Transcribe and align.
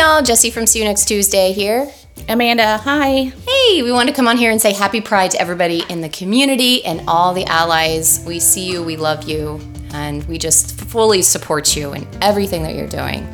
y'all, 0.00 0.22
Jesse 0.22 0.50
from 0.50 0.66
See 0.66 0.78
You 0.78 0.86
Next 0.86 1.04
Tuesday 1.04 1.52
here. 1.52 1.86
Amanda, 2.26 2.78
hi. 2.78 3.30
Hey, 3.46 3.82
we 3.82 3.92
want 3.92 4.08
to 4.08 4.14
come 4.14 4.26
on 4.26 4.38
here 4.38 4.50
and 4.50 4.58
say 4.58 4.72
happy 4.72 5.02
pride 5.02 5.30
to 5.32 5.38
everybody 5.38 5.82
in 5.90 6.00
the 6.00 6.08
community 6.08 6.82
and 6.86 7.02
all 7.06 7.34
the 7.34 7.44
allies. 7.44 8.24
We 8.26 8.40
see 8.40 8.66
you, 8.66 8.82
we 8.82 8.96
love 8.96 9.28
you, 9.28 9.60
and 9.92 10.26
we 10.26 10.38
just 10.38 10.80
fully 10.80 11.20
support 11.20 11.76
you 11.76 11.92
in 11.92 12.08
everything 12.22 12.62
that 12.62 12.76
you're 12.76 12.88
doing. 12.88 13.28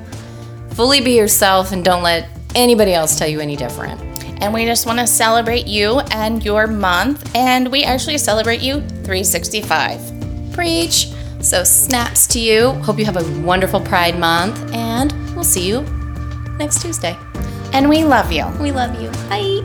Fully 0.71 1.01
be 1.01 1.17
yourself 1.17 1.71
and 1.71 1.85
don't 1.85 2.03
let 2.03 2.29
anybody 2.57 2.95
else 2.95 3.17
tell 3.17 3.29
you 3.29 3.39
any 3.39 3.55
different. 3.55 4.01
And 4.43 4.53
we 4.53 4.65
just 4.65 4.87
want 4.87 4.99
to 4.99 5.07
celebrate 5.07 5.69
you 5.69 6.01
and 6.11 6.45
your 6.45 6.67
month, 6.67 7.31
and 7.37 7.71
we 7.71 7.85
actually 7.85 8.19
celebrate 8.19 8.61
you 8.61 8.81
365. 8.81 10.53
Preach. 10.53 11.13
So, 11.41 11.63
snaps 11.63 12.27
to 12.29 12.41
you. 12.41 12.71
Hope 12.83 12.99
you 12.99 13.05
have 13.05 13.17
a 13.17 13.41
wonderful 13.43 13.81
Pride 13.81 14.19
Month, 14.19 14.75
and 14.75 15.13
we'll 15.37 15.45
see 15.45 15.69
you 15.69 15.96
next 16.59 16.83
Tuesday. 16.83 17.17
And 17.73 17.89
we 17.89 18.05
love 18.05 18.33
you. 18.33 18.47
We 18.61 18.73
love 18.73 19.01
you. 19.01 19.11
Bye. 19.29 19.63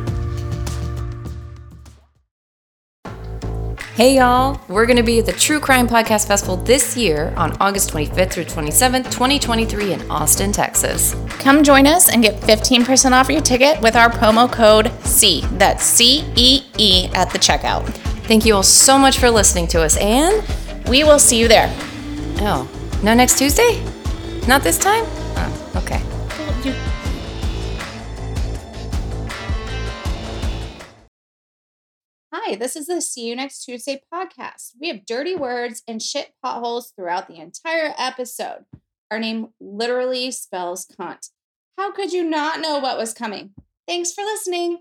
Hey 3.94 4.16
y'all, 4.16 4.60
we're 4.68 4.86
going 4.86 4.98
to 4.98 5.04
be 5.04 5.20
at 5.20 5.26
the 5.26 5.34
True 5.34 5.60
Crime 5.60 5.88
Podcast 5.88 6.26
Festival 6.26 6.56
this 6.56 6.98
year 6.98 7.34
on 7.36 7.56
August 7.60 7.92
25th 7.92 8.32
through 8.32 8.46
27th, 8.46 9.12
2023 9.12 9.94
in 9.94 10.10
Austin, 10.10 10.52
Texas. 10.52 11.14
Come 11.40 11.62
join 11.62 11.86
us 11.86 12.10
and 12.12 12.24
get 12.24 12.36
15% 12.42 13.12
off 13.12 13.30
your 13.30 13.42
ticket 13.42 13.80
with 13.82 13.96
our 13.96 14.10
promo 14.10 14.52
code 14.52 14.92
C. 15.04 15.42
That's 15.52 15.84
C 15.84 16.24
E 16.36 16.64
E 16.78 17.10
at 17.14 17.30
the 17.32 17.38
checkout. 17.38 17.86
Thank 18.26 18.46
you 18.46 18.56
all 18.56 18.64
so 18.64 18.98
much 18.98 19.20
for 19.20 19.30
listening 19.30 19.68
to 19.68 19.82
us, 19.82 19.98
and 19.98 20.42
we 20.88 21.04
will 21.04 21.20
see 21.20 21.38
you 21.38 21.48
there. 21.48 21.70
Oh, 22.40 22.68
no 23.04 23.14
next 23.14 23.38
Tuesday? 23.38 23.84
Not 24.48 24.64
this 24.64 24.80
time? 24.80 25.04
Oh, 25.36 25.82
okay. 25.84 26.02
Hi, 32.34 32.56
this 32.56 32.78
is 32.78 32.88
the 32.88 33.02
See 33.02 33.28
You 33.28 33.36
Next 33.36 33.66
Tuesday 33.66 34.02
podcast. 34.14 34.72
We 34.80 34.88
have 34.88 35.06
dirty 35.06 35.36
words 35.36 35.84
and 35.86 36.02
shit 36.02 36.30
potholes 36.42 36.94
throughout 36.96 37.28
the 37.28 37.36
entire 37.36 37.94
episode. 37.98 38.64
Our 39.12 39.20
name 39.20 39.50
literally 39.60 40.32
spells 40.32 40.88
cunt. 40.88 41.28
How 41.78 41.92
could 41.92 42.14
you 42.14 42.24
not 42.24 42.62
know 42.62 42.80
what 42.80 42.98
was 42.98 43.14
coming? 43.14 43.52
Thanks 43.86 44.14
for 44.14 44.24
listening. 44.24 44.78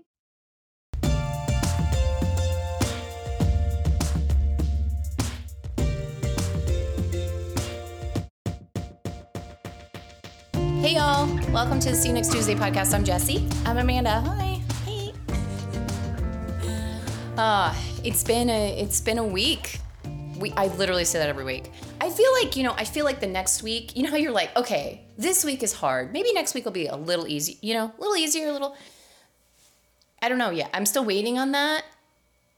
Hey 10.79 10.95
y'all, 10.95 11.27
welcome 11.51 11.81
to 11.81 11.89
the 11.89 11.95
See 11.97 12.07
You 12.07 12.13
Next 12.13 12.31
Tuesday 12.31 12.55
podcast. 12.55 12.93
I'm 12.93 13.03
Jesse. 13.03 13.45
I'm 13.65 13.77
Amanda. 13.77 14.21
Hi. 14.21 14.50
Uh, 17.41 17.73
it's 18.03 18.23
been 18.23 18.51
a 18.51 18.79
it's 18.79 19.01
been 19.01 19.17
a 19.17 19.23
week. 19.23 19.79
We 20.37 20.51
I 20.51 20.67
literally 20.67 21.05
say 21.05 21.17
that 21.17 21.27
every 21.27 21.43
week. 21.43 21.71
I 21.99 22.11
feel 22.11 22.31
like, 22.33 22.55
you 22.55 22.61
know, 22.61 22.73
I 22.77 22.83
feel 22.83 23.03
like 23.03 23.19
the 23.19 23.25
next 23.25 23.63
week, 23.63 23.97
you 23.97 24.03
know 24.03 24.11
how 24.11 24.17
you're 24.17 24.31
like, 24.31 24.55
okay, 24.55 25.01
this 25.17 25.43
week 25.43 25.63
is 25.63 25.73
hard. 25.73 26.13
Maybe 26.13 26.31
next 26.33 26.53
week 26.53 26.65
will 26.65 26.71
be 26.71 26.85
a 26.85 26.95
little 26.95 27.27
easy, 27.27 27.57
you 27.61 27.73
know, 27.73 27.91
a 27.97 27.99
little 27.99 28.15
easier, 28.15 28.49
a 28.49 28.51
little 28.51 28.77
I 30.21 30.29
don't 30.29 30.37
know 30.37 30.51
yet. 30.51 30.69
I'm 30.71 30.85
still 30.85 31.03
waiting 31.03 31.39
on 31.39 31.51
that 31.53 31.83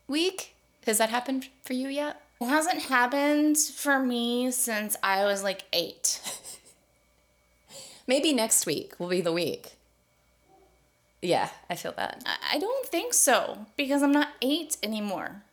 week. 0.09 0.53
Has 0.85 0.97
that 0.97 1.09
happened 1.09 1.47
for 1.61 1.71
you 1.71 1.87
yet? 1.87 2.21
It 2.41 2.47
hasn't 2.47 2.81
happened 2.81 3.57
for 3.57 3.99
me 3.99 4.51
since 4.51 4.97
I 5.01 5.23
was 5.23 5.43
like 5.43 5.63
8. 5.71 6.39
Maybe 8.07 8.33
next 8.33 8.65
week 8.65 8.99
will 8.99 9.07
be 9.07 9.21
the 9.21 9.31
week. 9.31 9.77
Yeah, 11.23 11.49
I 11.69 11.75
feel 11.75 11.93
that. 11.93 12.21
I 12.51 12.59
don't 12.59 12.85
think 12.87 13.13
so 13.13 13.65
because 13.77 14.03
I'm 14.03 14.11
not 14.11 14.27
eight 14.41 14.75
anymore. 14.83 15.43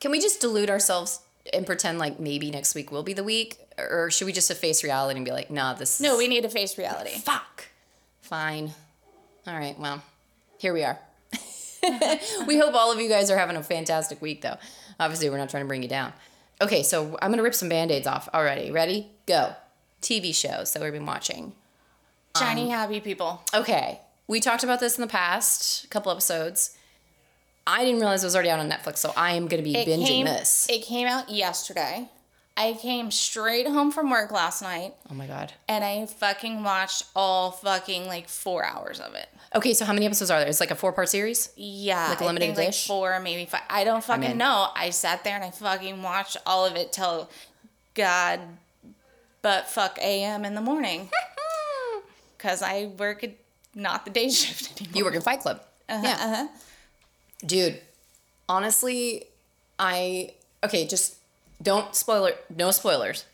Can 0.00 0.10
we 0.10 0.20
just 0.20 0.40
delude 0.40 0.68
ourselves 0.68 1.20
and 1.52 1.64
pretend 1.64 2.00
like 2.00 2.18
maybe 2.18 2.50
next 2.50 2.74
week 2.74 2.90
will 2.90 3.04
be 3.04 3.12
the 3.12 3.22
week? 3.22 3.58
Or 3.78 4.10
should 4.10 4.26
we 4.26 4.32
just 4.32 4.52
face 4.54 4.82
reality 4.82 5.16
and 5.16 5.24
be 5.24 5.30
like, 5.30 5.48
nah, 5.48 5.74
this 5.74 6.00
No, 6.00 6.18
we 6.18 6.26
need 6.26 6.42
to 6.42 6.48
face 6.48 6.76
reality. 6.76 7.16
Fuck. 7.18 7.68
Fine. 8.20 8.72
All 9.46 9.56
right, 9.56 9.78
well, 9.78 10.02
here 10.58 10.72
we 10.72 10.82
are. 10.82 10.98
we 12.46 12.58
hope 12.58 12.74
all 12.74 12.90
of 12.90 13.00
you 13.00 13.08
guys 13.08 13.30
are 13.30 13.38
having 13.38 13.56
a 13.56 13.62
fantastic 13.62 14.20
week, 14.20 14.42
though. 14.42 14.56
Obviously, 14.98 15.30
we're 15.30 15.38
not 15.38 15.50
trying 15.50 15.64
to 15.64 15.68
bring 15.68 15.82
you 15.82 15.88
down. 15.88 16.12
Okay, 16.60 16.82
so 16.82 17.18
I'm 17.20 17.30
going 17.30 17.38
to 17.38 17.42
rip 17.42 17.54
some 17.54 17.68
band 17.68 17.90
aids 17.90 18.06
off 18.06 18.28
already. 18.34 18.70
Ready? 18.70 19.08
Go. 19.26 19.54
TV 20.00 20.34
shows 20.34 20.72
that 20.72 20.82
we've 20.82 20.92
been 20.92 21.06
watching. 21.06 21.52
Shiny, 22.36 22.64
um, 22.64 22.70
happy 22.70 23.00
people. 23.00 23.42
Okay. 23.52 24.00
We 24.26 24.40
talked 24.40 24.64
about 24.64 24.80
this 24.80 24.96
in 24.96 25.02
the 25.02 25.08
past, 25.08 25.84
a 25.84 25.88
couple 25.88 26.10
episodes. 26.10 26.76
I 27.66 27.84
didn't 27.84 28.00
realize 28.00 28.22
it 28.22 28.26
was 28.26 28.34
already 28.34 28.50
out 28.50 28.60
on 28.60 28.70
Netflix, 28.70 28.98
so 28.98 29.12
I 29.16 29.32
am 29.32 29.48
going 29.48 29.62
to 29.62 29.68
be 29.68 29.76
it 29.76 29.86
binging 29.86 30.06
came, 30.06 30.26
this. 30.26 30.66
It 30.68 30.82
came 30.82 31.06
out 31.06 31.30
yesterday. 31.30 32.08
I 32.56 32.74
came 32.74 33.10
straight 33.10 33.66
home 33.66 33.90
from 33.90 34.10
work 34.10 34.30
last 34.30 34.62
night. 34.62 34.94
Oh 35.10 35.14
my 35.14 35.26
god. 35.26 35.52
And 35.68 35.82
I 35.82 36.06
fucking 36.06 36.62
watched 36.62 37.04
all 37.16 37.50
fucking 37.50 38.06
like 38.06 38.28
four 38.28 38.64
hours 38.64 39.00
of 39.00 39.14
it. 39.14 39.28
Okay, 39.54 39.74
so 39.74 39.84
how 39.84 39.92
many 39.92 40.06
episodes 40.06 40.30
are 40.30 40.38
there? 40.38 40.48
It's 40.48 40.60
like 40.60 40.70
a 40.70 40.76
four 40.76 40.92
part 40.92 41.08
series? 41.08 41.50
Yeah. 41.56 42.10
Like 42.10 42.20
a 42.20 42.24
limited? 42.24 42.56
Like 42.56 42.74
four, 42.74 43.18
maybe 43.20 43.46
five. 43.46 43.62
I 43.68 43.84
don't 43.84 44.04
fucking 44.04 44.36
know. 44.36 44.68
I 44.74 44.90
sat 44.90 45.24
there 45.24 45.34
and 45.34 45.44
I 45.44 45.50
fucking 45.50 46.02
watched 46.02 46.36
all 46.46 46.64
of 46.66 46.76
it 46.76 46.92
till 46.92 47.28
God 47.94 48.40
but 49.44 49.68
fuck 49.68 49.98
AM 50.00 50.44
in 50.46 50.54
the 50.54 50.62
morning. 50.62 51.10
Because 52.36 52.60
I 52.60 52.92
work 52.98 53.24
at 53.24 53.30
not 53.74 54.04
the 54.04 54.10
day 54.10 54.28
shift 54.30 54.80
anymore. 54.80 54.98
You 54.98 55.04
work 55.04 55.14
in 55.14 55.20
Fight 55.20 55.40
Club. 55.40 55.62
Uh-huh, 55.88 56.02
yeah. 56.02 56.16
Uh-huh. 56.20 56.48
Dude, 57.44 57.80
honestly, 58.48 59.24
I. 59.78 60.32
Okay, 60.62 60.86
just 60.86 61.16
don't 61.62 61.94
spoiler. 61.94 62.32
No 62.54 62.70
spoilers. 62.70 63.26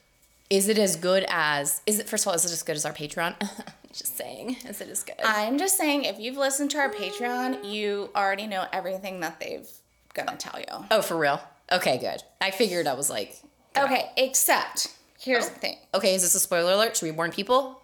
Is 0.49 0.69
it 0.69 0.79
as 0.79 0.97
good 0.97 1.25
as. 1.29 1.81
Is 1.87 2.01
it, 2.01 2.09
first 2.09 2.25
of 2.25 2.29
all, 2.29 2.35
is 2.35 2.45
it 2.45 2.53
as 2.53 2.63
good 2.63 2.77
as 2.77 2.85
our 2.85 2.93
Patreon? 2.93 3.35
just 3.93 4.17
saying. 4.17 4.57
Is 4.69 4.81
it 4.81 4.89
as 4.89 5.05
good? 5.05 5.17
I'm 5.25 5.59
just 5.59 5.77
saying, 5.77 6.05
if 6.05 6.19
you've 6.19 6.37
listened 6.37 6.71
to 6.73 6.79
our 6.79 6.91
Patreon, 6.91 7.71
you 7.71 8.11
already 8.17 8.47
know 8.47 8.67
everything 8.73 9.21
that 9.21 9.39
they've 9.39 9.69
gonna 10.15 10.37
tell 10.37 10.59
you. 10.59 10.87
Oh, 10.91 11.03
for 11.03 11.17
real? 11.17 11.41
Okay, 11.71 11.99
good. 11.99 12.23
I 12.41 12.51
figured 12.51 12.89
I 12.89 12.95
was 12.95 13.09
like. 13.09 13.41
Okay, 13.77 14.11
except 14.17 14.89
Here's 15.21 15.47
oh. 15.47 15.49
the 15.51 15.55
thing. 15.55 15.77
Okay, 15.95 16.15
is 16.15 16.23
this 16.23 16.35
a 16.35 16.41
spoiler 16.41 16.73
alert? 16.73 16.97
Should 16.97 17.07
we 17.07 17.13
warn 17.13 17.31
people? 17.31 17.81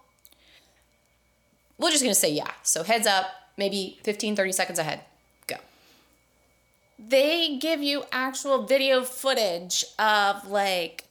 We're 1.78 1.90
just 1.90 2.02
going 2.02 2.14
to 2.14 2.18
say 2.18 2.32
yeah. 2.32 2.50
So 2.62 2.82
heads 2.82 3.06
up, 3.06 3.26
maybe 3.56 3.98
15, 4.02 4.36
30 4.36 4.52
seconds 4.52 4.78
ahead. 4.78 5.00
Go. 5.46 5.56
They 6.98 7.58
give 7.58 7.82
you 7.82 8.04
actual 8.12 8.62
video 8.64 9.02
footage 9.02 9.84
of 9.98 10.48
like 10.48 11.04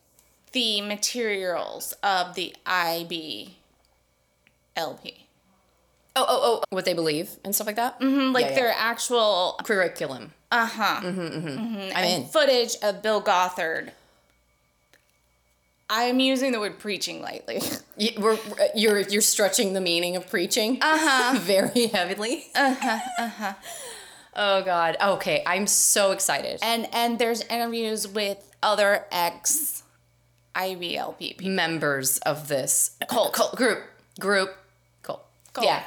the 0.51 0.81
materials 0.81 1.93
of 2.01 2.35
the 2.35 2.55
IB 2.65 3.57
LP. 4.75 5.25
Oh, 6.17 6.25
oh, 6.27 6.39
oh, 6.43 6.63
what 6.69 6.85
they 6.85 6.93
believe 6.93 7.31
and 7.43 7.53
stuff 7.53 7.67
like 7.67 7.75
that? 7.75 7.99
Mm-hmm, 7.99 8.31
like 8.31 8.45
yeah, 8.45 8.49
yeah. 8.51 8.55
their 8.55 8.73
actual 8.77 9.59
curriculum. 9.63 10.31
Uh 10.49 10.65
huh. 10.65 11.01
Mm-hmm, 11.03 11.19
mm-hmm. 11.19 11.47
Mm-hmm. 11.47 11.97
I'm 11.97 12.03
and 12.03 12.23
in. 12.23 12.29
Footage 12.29 12.77
of 12.81 13.01
Bill 13.01 13.19
Gothard 13.19 13.91
I 15.89 16.03
am 16.03 16.19
using 16.19 16.51
the 16.51 16.59
word 16.59 16.79
preaching 16.79 17.21
lightly. 17.21 17.61
You, 17.97 18.09
we're, 18.19 18.37
you're 18.75 18.99
you're 18.99 19.21
stretching 19.21 19.71
the 19.71 19.79
meaning 19.79 20.17
of 20.17 20.29
preaching. 20.29 20.79
Uh 20.81 20.97
huh. 20.99 21.39
very 21.41 21.87
heavily. 21.87 22.47
Uh 22.53 22.75
huh. 22.77 22.99
Uh 23.17 23.27
huh. 23.29 23.53
Oh 24.35 24.63
God. 24.63 24.97
Okay, 25.01 25.41
I'm 25.47 25.65
so 25.65 26.11
excited. 26.11 26.59
And 26.61 26.93
and 26.93 27.19
there's 27.19 27.41
interviews 27.43 28.05
with 28.05 28.53
other 28.61 29.05
ex 29.13 29.83
IBLP 30.55 31.41
members 31.45 32.17
of 32.17 32.49
this 32.49 32.97
cult, 33.07 33.31
cult 33.31 33.55
group 33.55 33.81
group 34.19 34.53
cult. 35.03 35.25
cult. 35.53 35.67
Yeah. 35.67 35.81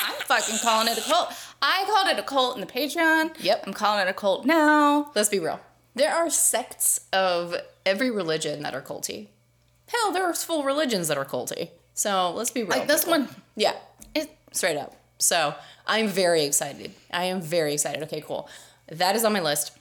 I'm 0.00 0.16
fucking 0.22 0.58
calling 0.60 0.88
it 0.88 0.98
a 0.98 1.02
cult. 1.02 1.32
I 1.62 1.84
called 1.86 2.08
it 2.08 2.18
a 2.18 2.24
cult 2.24 2.56
in 2.56 2.60
the 2.60 2.66
Patreon. 2.66 3.36
Yep. 3.40 3.62
I'm 3.64 3.74
calling 3.74 4.04
it 4.04 4.10
a 4.10 4.12
cult 4.12 4.44
now. 4.44 5.12
Let's 5.14 5.28
be 5.28 5.38
real. 5.38 5.60
There 5.94 6.12
are 6.12 6.30
sects 6.30 7.00
of 7.12 7.54
every 7.88 8.10
religion 8.10 8.62
that 8.62 8.74
are 8.74 8.82
culty. 8.82 9.28
Hell, 9.88 10.12
there 10.12 10.24
are 10.24 10.34
full 10.34 10.62
religions 10.62 11.08
that 11.08 11.16
are 11.16 11.24
culty. 11.24 11.70
So 11.94 12.32
let's 12.32 12.50
be 12.50 12.62
real. 12.62 12.78
Like 12.78 12.86
this 12.86 13.04
people. 13.04 13.20
one. 13.20 13.28
Yeah. 13.56 13.74
It, 14.14 14.30
straight 14.52 14.76
up. 14.76 14.94
So 15.18 15.54
I'm 15.86 16.06
very 16.06 16.44
excited. 16.44 16.92
I 17.10 17.24
am 17.24 17.40
very 17.40 17.72
excited. 17.72 18.02
Okay, 18.04 18.20
cool. 18.20 18.48
That 18.88 19.16
is 19.16 19.24
on 19.24 19.32
my 19.32 19.40
list. 19.40 19.72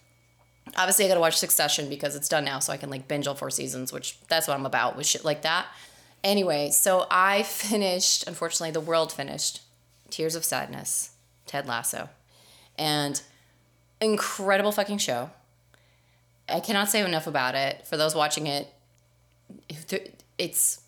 Obviously, 0.76 1.06
I 1.06 1.08
gotta 1.10 1.20
watch 1.20 1.38
Succession 1.38 1.90
because 1.90 2.16
it's 2.16 2.28
done 2.28 2.46
now, 2.46 2.60
so 2.60 2.74
I 2.74 2.78
can 2.78 2.90
like 2.90 3.08
binge 3.08 3.28
all 3.28 3.36
four 3.36 3.50
seasons, 3.52 3.94
which 3.94 4.18
that's 4.28 4.48
what 4.48 4.58
I'm 4.58 4.66
about 4.66 4.98
with 4.98 5.06
shit 5.06 5.24
like 5.24 5.44
that. 5.44 5.68
Anyway, 6.24 6.72
so 6.72 7.06
I 7.12 7.44
finished, 7.44 8.28
unfortunately, 8.28 8.72
the 8.72 8.82
world 8.82 9.12
finished 9.12 9.62
Tears 10.10 10.36
of 10.36 10.44
Sadness, 10.44 11.12
Ted 11.46 11.68
Lasso. 11.68 12.10
And 12.78 13.22
incredible 14.02 14.72
fucking 14.72 15.00
show. 15.00 15.30
I 16.50 16.60
cannot 16.60 16.90
say 16.90 17.04
enough 17.04 17.28
about 17.28 17.56
it. 17.56 17.86
For 17.86 17.98
those 17.98 18.16
watching 18.16 18.48
it, 18.48 18.74
it's 20.38 20.82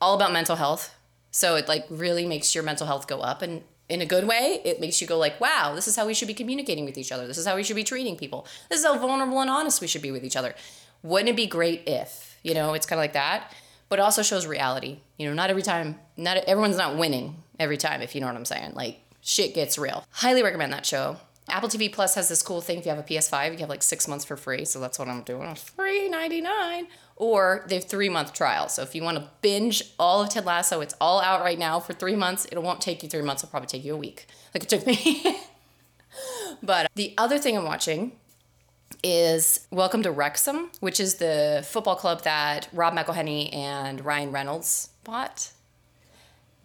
all 0.00 0.14
about 0.14 0.32
mental 0.32 0.56
health. 0.56 0.94
So 1.30 1.56
it 1.56 1.68
like 1.68 1.86
really 1.90 2.26
makes 2.26 2.54
your 2.54 2.64
mental 2.64 2.86
health 2.86 3.06
go 3.06 3.20
up 3.20 3.42
and 3.42 3.62
in 3.88 4.00
a 4.00 4.06
good 4.06 4.26
way, 4.26 4.60
it 4.64 4.80
makes 4.80 5.00
you 5.00 5.06
go 5.06 5.16
like, 5.16 5.40
wow, 5.40 5.72
this 5.74 5.86
is 5.86 5.94
how 5.94 6.06
we 6.06 6.14
should 6.14 6.28
be 6.28 6.34
communicating 6.34 6.84
with 6.84 6.98
each 6.98 7.12
other. 7.12 7.26
This 7.26 7.38
is 7.38 7.46
how 7.46 7.54
we 7.54 7.62
should 7.62 7.76
be 7.76 7.84
treating 7.84 8.16
people. 8.16 8.46
This 8.68 8.80
is 8.80 8.86
how 8.86 8.98
vulnerable 8.98 9.40
and 9.40 9.50
honest 9.50 9.80
we 9.80 9.86
should 9.86 10.02
be 10.02 10.10
with 10.10 10.24
each 10.24 10.36
other. 10.36 10.54
Wouldn't 11.02 11.28
it 11.28 11.36
be 11.36 11.46
great 11.46 11.84
if, 11.86 12.36
you 12.42 12.52
know, 12.52 12.74
it's 12.74 12.86
kind 12.86 12.98
of 12.98 13.02
like 13.02 13.12
that. 13.12 13.52
But 13.88 14.00
also 14.00 14.22
shows 14.22 14.44
reality. 14.44 14.98
You 15.18 15.28
know, 15.28 15.34
not 15.34 15.50
every 15.50 15.62
time, 15.62 16.00
not 16.16 16.36
everyone's 16.38 16.76
not 16.76 16.96
winning 16.96 17.36
every 17.60 17.76
time, 17.76 18.02
if 18.02 18.14
you 18.14 18.20
know 18.20 18.26
what 18.26 18.34
I'm 18.34 18.44
saying. 18.44 18.72
Like 18.74 18.98
shit 19.20 19.54
gets 19.54 19.78
real. 19.78 20.04
Highly 20.10 20.42
recommend 20.42 20.72
that 20.72 20.84
show. 20.84 21.18
Apple 21.48 21.68
TV 21.68 21.92
Plus 21.92 22.14
has 22.16 22.28
this 22.28 22.42
cool 22.42 22.60
thing. 22.60 22.78
If 22.78 22.86
you 22.86 22.90
have 22.90 22.98
a 22.98 23.02
PS5, 23.02 23.52
you 23.52 23.58
have 23.58 23.68
like 23.68 23.82
six 23.82 24.08
months 24.08 24.24
for 24.24 24.36
free. 24.36 24.64
So 24.64 24.80
that's 24.80 24.98
what 24.98 25.08
I'm 25.08 25.22
doing. 25.22 25.54
Free 25.54 26.08
ninety 26.08 26.40
nine. 26.40 26.88
Or 27.16 27.64
they 27.68 27.76
have 27.76 27.84
three 27.84 28.08
month 28.08 28.32
trial. 28.32 28.68
So 28.68 28.82
if 28.82 28.94
you 28.94 29.02
want 29.02 29.18
to 29.18 29.30
binge 29.40 29.82
all 29.98 30.22
of 30.22 30.28
Ted 30.28 30.44
Lasso, 30.44 30.80
it's 30.80 30.94
all 31.00 31.20
out 31.20 31.40
right 31.40 31.58
now 31.58 31.80
for 31.80 31.92
three 31.92 32.16
months. 32.16 32.46
It 32.46 32.60
won't 32.62 32.80
take 32.80 33.02
you 33.02 33.08
three 33.08 33.22
months. 33.22 33.42
It'll 33.42 33.50
probably 33.50 33.68
take 33.68 33.84
you 33.84 33.94
a 33.94 33.96
week, 33.96 34.26
like 34.54 34.64
it 34.64 34.68
took 34.68 34.86
me. 34.86 35.38
but 36.62 36.86
uh, 36.86 36.88
the 36.94 37.14
other 37.16 37.38
thing 37.38 37.56
I'm 37.56 37.64
watching 37.64 38.12
is 39.02 39.66
Welcome 39.70 40.02
to 40.02 40.10
Wrexham, 40.10 40.70
which 40.80 41.00
is 41.00 41.16
the 41.16 41.64
football 41.66 41.96
club 41.96 42.22
that 42.22 42.68
Rob 42.72 42.94
McElhenney 42.94 43.54
and 43.54 44.04
Ryan 44.04 44.32
Reynolds 44.32 44.90
bought, 45.04 45.52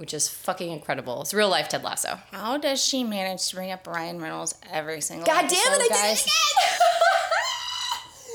which 0.01 0.15
is 0.15 0.27
fucking 0.27 0.71
incredible. 0.71 1.21
It's 1.21 1.31
real 1.31 1.47
life 1.47 1.69
Ted 1.69 1.83
Lasso. 1.83 2.19
How 2.31 2.57
does 2.57 2.83
she 2.83 3.03
manage 3.03 3.47
to 3.49 3.55
bring 3.55 3.69
up 3.71 3.85
Ryan 3.85 4.19
Reynolds 4.19 4.55
every 4.73 4.99
single 4.99 5.27
God 5.27 5.41
damn 5.41 5.51
it, 5.51 5.57
I 5.57 5.87
guys? 5.89 6.23
did 6.23 6.31
it 6.31 6.33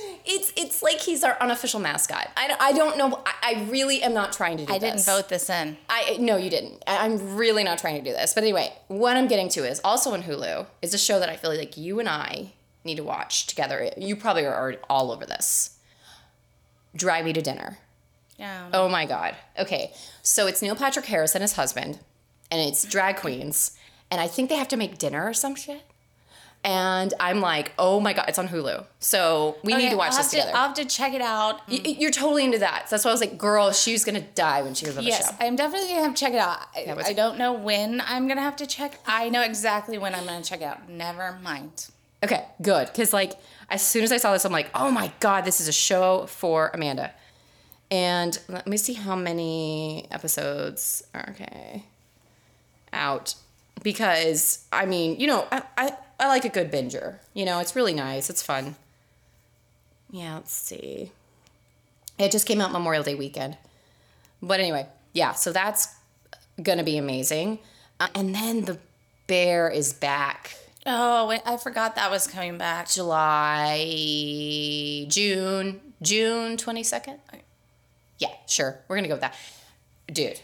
again! 0.07 0.23
it's 0.27 0.53
it's 0.57 0.83
like 0.85 1.01
he's 1.01 1.25
our 1.25 1.37
unofficial 1.41 1.81
mascot. 1.81 2.31
I, 2.37 2.55
I 2.61 2.73
don't 2.73 2.97
know. 2.97 3.21
I, 3.27 3.33
I 3.43 3.67
really 3.69 4.01
am 4.01 4.15
not 4.15 4.33
trying 4.33 4.59
to 4.59 4.65
do 4.65 4.73
I 4.73 4.79
this. 4.79 4.89
I 4.89 4.93
didn't 4.93 5.07
vote 5.07 5.29
this 5.29 5.51
in. 5.51 5.77
I 5.91 6.19
no, 6.21 6.37
you 6.37 6.51
didn't. 6.51 6.85
I, 6.87 7.05
I'm 7.05 7.37
really 7.37 7.65
not 7.65 7.79
trying 7.79 7.97
to 7.97 8.09
do 8.09 8.13
this. 8.17 8.33
But 8.33 8.45
anyway, 8.45 8.73
what 8.87 9.17
I'm 9.17 9.27
getting 9.27 9.49
to 9.51 9.69
is 9.69 9.81
also 9.83 10.13
on 10.13 10.23
Hulu 10.23 10.67
is 10.83 10.95
a 10.95 10.99
show 10.99 11.19
that 11.19 11.29
I 11.29 11.37
feel 11.37 11.53
like 11.53 11.77
you 11.77 11.99
and 11.99 12.09
I 12.09 12.53
need 12.85 12.99
to 12.99 13.05
watch 13.05 13.49
together. 13.49 13.91
You 13.97 14.15
probably 14.15 14.47
are 14.47 14.57
already 14.57 14.79
all 14.89 15.11
over 15.11 15.27
this. 15.27 15.79
Drive 16.95 17.25
Me 17.25 17.33
to 17.33 17.43
Dinner. 17.43 17.79
Yeah. 18.39 18.69
Oh 18.73 18.89
my 18.89 19.07
God. 19.07 19.35
Okay. 19.59 19.93
So 20.23 20.47
it's 20.47 20.61
Neil 20.63 20.77
Patrick 20.77 21.07
Harris 21.07 21.35
and 21.35 21.43
his 21.43 21.55
husband, 21.55 21.99
and 22.51 22.61
it's 22.61 22.85
drag 22.85 23.17
queens. 23.17 23.73
And 24.11 24.21
I 24.21 24.27
think 24.29 24.49
they 24.51 24.57
have 24.57 24.69
to 24.69 24.77
make 24.77 24.99
dinner 24.99 25.27
or 25.27 25.35
some 25.35 25.55
shit. 25.55 25.83
And 26.65 27.15
I'm 27.21 27.41
like, 27.41 27.73
oh 27.79 28.01
my 28.01 28.13
God, 28.13 28.25
it's 28.29 28.39
on 28.39 28.49
Hulu. 28.49 28.85
So 28.99 29.57
we 29.63 29.75
need 29.75 29.91
to 29.91 29.97
watch 29.97 30.13
I'll 30.13 30.19
this 30.19 30.31
together. 30.31 30.51
To, 30.51 30.57
I'll 30.57 30.67
have 30.69 30.77
to 30.77 30.85
check 30.85 31.13
it 31.15 31.21
out. 31.21 31.61
Y- 31.69 31.81
You're 31.99 32.11
totally 32.11 32.45
into 32.45 32.59
that. 32.59 32.89
So 32.89 32.97
that's 32.97 33.05
why 33.05 33.11
I 33.13 33.15
was 33.15 33.21
like, 33.21 33.39
girl, 33.39 33.71
she's 33.73 34.05
going 34.05 34.21
to 34.21 34.27
die 34.35 34.63
when 34.63 34.75
she 34.75 34.85
hears 34.87 34.97
about 34.97 35.05
the 35.05 35.11
Yes, 35.11 35.29
show. 35.31 35.37
I'm 35.39 35.55
definitely 35.55 35.89
gonna 35.89 36.03
have 36.03 36.15
to 36.15 36.21
check 36.21 36.33
it 36.33 36.39
out. 36.41 36.59
I, 36.75 36.93
what's- 36.95 37.09
I 37.09 37.13
don't 37.13 37.39
know 37.39 37.53
when 37.53 38.01
I'm 38.05 38.27
gonna 38.27 38.41
have 38.43 38.57
to 38.57 38.67
check. 38.67 38.99
I 39.07 39.29
know 39.29 39.43
exactly 39.43 39.97
when 39.99 40.15
I'm 40.15 40.25
gonna 40.25 40.43
check 40.43 40.61
it 40.61 40.65
out. 40.65 40.89
Never 40.89 41.39
mind. 41.43 41.87
Okay, 42.25 42.45
good. 42.63 42.87
Because 42.89 43.13
like 43.13 43.35
as 43.71 43.83
soon 43.83 44.03
as 44.03 44.11
I 44.11 44.17
saw 44.17 44.33
this, 44.33 44.45
I'm 44.45 44.53
like, 44.53 44.71
oh 44.75 44.91
my 44.91 45.13
god, 45.21 45.45
this 45.45 45.61
is 45.61 45.69
a 45.69 45.73
show 45.73 46.27
for 46.27 46.71
Amanda. 46.75 47.13
And 47.91 48.39
let 48.49 48.67
me 48.67 48.77
see 48.77 48.95
how 48.95 49.15
many 49.15 50.07
episodes 50.11 51.05
are 51.15 51.27
okay 51.31 51.85
out. 52.93 53.35
Because 53.83 54.65
I 54.73 54.87
mean, 54.87 55.21
you 55.21 55.27
know, 55.27 55.47
I, 55.53 55.63
I 55.77 55.97
I 56.19 56.29
like 56.29 56.45
a 56.45 56.49
good 56.49 56.73
binger. 56.73 57.19
You 57.35 57.45
know, 57.45 57.61
it's 57.61 57.77
really 57.77 57.95
nice. 57.95 58.31
It's 58.31 58.43
fun. 58.43 58.75
Yeah, 60.11 60.37
let's 60.37 60.53
see. 60.53 61.13
It 62.19 62.33
just 62.33 62.47
came 62.47 62.61
out 62.61 62.73
Memorial 62.73 63.03
Day 63.03 63.15
weekend. 63.15 63.59
But 64.43 64.61
anyway, 64.61 64.87
yeah, 65.13 65.33
so 65.33 65.53
that's 65.53 65.95
gonna 66.63 66.85
be 66.85 66.97
amazing. 66.97 67.59
Uh, 68.01 68.09
and 68.15 68.35
then 68.35 68.65
the 68.65 68.79
bear 69.27 69.69
is 69.69 69.93
back. 69.93 70.57
Oh, 70.87 71.27
wait, 71.27 71.43
I 71.45 71.57
forgot 71.57 71.97
that 71.97 72.11
was 72.11 72.27
coming 72.27 72.59
back. 72.59 72.89
July, 72.89 73.85
June, 75.09 75.81
June 76.01 76.57
22nd? 76.57 77.19
Yeah, 78.19 78.33
sure. 78.47 78.79
We're 78.89 78.97
going 78.97 79.05
to 79.05 79.09
go 79.09 79.15
with 79.15 79.23
that. 79.23 79.37
Dude, 80.13 80.41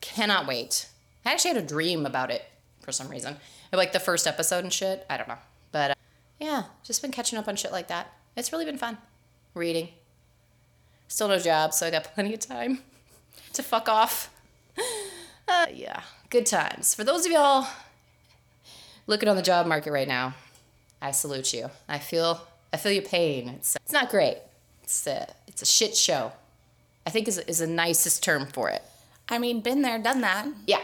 cannot 0.00 0.46
wait. 0.46 0.88
I 1.24 1.32
actually 1.32 1.54
had 1.54 1.62
a 1.64 1.66
dream 1.66 2.06
about 2.06 2.30
it 2.30 2.44
for 2.82 2.92
some 2.92 3.08
reason. 3.08 3.36
Like 3.72 3.92
the 3.92 4.00
first 4.00 4.26
episode 4.26 4.64
and 4.64 4.72
shit. 4.72 5.04
I 5.10 5.16
don't 5.16 5.28
know. 5.28 5.38
But 5.72 5.90
uh, 5.90 5.94
yeah, 6.40 6.64
just 6.82 7.02
been 7.02 7.10
catching 7.10 7.38
up 7.38 7.48
on 7.48 7.56
shit 7.56 7.72
like 7.72 7.88
that. 7.88 8.12
It's 8.36 8.52
really 8.52 8.64
been 8.64 8.78
fun. 8.78 8.98
Reading. 9.54 9.88
Still 11.08 11.28
no 11.28 11.38
job, 11.38 11.74
so 11.74 11.86
I 11.86 11.90
got 11.90 12.04
plenty 12.14 12.34
of 12.34 12.40
time 12.40 12.80
to 13.52 13.62
fuck 13.62 13.88
off. 13.88 14.30
Uh, 15.48 15.66
yeah, 15.72 16.02
good 16.28 16.44
times. 16.44 16.92
For 16.92 17.04
those 17.04 17.24
of 17.24 17.30
y'all 17.30 17.68
looking 19.06 19.28
on 19.28 19.36
the 19.36 19.42
job 19.42 19.64
market 19.64 19.92
right 19.92 20.08
now, 20.08 20.34
I 21.00 21.12
salute 21.12 21.54
you. 21.54 21.70
I 21.88 22.00
feel 22.00 22.44
I 22.72 22.76
feel 22.78 22.90
your 22.90 23.04
pain. 23.04 23.50
It's 23.50 23.76
it's 23.76 23.92
not 23.92 24.10
great. 24.10 24.38
It's 24.82 25.06
a 25.06 25.28
it's 25.46 25.62
a 25.62 25.64
shit 25.64 25.96
show. 25.96 26.32
I 27.06 27.10
think 27.10 27.28
is 27.28 27.38
is 27.38 27.58
the 27.58 27.66
nicest 27.66 28.22
term 28.22 28.46
for 28.46 28.68
it. 28.68 28.82
I 29.28 29.38
mean, 29.38 29.60
been 29.60 29.82
there, 29.82 29.98
done 29.98 30.20
that. 30.22 30.46
Yeah, 30.66 30.80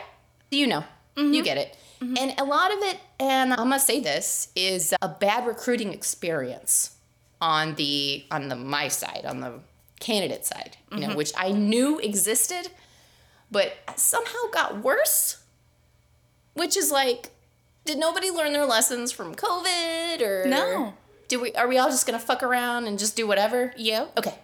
you 0.51 0.67
know, 0.67 0.85
you 1.17 1.25
mm-hmm. 1.25 1.43
get 1.43 1.59
it. 1.59 1.77
Mm-hmm. 2.01 2.17
And 2.19 2.41
a 2.41 2.45
lot 2.45 2.73
of 2.73 2.79
it, 2.81 2.99
and 3.21 3.53
I'm 3.53 3.59
gonna 3.69 3.79
say 3.79 4.01
this, 4.01 4.49
is 4.57 4.95
a 5.03 5.09
bad 5.09 5.47
recruiting 5.47 5.93
experience 5.93 6.97
on 7.41 7.75
the 7.75 8.25
on 8.31 8.49
the 8.49 8.57
my 8.57 8.89
side, 8.89 9.25
on 9.27 9.41
the 9.41 9.61
candidate 10.01 10.45
side, 10.45 10.77
you 10.91 11.01
know, 11.01 11.09
mm-hmm. 11.09 11.17
which 11.17 11.33
I 11.37 11.53
knew 11.53 11.99
existed, 12.01 12.69
but 13.51 13.73
somehow 13.97 14.51
got 14.53 14.83
worse. 14.83 15.39
Which 16.55 16.77
is 16.77 16.91
like, 16.91 17.31
did 17.87 17.99
nobody 17.99 18.31
learn 18.31 18.53
their 18.53 18.67
lessons 18.67 19.11
from 19.11 19.35
COVID 19.35 20.21
or 20.21 20.45
No. 20.47 20.95
Do 21.29 21.41
we? 21.41 21.53
Are 21.55 21.67
we 21.67 21.79
all 21.79 21.89
just 21.89 22.07
gonna 22.07 22.19
fuck 22.19 22.43
around 22.43 22.87
and 22.87 22.99
just 22.99 23.17
do 23.17 23.27
whatever? 23.27 23.73
Yeah. 23.77 24.07
Okay. 24.19 24.35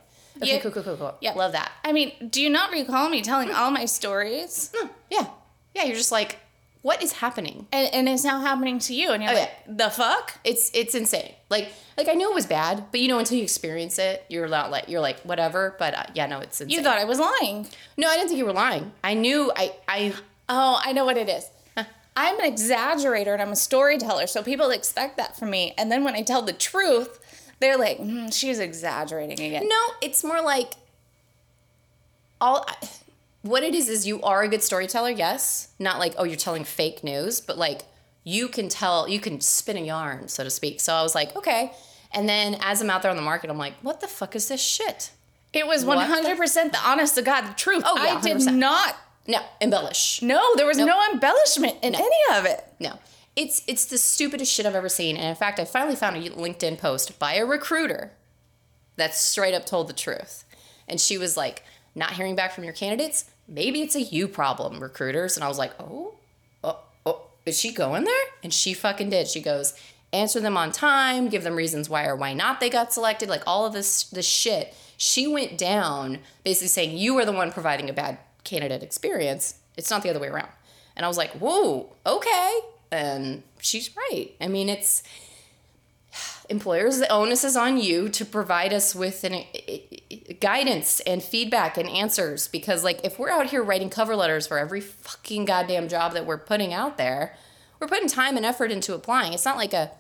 Okay. 0.43 0.55
Yeah. 0.55 0.61
Cool. 0.61 0.71
Cool. 0.73 0.83
Cool. 0.83 0.97
Cool. 0.97 1.15
Yeah. 1.21 1.33
Love 1.35 1.53
that. 1.53 1.71
I 1.85 1.93
mean, 1.93 2.13
do 2.31 2.41
you 2.43 2.51
not 2.51 2.71
recall 2.73 3.09
me 3.09 3.23
telling 3.23 3.51
all 3.53 3.71
my 3.71 3.85
stories? 3.85 4.71
Hmm, 4.75 4.89
Yeah. 5.11 5.27
Yeah. 5.75 5.85
You're 5.85 5.97
just 5.97 6.13
like, 6.13 6.39
what 6.83 7.03
is 7.03 7.13
happening? 7.13 7.67
And, 7.73 7.93
and 7.93 8.09
it's 8.09 8.25
now 8.25 8.41
happening 8.41 8.79
to 8.81 8.95
you, 8.95 9.11
and 9.11 9.23
you're 9.23 9.33
Oh, 9.33 9.37
like, 9.37 9.51
the 9.67 9.91
fuck? 9.91 10.39
It's 10.45 10.71
it's 10.75 10.95
insane. 10.95 11.35
Like 11.51 11.73
like 11.97 12.09
I 12.09 12.13
knew 12.15 12.31
it 12.31 12.35
was 12.35 12.47
bad, 12.47 12.85
but 12.93 13.01
you 13.01 13.09
know 13.09 13.19
until 13.19 13.37
you 13.37 13.43
experience 13.43 13.99
it, 13.99 14.25
you're 14.29 14.47
not 14.49 14.71
like 14.71 14.89
you're 14.89 15.01
like 15.01 15.19
whatever. 15.23 15.75
But 15.79 15.95
uh, 15.99 16.05
yeah, 16.15 16.27
no, 16.27 16.39
it's 16.39 16.61
insane. 16.61 16.77
You 16.77 16.83
thought 16.85 16.99
I 16.99 17.05
was 17.05 17.19
lying. 17.19 17.67
no, 17.97 18.09
I 18.09 18.15
didn't 18.17 18.29
think 18.29 18.39
you 18.39 18.47
were 18.47 18.53
lying. 18.53 18.93
I 19.03 19.15
knew 19.15 19.53
I 19.57 19.73
I 19.89 20.15
Oh, 20.49 20.81
I 20.83 20.93
know 20.93 21.05
what 21.05 21.17
it 21.19 21.29
is. 21.29 21.45
I'm 22.17 22.41
an 22.41 22.53
exaggerator 22.53 23.33
and 23.33 23.41
I'm 23.43 23.53
a 23.53 23.57
storyteller, 23.57 24.27
so 24.27 24.43
people 24.43 24.71
expect 24.71 25.19
that 25.19 25.37
from 25.37 25.51
me. 25.51 25.73
And 25.79 25.91
then 25.93 26.03
when 26.03 26.15
I 26.17 26.23
tell 26.23 26.43
the 26.43 26.53
truth, 26.53 27.21
they're 27.61 27.77
like, 27.79 27.99
"Hmm, 27.99 28.29
she's 28.29 28.59
exaggerating 28.59 29.41
again. 29.41 29.69
no. 29.69 29.81
It's 30.01 30.23
more 30.25 30.41
like 30.43 30.73
all. 32.41 32.67
What 33.43 33.63
it 33.63 33.75
is 33.75 33.89
is 33.89 34.07
you 34.07 34.21
are 34.23 34.43
a 34.43 34.49
good 34.49 34.63
storyteller, 34.63 35.11
yes. 35.11 35.69
Not 35.79 35.99
like 35.99 36.15
oh 36.19 36.25
you're 36.25 36.37
telling 36.37 36.65
fake 36.65 37.05
news, 37.05 37.41
but 37.41 37.57
like 37.57 37.83
you 38.25 38.49
can 38.49 38.69
tell 38.69 39.09
you 39.09 39.21
can 39.21 39.41
spin 39.41 39.77
a 39.77 39.81
yarn, 39.81 40.29
so 40.29 40.45
to 40.45 40.51
speak. 40.51 40.81
So 40.81 40.93
I 40.93 41.03
was 41.03 41.15
like 41.15 41.35
okay, 41.37 41.73
and 42.13 42.29
then 42.29 42.59
as 42.61 42.81
I'm 42.83 42.91
out 42.91 43.03
there 43.03 43.11
on 43.11 43.17
the 43.17 43.23
market, 43.23 43.49
I'm 43.51 43.59
like 43.59 43.75
what 43.83 44.01
the 44.01 44.09
fuck 44.09 44.35
is 44.37 44.49
this 44.49 44.61
shit? 44.61 45.13
It 45.53 45.67
was 45.67 45.85
100% 45.85 46.73
the 46.73 46.79
honest 46.85 47.15
to 47.15 47.23
God 47.23 47.57
truth. 47.57 47.83
Oh, 47.87 47.97
yeah, 47.97 48.19
I 48.19 48.21
did 48.21 48.37
100%. 48.37 48.55
not. 48.57 48.97
No, 49.27 49.41
embellish. 49.63 50.21
No, 50.21 50.55
there 50.57 50.67
was 50.67 50.77
no 50.77 51.03
embellishment 51.11 51.77
in 51.83 51.95
any 51.95 52.37
of 52.37 52.45
it. 52.45 52.65
No. 52.79 52.99
It's 53.39 53.63
it's 53.69 53.85
the 53.85 53.99
stupidest 53.99 54.53
shit 54.53 54.67
I've 54.67 54.75
ever 54.75 54.89
seen. 54.89 55.17
And 55.17 55.29
in 55.29 55.37
fact, 55.37 55.61
I 55.61 55.65
finally 55.65 55.95
found 55.95 56.17
a 56.17 56.31
LinkedIn 56.31 56.77
post 56.77 57.21
by 57.21 57.35
a 57.35 57.47
recruiter 57.47 58.11
that 58.97 59.15
straight 59.15 59.55
up 59.55 59.65
told 59.65 59.89
the 59.89 59.93
truth. 59.93 60.45
And 60.89 61.01
she 61.01 61.17
was 61.19 61.37
like, 61.37 61.63
not 61.95 62.15
hearing 62.15 62.35
back 62.35 62.53
from 62.53 62.65
your 62.65 62.73
candidates, 62.73 63.31
maybe 63.47 63.81
it's 63.81 63.95
a 63.95 64.03
you 64.03 64.27
problem, 64.27 64.81
recruiters. 64.81 65.37
And 65.37 65.45
I 65.45 65.49
was 65.49 65.57
like, 65.57 65.73
oh, 65.79 66.15
oh, 66.65 66.81
oh, 67.07 67.27
is 67.47 67.61
she 67.61 67.73
going 67.73 68.03
there? 68.03 68.25
And 68.43 68.53
she 68.53 68.75
fucking 68.75 69.11
did. 69.11 69.29
She 69.29 69.41
goes, 69.41 69.73
answer 70.13 70.41
them 70.41 70.57
on 70.57 70.73
time, 70.73 71.29
give 71.29 71.45
them 71.45 71.55
reasons 71.55 71.89
why 71.89 72.07
or 72.07 72.17
why 72.17 72.35
not 72.35 72.59
they 72.59 72.69
got 72.69 72.93
selected, 72.93 73.29
like 73.29 73.45
all 73.47 73.65
of 73.65 73.73
this 73.73 74.03
this 74.05 74.27
shit. 74.27 74.75
She 74.97 75.29
went 75.29 75.57
down 75.57 76.19
basically 76.43 76.67
saying 76.67 76.99
you 76.99 77.17
are 77.19 77.25
the 77.25 77.31
one 77.31 77.53
providing 77.53 77.89
a 77.89 77.93
bad 77.93 78.19
candidate 78.43 78.83
experience. 78.83 79.61
It's 79.77 79.93
not 79.93 80.03
the 80.03 80.11
other 80.11 80.19
way 80.19 80.27
around. 80.27 80.51
And 80.97 81.05
I 81.05 81.09
was 81.09 81.17
like, 81.17 81.31
whoa, 81.35 81.95
okay. 82.05 82.59
And 82.91 83.43
she's 83.61 83.91
right. 83.97 84.31
I 84.41 84.49
mean, 84.49 84.69
it's 84.69 85.03
employers, 86.49 86.99
the 86.99 87.09
onus 87.11 87.45
is 87.45 87.57
on 87.57 87.79
you 87.79 88.09
to 88.09 88.25
provide 88.25 88.73
us 88.73 88.95
with 88.95 89.25
an 89.25 89.45
guidance 90.41 91.01
and 91.01 91.23
feedback 91.23 91.77
and 91.77 91.89
answers 91.89 92.49
because 92.49 92.83
like 92.83 93.01
if 93.05 93.19
we're 93.19 93.31
out 93.31 93.47
here 93.47 93.63
writing 93.63 93.91
cover 93.91 94.17
letters 94.17 94.47
for 94.47 94.59
every 94.59 94.81
fucking 94.81 95.45
goddamn 95.45 95.89
job 95.89 96.13
that 96.15 96.25
we're 96.25 96.39
putting 96.39 96.73
out 96.73 96.97
there, 96.97 97.37
we're 97.79 97.89
putting 97.89 98.09
time 98.09 98.37
and 98.37 98.47
effort 98.47 98.71
into 98.71 98.95
applying. 98.95 99.33
It's 99.33 99.45
not 99.45 99.57
like 99.57 99.73
a 99.73 99.91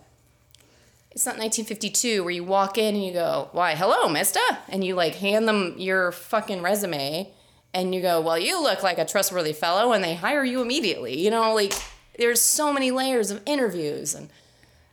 it's 1.11 1.27
not 1.27 1.39
1952 1.39 2.23
where 2.23 2.31
you 2.31 2.45
walk 2.45 2.79
in 2.79 2.95
and 2.95 3.05
you 3.05 3.13
go, 3.13 3.49
"Why, 3.53 3.75
hello, 3.75 4.09
mister," 4.09 4.41
and 4.69 4.85
you 4.85 4.95
like 4.95 5.17
hand 5.17 5.49
them 5.49 5.75
your 5.77 6.13
fucking 6.13 6.63
resume 6.63 7.33
and 7.75 7.95
you 7.95 8.01
go, 8.01 8.21
well, 8.21 8.39
you 8.39 8.63
look 8.63 8.83
like 8.83 8.99
a 8.99 9.05
trustworthy 9.05 9.53
fellow, 9.53 9.93
and 9.93 10.03
they 10.03 10.15
hire 10.15 10.45
you 10.45 10.63
immediately. 10.63 11.19
You 11.19 11.31
know, 11.31 11.55
like 11.55 11.75
there's 12.19 12.43
so 12.43 12.73
many 12.73 12.91
layers 12.91 13.31
of 13.31 13.41
interviews 13.47 14.15
and 14.15 14.29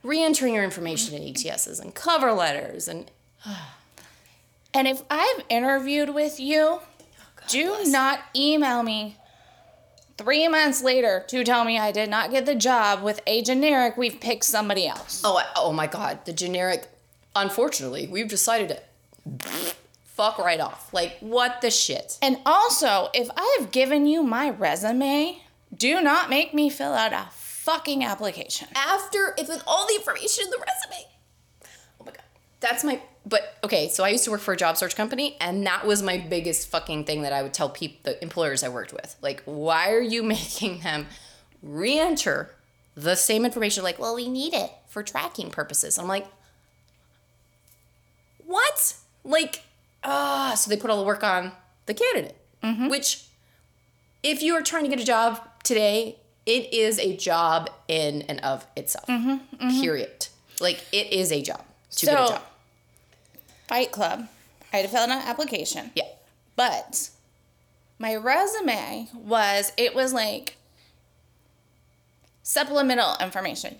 re-entering 0.03 0.53
your 0.53 0.63
information 0.63 1.15
in 1.15 1.33
ETSs 1.33 1.81
and 1.81 1.93
cover 1.93 2.31
letters 2.31 2.87
and 2.87 3.11
And 4.73 4.87
if 4.89 5.03
I've 5.09 5.41
interviewed 5.47 6.13
with 6.13 6.37
you, 6.37 6.79
oh, 6.81 6.83
do 7.47 7.77
not 7.85 8.19
email 8.35 8.83
me 8.83 9.15
three 10.17 10.47
months 10.49 10.83
later 10.83 11.23
to 11.29 11.43
tell 11.45 11.63
me 11.63 11.79
I 11.79 11.93
did 11.93 12.09
not 12.09 12.29
get 12.29 12.45
the 12.45 12.55
job 12.55 13.01
with 13.01 13.21
a 13.25 13.41
generic, 13.41 13.95
we've 13.95 14.19
picked 14.19 14.43
somebody 14.43 14.85
else. 14.85 15.21
oh, 15.23 15.37
I- 15.37 15.45
oh 15.55 15.71
my 15.71 15.87
god, 15.87 16.25
the 16.25 16.33
generic. 16.33 16.89
Unfortunately, 17.37 18.07
we've 18.07 18.27
decided 18.27 18.67
to 18.69 18.81
fuck 20.03 20.39
right 20.39 20.59
off. 20.59 20.93
Like 20.93 21.17
what 21.21 21.61
the 21.61 21.71
shit? 21.71 22.17
And 22.21 22.37
also, 22.45 23.07
if 23.13 23.29
I've 23.37 23.71
given 23.71 24.05
you 24.05 24.23
my 24.23 24.49
resume, 24.49 25.41
do 25.77 26.01
not 26.01 26.29
make 26.29 26.53
me 26.53 26.69
fill 26.69 26.93
out 26.93 27.13
a 27.13 27.27
fucking 27.31 28.03
application. 28.03 28.67
after 28.75 29.33
it's 29.37 29.49
with 29.49 29.63
all 29.65 29.87
the 29.87 29.95
information 29.95 30.45
in 30.45 30.51
the 30.51 30.57
resume. 30.57 31.07
Oh 31.99 32.05
my 32.05 32.11
god. 32.11 32.23
That's 32.59 32.83
my 32.83 33.01
but 33.27 33.57
okay, 33.63 33.89
so 33.89 34.03
I 34.03 34.09
used 34.09 34.23
to 34.25 34.31
work 34.31 34.41
for 34.41 34.53
a 34.53 34.57
job 34.57 34.77
search 34.77 34.95
company 34.95 35.35
and 35.41 35.65
that 35.65 35.85
was 35.85 36.03
my 36.03 36.17
biggest 36.17 36.69
fucking 36.69 37.05
thing 37.05 37.23
that 37.23 37.33
I 37.33 37.41
would 37.41 37.53
tell 37.53 37.69
people 37.69 37.97
the 38.03 38.21
employers 38.21 38.63
I 38.63 38.69
worked 38.69 38.93
with. 38.93 39.15
Like, 39.21 39.41
why 39.45 39.91
are 39.91 40.01
you 40.01 40.21
making 40.37 40.81
them 40.81 41.07
re-enter 41.63 42.51
the 42.95 43.15
same 43.15 43.45
information 43.45 43.83
like, 43.83 43.99
well, 43.99 44.15
we 44.15 44.29
need 44.29 44.53
it 44.53 44.71
for 44.87 45.03
tracking 45.03 45.51
purposes. 45.51 45.99
I'm 45.99 46.07
like, 46.07 46.27
what? 48.45 48.95
Like, 49.23 49.63
ah, 50.03 50.53
so 50.55 50.69
they 50.69 50.77
put 50.77 50.89
all 50.89 50.97
the 50.99 51.05
work 51.05 51.23
on 51.23 51.51
the 51.87 51.93
candidate, 51.93 52.37
which 52.89 53.25
if 54.23 54.41
you 54.41 54.55
are 54.55 54.61
trying 54.61 54.83
to 54.83 54.89
get 54.89 54.99
a 54.99 55.05
job 55.05 55.45
today, 55.65 56.17
it 56.45 56.73
is 56.73 56.99
a 56.99 57.17
job 57.17 57.69
in 57.87 58.21
and 58.23 58.39
of 58.41 58.65
itself. 58.77 59.07
Period. 59.59 60.27
Like 60.61 60.83
it 60.93 61.11
is 61.11 61.31
a 61.31 61.41
job 61.41 61.61
to 61.97 62.05
get 62.05 62.13
a 62.15 62.27
job. 62.33 62.41
Fight 63.67 63.91
Club, 63.91 64.27
I 64.71 64.77
had 64.77 64.83
to 64.83 64.87
fill 64.89 65.01
out 65.01 65.09
an 65.09 65.27
application. 65.27 65.91
Yeah. 65.95 66.03
But 66.55 67.09
my 67.99 68.15
resume 68.15 69.09
was, 69.13 69.71
it 69.75 69.95
was 69.95 70.13
like 70.13 70.55
supplemental 72.43 73.15
information. 73.19 73.77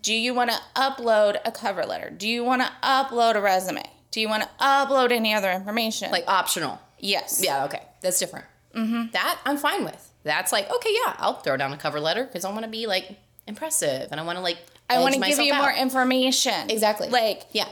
Do 0.00 0.14
you 0.14 0.32
want 0.32 0.50
to 0.50 0.56
upload 0.74 1.38
a 1.44 1.52
cover 1.52 1.84
letter? 1.84 2.10
Do 2.10 2.26
you 2.28 2.42
want 2.42 2.62
to 2.62 2.70
upload 2.82 3.34
a 3.34 3.40
resume? 3.40 3.82
Do 4.10 4.20
you 4.20 4.28
want 4.28 4.42
to 4.44 4.48
upload 4.60 5.12
any 5.12 5.34
other 5.34 5.50
information? 5.52 6.10
Like 6.10 6.24
optional. 6.26 6.80
yes. 6.98 7.40
Yeah, 7.44 7.64
okay. 7.66 7.82
That's 8.00 8.18
different. 8.18 8.46
Mm-hmm. 8.74 9.10
That 9.12 9.38
I'm 9.44 9.56
fine 9.58 9.84
with. 9.84 10.09
That's 10.22 10.52
like, 10.52 10.70
okay, 10.70 10.90
yeah, 11.04 11.14
I'll 11.18 11.34
throw 11.34 11.56
down 11.56 11.72
a 11.72 11.76
cover 11.76 12.00
letter 12.00 12.24
because 12.24 12.44
I 12.44 12.50
want 12.52 12.64
to 12.64 12.70
be 12.70 12.86
like 12.86 13.18
impressive 13.46 14.08
and 14.10 14.20
I 14.20 14.24
want 14.24 14.36
to 14.36 14.42
like 14.42 14.58
I 14.88 15.00
want 15.00 15.14
to 15.14 15.20
give 15.20 15.38
you 15.38 15.52
out. 15.54 15.60
more 15.62 15.72
information. 15.72 16.68
Exactly. 16.70 17.08
Like, 17.08 17.44
Yeah. 17.52 17.68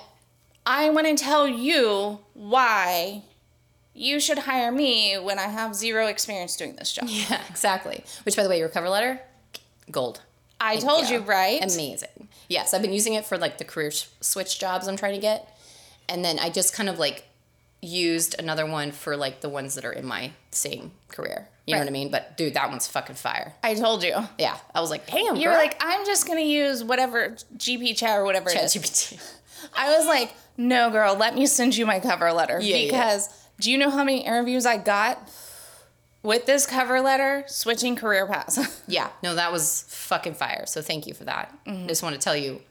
I 0.64 0.90
want 0.90 1.06
to 1.06 1.14
tell 1.22 1.48
you 1.48 2.18
why 2.34 3.22
you 3.94 4.20
should 4.20 4.38
hire 4.38 4.70
me 4.70 5.16
when 5.16 5.38
I 5.38 5.48
have 5.48 5.74
zero 5.74 6.06
experience 6.06 6.56
doing 6.56 6.76
this 6.76 6.92
job. 6.92 7.06
Yeah, 7.08 7.40
exactly. 7.48 8.04
Which 8.24 8.36
by 8.36 8.42
the 8.42 8.48
way, 8.48 8.58
your 8.58 8.68
cover 8.68 8.88
letter, 8.88 9.20
gold. 9.90 10.20
I 10.60 10.76
told 10.76 11.08
you, 11.08 11.20
right? 11.20 11.60
Amazing. 11.62 12.28
Yes, 12.48 12.74
I've 12.74 12.82
been 12.82 12.92
using 12.92 13.14
it 13.14 13.24
for 13.24 13.38
like 13.38 13.58
the 13.58 13.64
career 13.64 13.90
switch 13.90 14.58
jobs 14.58 14.88
I'm 14.88 14.96
trying 14.96 15.14
to 15.14 15.20
get. 15.20 15.56
And 16.08 16.24
then 16.24 16.38
I 16.38 16.50
just 16.50 16.72
kind 16.74 16.88
of 16.88 16.98
like 16.98 17.27
used 17.80 18.34
another 18.38 18.66
one 18.66 18.92
for 18.92 19.16
like 19.16 19.40
the 19.40 19.48
ones 19.48 19.74
that 19.74 19.84
are 19.84 19.92
in 19.92 20.04
my 20.04 20.32
same 20.50 20.92
career. 21.08 21.48
You 21.66 21.74
know 21.74 21.80
what 21.80 21.88
I 21.88 21.92
mean? 21.92 22.10
But 22.10 22.36
dude, 22.38 22.54
that 22.54 22.70
one's 22.70 22.86
fucking 22.86 23.16
fire. 23.16 23.54
I 23.62 23.74
told 23.74 24.02
you. 24.02 24.14
Yeah. 24.38 24.56
I 24.74 24.80
was 24.80 24.90
like, 24.90 25.06
damn, 25.06 25.36
You 25.36 25.48
were 25.48 25.54
like, 25.54 25.76
I'm 25.80 26.06
just 26.06 26.26
to 26.26 26.40
use 26.40 26.82
whatever 26.82 27.36
GP 27.56 27.94
chat 27.96 28.18
or 28.18 28.24
whatever 28.24 28.48
it 28.48 28.56
is. 28.56 28.74
ChatGPT. 28.74 29.22
I 29.76 29.96
was 29.96 30.06
like, 30.06 30.32
no, 30.56 30.90
girl, 30.90 31.14
let 31.14 31.34
me 31.34 31.44
send 31.46 31.76
you 31.76 31.84
my 31.84 32.00
cover 32.00 32.32
letter. 32.32 32.58
Yeah, 32.60 32.76
yeah. 32.76 32.86
because 32.86 33.28
do 33.60 33.70
you 33.70 33.76
know 33.76 33.90
how 33.90 34.02
many 34.02 34.24
interviews 34.24 34.64
I 34.64 34.78
got 34.78 35.28
with 36.22 36.46
this 36.46 36.66
cover 36.66 37.00
letter 37.00 37.44
switching 37.48 37.96
career 37.96 38.26
paths? 38.26 38.82
Yeah, 38.88 39.10
no, 39.22 39.34
that 39.34 39.52
was 39.52 39.84
fucking 39.88 40.34
fire. 40.34 40.64
So 40.66 40.80
thank 40.80 41.06
you 41.06 41.12
for 41.12 41.24
that. 41.24 41.54
Mm-hmm. 41.66 41.84
I 41.84 41.86
just 41.88 42.02
want 42.02 42.14
to 42.14 42.20
tell 42.20 42.36
you 42.36 42.62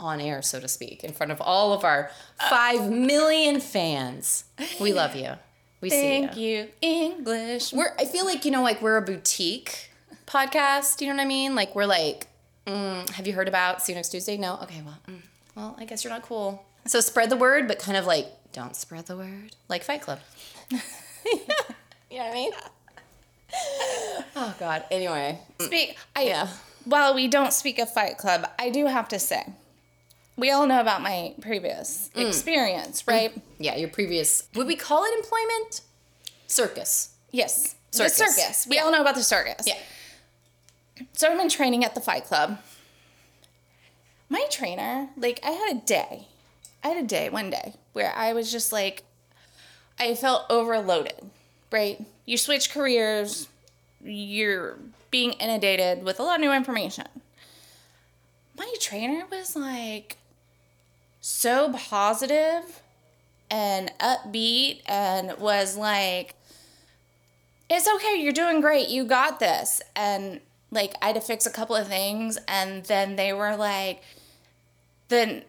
on 0.00 0.20
air, 0.20 0.42
so 0.42 0.60
to 0.60 0.68
speak, 0.68 1.04
in 1.04 1.12
front 1.12 1.30
of 1.32 1.40
all 1.40 1.72
of 1.72 1.84
our 1.84 2.10
five 2.48 2.90
million 2.90 3.60
fans. 3.60 4.44
We 4.80 4.92
love 4.92 5.14
you. 5.14 5.32
We 5.80 5.90
Thank 5.90 6.34
see 6.34 6.40
you. 6.40 6.58
you, 6.58 6.68
English. 6.82 7.72
We're. 7.72 7.94
I 7.98 8.04
feel 8.04 8.24
like 8.24 8.44
you 8.44 8.50
know, 8.50 8.62
like 8.62 8.82
we're 8.82 8.96
a 8.96 9.02
boutique 9.02 9.90
podcast. 10.26 11.00
You 11.00 11.08
know 11.08 11.14
what 11.14 11.22
I 11.22 11.26
mean? 11.26 11.54
Like 11.54 11.74
we're 11.74 11.86
like, 11.86 12.26
mm, 12.66 13.08
have 13.10 13.26
you 13.26 13.32
heard 13.32 13.48
about 13.48 13.82
See 13.82 13.92
You 13.92 13.96
Next 13.96 14.10
Tuesday? 14.10 14.36
No. 14.36 14.58
Okay. 14.62 14.82
Well, 14.84 14.98
mm, 15.08 15.22
well, 15.54 15.76
I 15.78 15.84
guess 15.84 16.04
you're 16.04 16.12
not 16.12 16.22
cool. 16.22 16.64
So 16.86 17.00
spread 17.00 17.30
the 17.30 17.36
word, 17.36 17.68
but 17.68 17.78
kind 17.78 17.96
of 17.96 18.06
like 18.06 18.26
don't 18.52 18.76
spread 18.76 19.06
the 19.06 19.16
word, 19.16 19.56
like 19.68 19.82
Fight 19.82 20.02
Club. 20.02 20.20
you 20.70 20.78
know 22.18 22.18
what 22.18 22.20
I 22.20 22.32
mean? 22.34 22.52
Oh 24.36 24.54
God. 24.58 24.84
Anyway. 24.90 25.38
Speak. 25.60 25.96
I, 26.14 26.22
Yeah. 26.22 26.48
While 26.84 27.14
we 27.14 27.28
don't 27.28 27.52
speak 27.52 27.78
of 27.78 27.92
Fight 27.92 28.16
Club, 28.16 28.48
I 28.58 28.70
do 28.70 28.86
have 28.86 29.08
to 29.08 29.18
say, 29.18 29.44
we 30.36 30.50
all 30.50 30.66
know 30.66 30.80
about 30.80 31.02
my 31.02 31.34
previous 31.40 32.10
Mm. 32.14 32.26
experience, 32.28 33.06
right? 33.06 33.32
Yeah, 33.58 33.76
your 33.76 33.88
previous 33.88 34.44
would 34.54 34.66
we 34.66 34.76
call 34.76 35.04
it 35.04 35.12
employment? 35.18 35.82
Circus. 36.46 37.10
Yes. 37.30 37.74
Circus. 37.90 38.18
The 38.18 38.24
circus. 38.26 38.66
We 38.68 38.78
all 38.78 38.90
know 38.90 39.00
about 39.00 39.14
the 39.16 39.22
circus. 39.22 39.66
Yeah. 39.66 39.78
So 41.12 41.28
I've 41.30 41.38
been 41.38 41.48
training 41.48 41.84
at 41.84 41.94
the 41.94 42.00
Fight 42.00 42.24
Club. 42.24 42.58
My 44.28 44.46
trainer, 44.50 45.08
like, 45.16 45.40
I 45.42 45.50
had 45.52 45.76
a 45.76 45.80
day. 45.80 46.28
I 46.84 46.88
had 46.88 46.96
a 46.96 47.06
day, 47.06 47.28
one 47.28 47.50
day, 47.50 47.74
where 47.92 48.12
I 48.14 48.32
was 48.32 48.50
just 48.52 48.72
like, 48.72 49.02
I 49.98 50.14
felt 50.14 50.46
overloaded, 50.48 51.30
right? 51.70 52.04
You 52.26 52.36
switch 52.36 52.70
careers, 52.70 53.48
you're 54.02 54.78
being 55.10 55.32
inundated 55.34 56.04
with 56.04 56.20
a 56.20 56.22
lot 56.22 56.36
of 56.36 56.40
new 56.40 56.52
information. 56.52 57.06
My 58.56 58.72
trainer 58.80 59.26
was 59.30 59.56
like 59.56 60.16
so 61.20 61.72
positive 61.72 62.82
and 63.50 63.92
upbeat 63.98 64.80
and 64.86 65.38
was 65.38 65.76
like, 65.76 66.34
it's 67.68 67.88
okay, 67.96 68.16
you're 68.20 68.32
doing 68.32 68.60
great, 68.60 68.88
you 68.88 69.04
got 69.04 69.40
this. 69.40 69.80
And 69.94 70.40
like, 70.70 70.94
I 71.02 71.08
had 71.08 71.16
to 71.16 71.20
fix 71.20 71.46
a 71.46 71.50
couple 71.50 71.76
of 71.76 71.88
things, 71.88 72.38
and 72.48 72.84
then 72.84 73.16
they 73.16 73.32
were 73.32 73.56
like, 73.56 74.02
the 75.08 75.42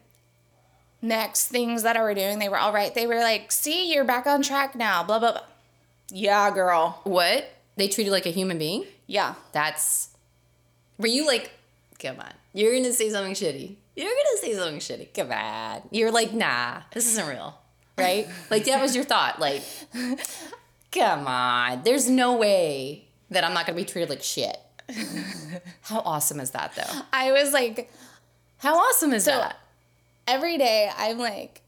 next 1.02 1.48
things 1.48 1.84
that 1.84 1.96
I 1.98 2.02
were 2.02 2.14
doing, 2.14 2.40
they 2.40 2.50
were 2.50 2.58
all 2.58 2.74
right. 2.74 2.94
They 2.94 3.08
were 3.08 3.20
like, 3.20 3.52
see, 3.52 3.92
you're 3.94 4.04
back 4.04 4.28
on 4.28 4.42
track 4.42 4.76
now, 4.76 5.04
blah, 5.04 5.20
blah, 5.20 5.32
blah. 5.34 5.42
Yeah, 6.10 6.52
girl. 6.52 7.02
What? 7.04 7.52
They 7.76 7.88
treated 7.88 8.12
like 8.12 8.26
a 8.26 8.32
human 8.32 8.58
being? 8.58 8.86
Yeah. 9.08 9.36
That's 9.52 10.10
were 10.98 11.08
you 11.08 11.26
like, 11.26 11.52
come 12.00 12.20
on, 12.20 12.34
you're 12.54 12.74
gonna 12.76 12.94
say 12.94 13.10
something 13.10 13.34
shitty. 13.34 13.76
You're 14.02 14.10
gonna 14.10 14.38
say 14.40 14.56
something 14.56 14.80
shitty. 14.80 15.14
Come 15.14 15.32
on. 15.32 15.84
You're 15.92 16.12
like, 16.12 16.34
nah, 16.34 16.82
this 16.92 17.06
isn't 17.06 17.28
real. 17.28 17.56
Right? 17.98 18.28
like 18.50 18.66
that 18.66 18.82
was 18.82 18.96
your 18.96 19.04
thought. 19.04 19.40
Like, 19.40 19.62
come 20.92 21.28
on. 21.28 21.84
There's 21.84 22.10
no 22.10 22.36
way 22.36 23.06
that 23.30 23.44
I'm 23.44 23.54
not 23.54 23.68
gonna 23.68 23.76
be 23.78 23.86
treated 23.86 24.10
like 24.10 24.24
shit. 24.24 24.58
How 25.82 26.00
awesome 26.00 26.40
is 26.40 26.50
that 26.52 26.74
though? 26.76 27.02
I 27.14 27.32
was 27.32 27.54
like, 27.54 27.92
How 28.58 28.76
awesome 28.76 29.14
is 29.14 29.26
that? 29.26 29.58
every 30.28 30.58
day, 30.58 30.90
I'm 30.98 31.20
like, 31.20 31.62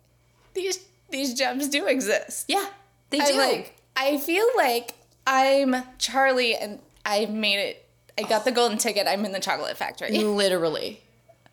these 0.56 0.80
these 1.12 1.36
gems 1.36 1.70
do 1.70 1.86
exist. 1.86 2.46
Yeah, 2.48 2.66
they 3.12 3.20
I'm 3.20 3.28
do. 3.28 3.38
like, 3.38 3.76
I 3.96 4.18
feel 4.18 4.48
like 4.58 4.96
I'm 5.28 5.76
Charlie 6.00 6.56
and 6.56 6.80
I 7.06 7.28
made 7.28 7.60
it. 7.60 7.86
I 8.18 8.24
got 8.24 8.44
the 8.44 8.52
golden 8.52 8.80
ticket. 8.80 9.06
I'm 9.08 9.24
in 9.24 9.32
the 9.34 9.40
chocolate 9.40 9.78
factory. 9.78 10.18
Literally. 10.18 11.03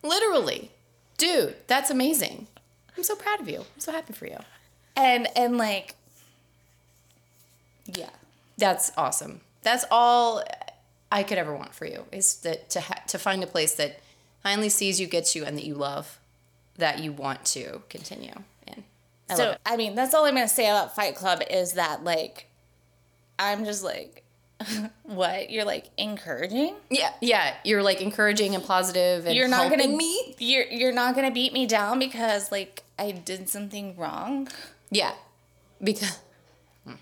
Literally. 0.03 0.71
Dude, 1.17 1.55
that's 1.67 1.89
amazing. 1.89 2.47
I'm 2.97 3.03
so 3.03 3.15
proud 3.15 3.39
of 3.39 3.47
you. 3.47 3.59
I'm 3.59 3.79
so 3.79 3.91
happy 3.91 4.13
for 4.13 4.25
you. 4.25 4.37
And 4.95 5.27
and 5.35 5.57
like 5.57 5.95
yeah. 7.85 8.09
That's 8.57 8.91
awesome. 8.97 9.41
That's 9.63 9.85
all 9.89 10.43
I 11.11 11.23
could 11.23 11.37
ever 11.37 11.55
want 11.55 11.73
for 11.73 11.85
you 11.85 12.05
is 12.11 12.35
that 12.41 12.69
to 12.71 12.81
ha- 12.81 13.03
to 13.07 13.17
find 13.17 13.43
a 13.43 13.47
place 13.47 13.75
that 13.75 13.99
finally 14.43 14.69
sees 14.69 14.99
you, 14.99 15.07
gets 15.07 15.35
you, 15.35 15.45
and 15.45 15.57
that 15.57 15.65
you 15.65 15.75
love, 15.75 16.19
that 16.77 16.99
you 16.99 17.11
want 17.11 17.45
to 17.45 17.81
continue 17.89 18.33
in. 18.67 18.83
I 19.29 19.35
so. 19.35 19.55
I 19.65 19.77
mean, 19.77 19.95
that's 19.95 20.13
all 20.13 20.25
I'm 20.25 20.35
gonna 20.35 20.47
say 20.47 20.69
about 20.69 20.95
Fight 20.95 21.15
Club 21.15 21.41
is 21.49 21.73
that 21.73 22.03
like 22.03 22.47
I'm 23.37 23.65
just 23.65 23.83
like 23.83 24.20
what? 25.03 25.49
You're 25.49 25.65
like 25.65 25.85
encouraging? 25.97 26.75
Yeah, 26.89 27.11
yeah. 27.21 27.53
You're 27.63 27.83
like 27.83 28.01
encouraging 28.01 28.55
and 28.55 28.63
positive, 28.63 29.25
and 29.25 29.35
You're 29.35 29.47
not 29.47 29.61
helping 29.61 29.79
gonna 29.79 29.97
me. 29.97 30.35
You're 30.39 30.65
you're 30.65 30.93
not 30.93 31.15
gonna 31.15 31.31
beat 31.31 31.53
me 31.53 31.65
down 31.65 31.99
because 31.99 32.51
like 32.51 32.83
I 32.97 33.11
did 33.11 33.49
something 33.49 33.95
wrong. 33.97 34.47
Yeah, 34.89 35.13
because. 35.83 36.19
Hmm. 36.85 36.93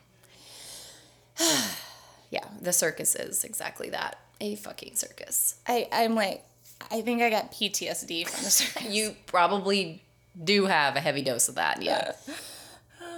yeah, 2.29 2.45
the 2.61 2.73
circus 2.73 3.15
is 3.15 3.43
exactly 3.43 3.89
that. 3.89 4.17
A 4.41 4.55
fucking 4.55 4.95
circus. 4.95 5.55
I, 5.67 5.87
I'm 5.91 6.15
like, 6.15 6.45
I 6.91 7.01
think 7.01 7.21
I 7.21 7.29
got 7.29 7.51
PTSD 7.51 8.27
from 8.27 8.43
the 8.43 8.49
circus. 8.49 8.85
You 8.85 9.15
probably 9.25 10.01
do 10.41 10.65
have 10.65 10.95
a 10.95 11.01
heavy 11.01 11.21
dose 11.23 11.49
of 11.49 11.55
that, 11.55 11.81
yeah. 11.81 12.13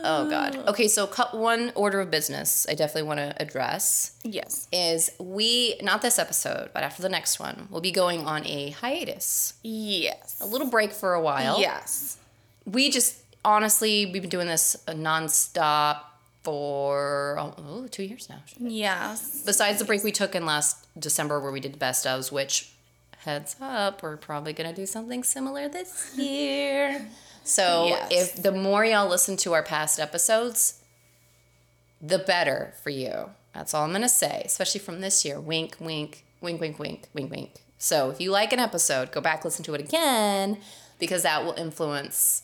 Oh 0.04 0.30
god. 0.30 0.56
Okay, 0.68 0.88
so 0.88 1.08
cut 1.08 1.38
one 1.38 1.72
order 1.76 2.00
of 2.00 2.12
business 2.12 2.66
I 2.70 2.74
definitely 2.74 3.08
want 3.08 3.20
to 3.20 3.42
address 3.42 4.14
yes. 4.24 4.68
is 4.72 5.12
we 5.20 5.76
not 5.82 6.02
this 6.02 6.20
episode, 6.20 6.70
but 6.74 6.84
after 6.84 7.02
the 7.02 7.10
next 7.10 7.40
one, 7.40 7.68
we'll 7.70 7.82
be 7.82 7.92
going 7.92 8.26
on 8.26 8.46
a 8.46 8.72
hiatus. 8.72 9.54
Yes. 9.64 10.40
A 10.42 10.46
little 10.46 10.70
break 10.70 10.92
for 10.92 11.14
a 11.14 11.22
while. 11.22 11.60
Yes. 11.60 12.18
We 12.66 12.90
just 12.90 13.18
honestly 13.44 14.08
we've 14.08 14.22
been 14.22 14.30
doing 14.30 14.48
this 14.48 14.76
nonstop 14.88 16.02
for 16.44 17.36
oh, 17.40 17.88
two 17.92 18.04
years 18.04 18.30
now. 18.30 18.42
Yes. 18.58 19.44
Besides 19.46 19.80
the 19.80 19.86
break 19.86 20.04
we 20.04 20.12
took 20.12 20.36
in 20.36 20.46
last 20.46 20.88
December 21.00 21.40
where 21.40 21.52
we 21.52 21.60
did 21.60 21.74
the 21.74 21.78
best 21.78 22.06
ofs, 22.06 22.32
which 22.32 22.74
heads 23.20 23.56
up, 23.62 24.02
we're 24.02 24.18
probably 24.18 24.54
gonna 24.54 24.74
do 24.74 24.86
something 24.86 25.24
similar 25.24 25.70
this 25.70 26.18
year. 26.18 27.08
So 27.44 27.88
Yes. 27.88 28.12
if 28.12 28.44
the 28.44 28.52
more 28.52 28.86
y'all 28.86 29.08
listen 29.10 29.38
to 29.38 29.54
our 29.54 29.64
past 29.64 30.00
episodes, 30.00 30.76
the 32.02 32.20
better 32.20 32.74
for 32.84 32.90
you. 32.90 33.32
That's 33.54 33.74
all 33.74 33.84
I'm 33.84 33.92
gonna 33.92 34.10
say, 34.10 34.44
especially 34.46 34.80
from 34.80 35.02
this 35.02 35.26
year. 35.26 35.40
Wink, 35.40 35.76
wink, 35.80 36.26
wink, 36.42 36.60
wink, 36.62 36.80
wink, 36.80 37.08
wink, 37.14 37.32
wink. 37.32 37.64
So 37.78 38.10
if 38.12 38.22
you 38.22 38.32
like 38.32 38.54
an 38.54 38.60
episode, 38.60 39.12
go 39.12 39.22
back 39.22 39.44
listen 39.44 39.64
to 39.66 39.74
it 39.74 39.82
again 39.82 40.60
because 41.00 41.24
that 41.24 41.44
will 41.44 41.54
influence 41.54 42.44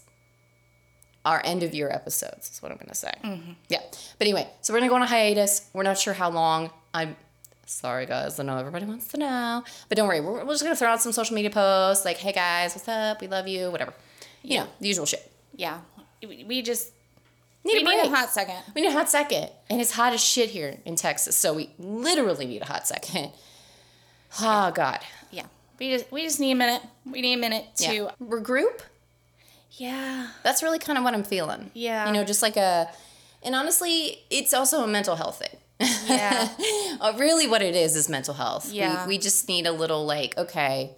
our 1.26 1.42
end 1.46 1.64
of 1.64 1.74
year 1.74 1.90
episodes. 1.90 2.50
Is 2.52 2.62
what 2.62 2.72
I'm 2.72 2.78
gonna 2.78 2.96
say. 2.96 3.12
Mm-hmm. 3.24 3.52
Yeah. 3.70 3.82
But 4.18 4.28
anyway, 4.28 4.48
so 4.62 4.74
we're 4.74 4.80
gonna 4.80 4.90
go 4.90 4.96
on 4.96 5.02
a 5.04 5.08
hiatus. 5.08 5.70
We're 5.74 5.84
not 5.84 5.98
sure 5.98 6.14
how 6.14 6.30
long. 6.30 6.72
I'm 6.94 7.16
sorry, 7.66 8.06
guys. 8.06 8.40
I 8.40 8.44
know 8.44 8.58
everybody 8.58 8.86
wants 8.86 9.08
to 9.10 9.18
know, 9.18 9.64
but 9.90 9.98
don't 9.98 10.08
worry. 10.08 10.22
We're, 10.22 10.44
we're 10.44 10.54
just 10.54 10.64
gonna 10.64 10.76
throw 10.76 10.90
out 10.90 11.02
some 11.02 11.12
social 11.12 11.36
media 11.36 11.52
posts 11.52 12.04
like, 12.06 12.18
"Hey 12.18 12.32
guys, 12.34 12.76
what's 12.76 12.88
up? 12.88 13.22
We 13.22 13.28
love 13.28 13.48
you." 13.48 13.70
Whatever. 13.72 13.94
You 14.44 14.60
know, 14.60 14.68
the 14.80 14.88
usual 14.88 15.06
shit. 15.06 15.32
Yeah. 15.56 15.80
We 16.24 16.62
just 16.62 16.92
Need 17.64 17.74
we 17.74 17.80
a 17.82 17.84
need 18.04 18.12
a 18.12 18.16
hot 18.16 18.30
second. 18.30 18.56
We 18.74 18.82
need 18.82 18.88
a 18.90 18.94
hot 18.94 19.10
second, 19.10 19.50
and 19.70 19.82
it's 19.82 19.92
hot 19.92 20.14
as 20.14 20.24
shit 20.24 20.50
here 20.52 20.78
in 20.86 20.96
Texas. 20.96 21.36
So 21.36 21.54
we 21.54 21.72
literally 21.78 22.46
need 22.46 22.62
a 22.62 22.66
hot 22.66 22.88
second. 22.88 23.32
Oh 24.42 24.72
God. 24.72 25.00
Yeah. 25.32 25.46
We 25.80 25.92
just 25.92 26.12
we 26.12 26.24
just 26.24 26.40
need 26.40 26.52
a 26.52 26.56
minute. 26.56 26.82
We 27.06 27.22
need 27.22 27.36
a 27.36 27.38
minute 27.38 27.66
to 27.78 27.94
Yeah. 27.94 28.12
Regroup. 28.22 28.82
Yeah. 29.72 30.28
That's 30.44 30.62
really 30.64 30.80
kind 30.80 30.98
of 30.98 31.04
what 31.06 31.14
I'm 31.14 31.24
feeling. 31.24 31.72
Yeah. 31.74 32.08
You 32.08 32.14
know, 32.14 32.24
just 32.26 32.42
like 32.42 32.58
a, 32.58 32.90
and 33.44 33.56
honestly, 33.56 34.24
it's 34.30 34.54
also 34.54 34.84
a 34.84 34.88
mental 34.88 35.16
health 35.16 35.40
thing. 35.40 35.58
Yeah. 36.08 36.50
Uh, 37.00 37.14
really, 37.16 37.48
what 37.48 37.62
it 37.62 37.76
is 37.76 37.96
is 37.96 38.10
mental 38.10 38.34
health. 38.34 38.74
Yeah. 38.74 39.06
We, 39.06 39.10
we 39.10 39.18
just 39.20 39.48
need 39.48 39.68
a 39.68 39.72
little, 39.72 40.04
like, 40.04 40.36
okay, 40.36 40.96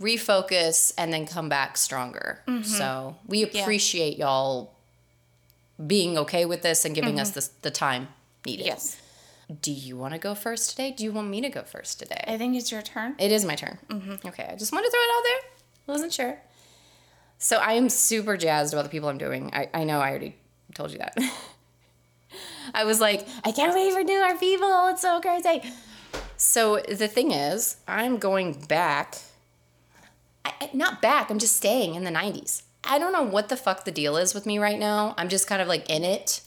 refocus 0.00 0.92
and 0.98 1.12
then 1.12 1.26
come 1.26 1.48
back 1.48 1.76
stronger. 1.76 2.40
Mm-hmm. 2.48 2.62
So 2.64 3.16
we 3.26 3.42
appreciate 3.42 4.18
y'all 4.18 4.74
being 5.84 6.16
okay 6.18 6.44
with 6.44 6.62
this 6.62 6.84
and 6.84 6.94
giving 6.94 7.18
us 7.20 7.30
Mm-hmm. 7.30 7.40
the, 7.40 7.50
the 7.62 7.70
time 7.70 8.08
needed. 8.46 8.66
yes. 8.66 9.00
Do 9.60 9.72
you 9.72 9.96
want 9.98 10.14
to 10.14 10.18
go 10.18 10.34
first 10.34 10.70
today? 10.70 10.90
Do 10.90 11.04
you 11.04 11.12
want 11.12 11.28
me 11.28 11.42
to 11.42 11.50
go 11.50 11.62
first 11.64 11.98
today? 11.98 12.24
I 12.26 12.38
think 12.38 12.56
it's 12.56 12.72
your 12.72 12.80
turn. 12.80 13.14
It 13.18 13.30
is 13.30 13.44
my 13.44 13.54
turn. 13.56 13.78
Mm-hmm. 13.88 14.26
Okay, 14.28 14.48
I 14.50 14.56
just 14.56 14.72
want 14.72 14.86
to 14.86 14.90
throw 14.90 15.00
it 15.00 15.10
out 15.16 15.22
there. 15.24 15.50
Wasn't 15.94 16.12
sure. 16.14 16.38
So 17.38 17.58
I 17.58 17.74
am 17.74 17.90
super 17.90 18.38
jazzed 18.38 18.72
about 18.72 18.84
the 18.84 18.88
people 18.88 19.10
I'm 19.10 19.18
doing. 19.18 19.50
I, 19.52 19.68
I 19.74 19.84
know 19.84 20.00
I 20.00 20.08
already 20.08 20.36
told 20.74 20.92
you 20.92 20.98
that. 20.98 21.14
I 22.74 22.84
was 22.84 23.00
like, 23.02 23.26
I 23.44 23.52
can't 23.52 23.74
wait 23.74 23.92
for 23.92 24.02
new 24.02 24.18
our 24.18 24.36
people. 24.38 24.88
It's 24.88 25.02
so 25.02 25.20
crazy. 25.20 25.62
So 26.38 26.78
the 26.88 27.06
thing 27.08 27.30
is, 27.32 27.76
I'm 27.86 28.16
going 28.16 28.54
back. 28.66 29.16
I, 30.44 30.70
not 30.72 31.00
back. 31.00 31.30
I'm 31.30 31.38
just 31.38 31.56
staying 31.56 31.94
in 31.94 32.04
the 32.04 32.10
90s. 32.10 32.62
I 32.82 32.98
don't 32.98 33.12
know 33.12 33.22
what 33.22 33.48
the 33.48 33.56
fuck 33.56 33.84
the 33.84 33.90
deal 33.90 34.16
is 34.16 34.34
with 34.34 34.46
me 34.46 34.58
right 34.58 34.78
now. 34.78 35.14
I'm 35.16 35.28
just 35.28 35.46
kind 35.46 35.62
of 35.62 35.68
like 35.68 35.88
in 35.88 36.04
it. 36.04 36.42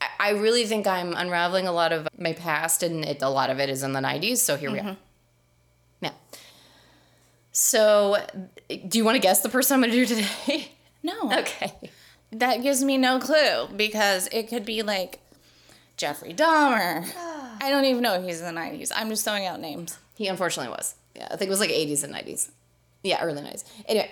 I, 0.00 0.08
I 0.18 0.30
really 0.30 0.66
think 0.66 0.86
I'm 0.86 1.14
unraveling 1.14 1.66
a 1.66 1.72
lot 1.72 1.92
of 1.92 2.08
my 2.18 2.32
past, 2.32 2.82
and 2.82 3.04
it, 3.04 3.22
a 3.22 3.30
lot 3.30 3.50
of 3.50 3.58
it 3.58 3.68
is 3.70 3.82
in 3.82 3.92
the 3.92 4.00
90s. 4.00 4.38
So 4.38 4.56
here 4.56 4.70
we 4.70 4.78
mm-hmm. 4.78 4.88
are. 4.88 4.96
Yeah. 6.00 6.12
So, 7.52 8.18
do 8.68 8.98
you 8.98 9.04
want 9.04 9.16
to 9.16 9.20
guess 9.20 9.40
the 9.40 9.48
person 9.48 9.74
I'm 9.74 9.80
going 9.80 9.92
to 9.92 10.06
do 10.06 10.14
today? 10.14 10.72
No. 11.02 11.32
okay. 11.32 11.72
That 12.30 12.62
gives 12.62 12.84
me 12.84 12.98
no 12.98 13.18
clue 13.18 13.68
because 13.74 14.28
it 14.32 14.48
could 14.50 14.66
be 14.66 14.82
like 14.82 15.18
Jeffrey 15.96 16.34
Dahmer. 16.34 17.10
I 17.62 17.70
don't 17.70 17.86
even 17.86 18.02
know 18.02 18.14
if 18.14 18.24
he's 18.24 18.42
in 18.42 18.54
the 18.54 18.60
90s. 18.60 18.92
I'm 18.94 19.08
just 19.08 19.24
throwing 19.24 19.46
out 19.46 19.60
names. 19.60 19.96
He 20.16 20.26
unfortunately 20.26 20.70
was. 20.70 20.96
Yeah, 21.16 21.28
I 21.30 21.36
think 21.36 21.48
it 21.48 21.50
was 21.50 21.60
like 21.60 21.70
80s 21.70 22.04
and 22.04 22.14
90s. 22.14 22.50
Yeah, 23.02 23.22
early 23.22 23.40
90s. 23.42 23.64
Anyway, 23.86 24.10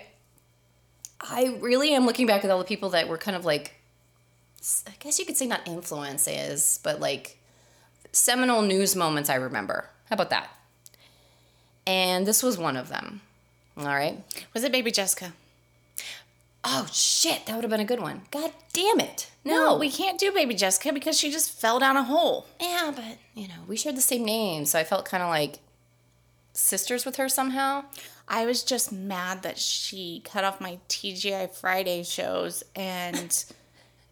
I 1.21 1.57
really 1.59 1.93
am 1.93 2.05
looking 2.05 2.25
back 2.25 2.43
at 2.43 2.49
all 2.49 2.59
the 2.59 2.65
people 2.65 2.89
that 2.89 3.07
were 3.07 3.17
kind 3.17 3.35
of 3.37 3.45
like, 3.45 3.75
I 4.87 4.91
guess 4.99 5.19
you 5.19 5.25
could 5.25 5.37
say 5.37 5.45
not 5.45 5.67
influences, 5.67 6.79
but 6.83 6.99
like 6.99 7.37
seminal 8.11 8.61
news 8.61 8.95
moments 8.95 9.29
I 9.29 9.35
remember. 9.35 9.89
How 10.09 10.15
about 10.15 10.29
that? 10.31 10.49
And 11.85 12.25
this 12.25 12.43
was 12.43 12.57
one 12.57 12.77
of 12.77 12.89
them. 12.89 13.21
All 13.77 13.85
right. 13.85 14.23
Was 14.53 14.63
it 14.63 14.71
Baby 14.71 14.91
Jessica? 14.91 15.33
Oh, 16.63 16.87
shit. 16.91 17.45
That 17.45 17.55
would 17.55 17.63
have 17.63 17.71
been 17.71 17.79
a 17.79 17.85
good 17.85 18.01
one. 18.01 18.23
God 18.31 18.51
damn 18.73 18.99
it. 18.99 19.31
No. 19.45 19.77
we 19.77 19.89
can't 19.89 20.19
do 20.19 20.31
Baby 20.31 20.53
Jessica 20.53 20.91
because 20.91 21.17
she 21.17 21.31
just 21.31 21.51
fell 21.51 21.79
down 21.79 21.95
a 21.95 22.03
hole. 22.03 22.45
Yeah, 22.59 22.91
but 22.93 23.17
you 23.33 23.47
know, 23.47 23.63
we 23.67 23.77
shared 23.77 23.95
the 23.95 24.01
same 24.01 24.25
name, 24.25 24.65
so 24.65 24.77
I 24.77 24.83
felt 24.83 25.05
kind 25.05 25.23
of 25.23 25.29
like 25.29 25.59
sisters 26.53 27.05
with 27.05 27.15
her 27.15 27.29
somehow. 27.29 27.85
I 28.29 28.45
was 28.45 28.63
just 28.63 28.91
mad 28.91 29.41
that 29.43 29.57
she 29.57 30.21
cut 30.23 30.43
off 30.43 30.61
my 30.61 30.77
TGI 30.87 31.49
Friday 31.51 32.03
shows 32.03 32.63
and 32.75 33.43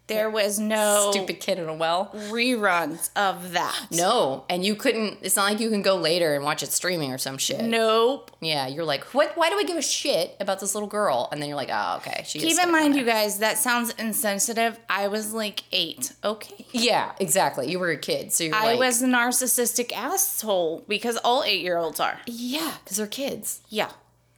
there 0.08 0.30
was 0.30 0.58
no 0.58 1.10
Stupid 1.12 1.42
kid 1.42 1.60
in 1.60 1.68
a 1.68 1.74
well. 1.74 2.10
reruns 2.14 3.10
of 3.18 3.52
that. 3.52 3.88
No, 3.92 4.46
and 4.50 4.66
you 4.66 4.74
couldn't. 4.76 5.18
It's 5.22 5.36
not 5.36 5.52
like 5.52 5.60
you 5.60 5.70
can 5.70 5.82
go 5.82 5.98
later 5.98 6.34
and 6.34 6.46
watch 6.46 6.64
it 6.64 6.72
streaming 6.72 7.12
or 7.12 7.18
some 7.18 7.38
shit. 7.38 7.62
Nope. 7.66 8.32
Yeah, 8.40 8.68
you're 8.68 8.86
like, 8.86 9.04
what? 9.14 9.36
Why 9.36 9.50
do 9.50 9.58
I 9.58 9.64
give 9.66 9.76
a 9.76 9.82
shit 9.82 10.36
about 10.40 10.62
this 10.62 10.74
little 10.74 10.88
girl? 10.88 11.28
And 11.32 11.42
then 11.42 11.50
you're 11.50 11.58
like, 11.58 11.70
oh, 11.72 11.98
okay. 11.98 12.24
She 12.26 12.40
Keep 12.40 12.58
in 12.58 12.72
mind, 12.72 12.96
you 12.96 13.04
guys, 13.04 13.40
that 13.40 13.58
sounds 13.58 13.94
insensitive. 14.00 14.80
I 14.90 15.10
was 15.10 15.34
like 15.34 15.64
eight. 15.74 16.14
Okay. 16.24 16.66
Yeah, 16.72 17.12
exactly. 17.20 17.70
You 17.70 17.78
were 17.78 17.90
a 17.92 17.98
kid, 17.98 18.32
so 18.32 18.46
you're 18.46 18.56
I 18.56 18.68
like, 18.68 18.80
was 18.80 19.02
a 19.02 19.08
narcissistic 19.08 19.92
asshole 19.92 20.86
because 20.88 21.18
all 21.18 21.44
eight 21.44 21.62
year 21.62 21.78
olds 21.78 22.00
are. 22.00 22.18
yeah, 22.26 22.76
because 22.82 22.96
they're 22.96 23.08
kids. 23.08 23.60
Yeah. 23.68 23.92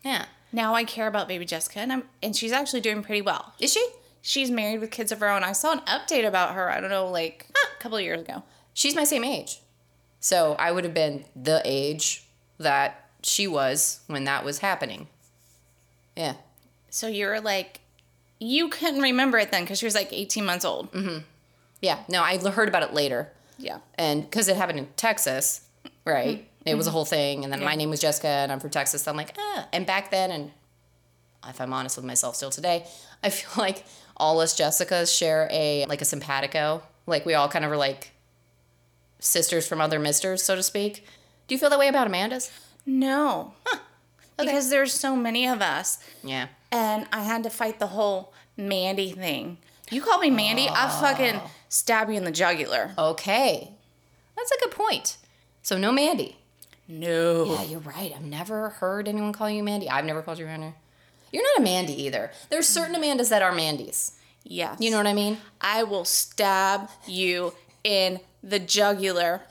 Yeah, 0.04 0.26
Now 0.52 0.74
I 0.76 0.84
care 0.84 1.08
about 1.08 1.28
baby 1.28 1.46
Jessica 1.46 1.80
and 1.80 1.92
I'm 1.92 2.04
and 2.24 2.36
she's 2.36 2.52
actually 2.52 2.82
doing 2.82 3.04
pretty 3.04 3.22
well. 3.22 3.54
is 3.60 3.74
she? 3.74 3.86
She's 4.22 4.52
married 4.52 4.80
with 4.82 4.92
kids 4.92 5.12
of 5.12 5.20
her 5.22 5.30
own. 5.30 5.44
I 5.44 5.54
saw 5.54 5.72
an 5.72 5.80
update 5.82 6.28
about 6.28 6.54
her, 6.54 6.70
I 6.70 6.82
don't 6.82 6.90
know, 6.90 7.08
like 7.08 7.48
a 7.78 7.82
couple 7.82 7.98
of 7.98 8.04
years 8.04 8.22
ago. 8.22 8.44
She's 8.74 8.96
my 8.96 9.04
same 9.04 9.24
age, 9.24 9.60
so 10.20 10.56
I 10.60 10.72
would 10.72 10.84
have 10.84 10.94
been 10.94 11.26
the 11.36 11.62
age 11.66 12.26
that 12.58 13.10
she 13.24 13.48
was 13.48 14.02
when 14.08 14.24
that 14.26 14.44
was 14.46 14.60
happening. 14.60 15.08
Yeah. 16.16 16.36
So 16.90 17.08
you're 17.08 17.40
like 17.42 17.82
you 18.40 18.70
couldn't 18.70 19.02
remember 19.02 19.38
it 19.38 19.52
then 19.52 19.64
because 19.64 19.80
she 19.80 19.86
was 19.86 19.96
like 19.96 20.12
18 20.12 20.46
months 20.46 20.66
old. 20.66 20.92
Mm-hmm. 20.94 21.20
Yeah, 21.82 22.00
no, 22.08 22.24
I 22.24 22.38
heard 22.38 22.68
about 22.70 22.84
it 22.84 22.94
later. 22.94 23.32
Yeah. 23.58 23.80
And 23.96 24.24
because 24.24 24.48
it 24.48 24.56
happened 24.56 24.80
in 24.80 24.88
Texas, 24.96 25.62
right? 26.06 26.40
Mm-hmm. 26.40 26.49
It 26.66 26.76
was 26.76 26.88
a 26.88 26.92
whole 26.92 27.06
thing. 27.06 27.44
And 27.44 27.52
then 27.52 27.64
my 27.64 27.76
name 27.76 27.90
was 27.90 28.00
Jessica 28.00 28.28
and 28.28 28.52
I'm 28.52 28.60
from 28.60 28.70
Texas. 28.70 29.04
So 29.04 29.12
I'm 29.12 29.18
like, 29.18 29.36
ah. 29.38 29.68
And 29.72 29.86
back 29.86 30.12
then, 30.12 30.32
and 30.32 30.52
if 31.48 31.60
I'm 31.62 31.74
honest 31.74 31.96
with 31.96 32.06
myself 32.06 32.36
still 32.36 32.50
today, 32.50 32.86
I 33.24 33.30
feel 33.30 33.62
like 33.62 33.86
all 34.18 34.40
us 34.40 34.58
Jessicas 34.58 35.16
share 35.16 35.48
a, 35.52 35.86
like 35.86 36.02
a 36.02 36.06
simpatico. 36.06 36.84
Like 37.08 37.26
we 37.26 37.34
all 37.34 37.48
kind 37.48 37.66
of 37.66 37.72
are 37.72 37.78
like 37.78 38.12
sisters 39.20 39.68
from 39.68 39.82
other 39.82 40.00
misters, 40.00 40.44
so 40.44 40.56
to 40.56 40.64
speak. 40.64 41.06
Do 41.48 41.56
you 41.56 41.60
feel 41.60 41.70
that 41.70 41.80
way 41.80 41.88
about 41.88 42.08
Amanda's? 42.08 42.52
No. 42.86 43.54
Because 44.38 44.70
there's 44.70 44.94
so 44.94 45.16
many 45.16 45.48
of 45.48 45.62
us. 45.62 46.00
Yeah. 46.24 46.48
And 46.72 47.08
I 47.12 47.24
had 47.24 47.44
to 47.44 47.50
fight 47.50 47.80
the 47.80 47.88
whole 47.88 48.34
Mandy 48.56 49.12
thing. 49.12 49.58
You 49.90 50.02
call 50.02 50.20
me 50.20 50.30
Mandy, 50.30 50.68
I 50.70 50.88
fucking 51.02 51.42
stab 51.68 52.10
you 52.10 52.16
in 52.16 52.24
the 52.24 52.32
jugular. 52.32 52.92
Okay. 52.98 53.72
That's 54.36 54.52
a 54.52 54.60
good 54.60 54.72
point. 54.72 55.18
So 55.62 55.78
no 55.78 55.92
Mandy. 55.92 56.38
No. 56.90 57.46
Yeah, 57.46 57.64
you're 57.66 57.80
right. 57.82 58.12
I've 58.16 58.26
never 58.26 58.70
heard 58.70 59.08
anyone 59.08 59.32
call 59.32 59.48
you 59.48 59.62
Mandy. 59.64 59.88
I've 59.88 60.06
never 60.06 60.24
called 60.24 60.40
you 60.40 60.46
Amanda. 60.46 60.74
You're 61.32 61.44
not 61.44 61.60
a 61.60 61.62
Mandy 61.62 61.94
either. 62.04 62.32
There's 62.50 62.68
certain 62.68 62.96
Amandas 62.96 63.30
that 63.30 63.44
are 63.44 63.52
Mandys. 63.52 64.14
Yes. 64.44 64.78
You 64.82 64.90
know 64.90 64.98
what 64.98 65.06
I 65.06 65.14
mean? 65.14 65.38
I 65.62 65.84
will 65.84 66.04
stab 66.04 66.90
you 67.06 67.54
in 67.84 68.20
the 68.44 68.58
jugular. 68.58 69.42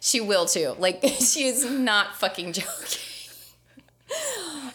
She 0.00 0.22
will 0.22 0.46
too. 0.46 0.74
Like 0.78 1.02
she 1.20 1.44
is 1.44 1.70
not 1.70 2.16
fucking 2.16 2.54
joking. 2.54 2.98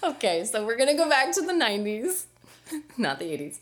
okay, 0.04 0.46
so 0.46 0.64
we're 0.64 0.78
gonna 0.78 0.96
go 0.96 1.10
back 1.10 1.34
to 1.34 1.42
the 1.42 1.54
90s, 1.54 2.26
not 2.98 3.18
the 3.18 3.26
80s. 3.26 3.60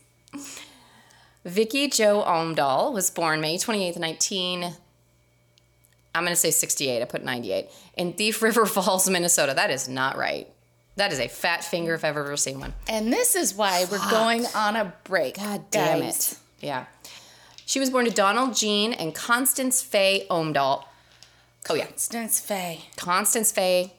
Vicky 1.46 1.88
Jo 1.88 2.22
Omdahl 2.22 2.92
was 2.92 3.10
born 3.10 3.40
May 3.40 3.56
28th, 3.56 3.98
19 3.98 4.74
I'm 6.14 6.22
going 6.22 6.32
to 6.32 6.36
say 6.36 6.50
68. 6.50 7.02
I 7.02 7.04
put 7.06 7.24
98. 7.24 7.68
In 7.96 8.12
Thief 8.12 8.42
River 8.42 8.66
Falls, 8.66 9.08
Minnesota. 9.08 9.54
That 9.54 9.70
is 9.70 9.88
not 9.88 10.16
right. 10.16 10.48
That 10.96 11.12
is 11.12 11.18
a 11.18 11.26
fat 11.28 11.64
finger 11.64 11.94
if 11.94 12.04
I've 12.04 12.16
ever 12.16 12.36
seen 12.36 12.60
one. 12.60 12.72
And 12.88 13.12
this 13.12 13.34
is 13.34 13.54
why 13.54 13.84
we're 13.90 14.10
going 14.10 14.46
on 14.54 14.76
a 14.76 14.94
break. 15.04 15.36
God 15.36 15.70
damn 15.70 16.00
guys. 16.00 16.32
it. 16.60 16.66
Yeah. 16.66 16.84
She 17.66 17.80
was 17.80 17.90
born 17.90 18.04
to 18.04 18.12
Donald 18.12 18.54
Jean 18.54 18.92
and 18.92 19.14
Constance 19.14 19.82
Faye 19.82 20.26
Omdahl. 20.30 20.84
Oh, 21.68 21.74
yeah. 21.74 21.86
Constance 21.86 22.38
Faye. 22.38 22.82
Constance 22.96 23.50
Faye. 23.50 23.92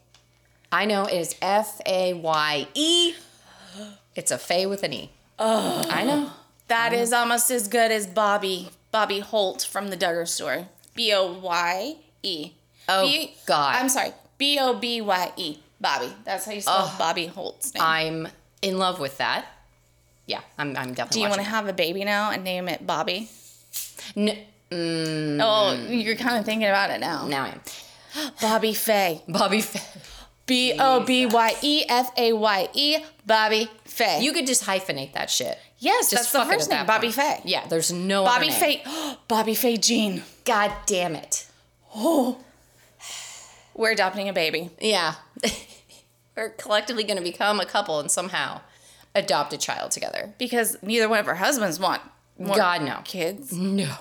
I 0.72 0.86
know 0.86 1.06
it 1.06 1.14
is 1.16 1.36
F 1.42 1.82
A 1.86 2.14
Y 2.14 2.68
E. 2.74 3.14
It's 4.16 4.32
a 4.32 4.38
Faye 4.38 4.66
with 4.66 4.84
an 4.84 4.94
E. 4.94 5.12
Oh. 5.38 5.86
I 5.90 6.04
know. 6.06 6.32
That 6.68 6.94
is 6.94 7.12
almost 7.12 7.52
as 7.52 7.68
good 7.68 7.92
as 7.92 8.08
Bobby 8.08 8.70
Bobby 8.92 9.20
Holt 9.20 9.68
from 9.70 9.90
the 9.90 9.98
Duggar 9.98 10.28
store. 10.28 10.68
B 10.96 11.14
O 11.14 11.34
Y 11.40 11.98
E. 12.26 12.52
Oh, 12.90 13.06
B- 13.08 13.34
God. 13.46 13.76
I'm 13.76 13.90
sorry. 13.90 14.12
B 14.38 14.58
O 14.60 14.74
B 14.74 15.02
Y 15.02 15.32
E. 15.38 15.58
Bobby. 15.80 16.12
That's 16.24 16.46
how 16.46 16.52
you 16.52 16.62
spell 16.62 16.94
Bobby 16.98 17.28
Holt's 17.28 17.74
name. 17.74 17.84
I'm 17.84 18.28
in 18.62 18.78
love 18.78 19.00
with 19.00 19.18
that. 19.18 19.46
Yeah, 20.26 20.42
I'm, 20.58 20.70
I'm 20.76 20.94
definitely 20.94 21.14
Do 21.14 21.20
you 21.22 21.30
want 21.30 21.42
to 21.42 21.48
have 21.48 21.68
a 21.68 21.74
baby 21.74 22.04
now 22.04 22.32
and 22.32 22.44
name 22.44 22.68
it 22.68 22.86
Bobby? 22.88 23.30
it. 24.16 24.18
N- 24.18 24.38
mm. 24.72 25.40
Oh, 25.42 25.74
you're 25.88 26.16
kind 26.16 26.38
of 26.40 26.46
thinking 26.46 26.68
about 26.68 26.90
it 26.90 27.00
now. 27.00 27.28
now 27.28 27.44
I 27.44 27.50
am. 27.50 28.32
Bobby 28.42 28.74
Faye. 28.74 29.22
Bobby 29.28 29.62
Faye. 29.62 30.02
B 30.48 30.76
O 30.80 31.02
B 31.04 31.26
Y 31.26 31.56
E 31.62 31.84
F 31.88 32.12
A 32.18 32.34
Y 32.34 32.70
E. 32.74 32.98
Bobby 33.26 33.70
Faye. 33.84 34.22
You 34.22 34.32
could 34.34 34.48
just 34.48 34.64
hyphenate 34.64 35.14
that 35.14 35.30
shit. 35.30 35.58
yes, 35.80 36.10
that's 36.12 36.32
the 36.32 36.46
first 36.46 36.70
name. 36.70 36.86
Bobby. 36.86 37.12
Faye. 37.12 37.42
Yeah, 37.46 37.68
there's 37.68 37.92
no 37.92 38.24
Bobby. 38.24 38.50
Faye. 38.50 38.84
Bobby 39.28 39.54
Faye 39.56 39.78
Jean. 39.78 40.24
God 40.46 40.72
damn 40.86 41.16
it. 41.16 41.48
Oh. 41.96 42.38
We're 43.74 43.92
adopting 43.92 44.30
a 44.30 44.34
baby. 44.34 44.70
Yeah. 44.80 45.16
We're 46.36 46.50
collectively 46.50 47.04
going 47.04 47.18
to 47.18 47.24
become 47.24 47.60
a 47.60 47.66
couple 47.66 48.00
and 48.00 48.12
somehow 48.12 48.62
adopt 49.14 49.54
a 49.54 49.58
child 49.58 49.92
together. 49.92 50.34
because 50.38 50.78
neither 50.84 51.08
one 51.08 51.20
of 51.20 51.28
our 51.28 51.36
husbands 51.36 51.80
want, 51.80 52.02
God, 52.44 52.82
no. 52.82 53.00
kids, 53.06 53.54
No. 53.54 53.94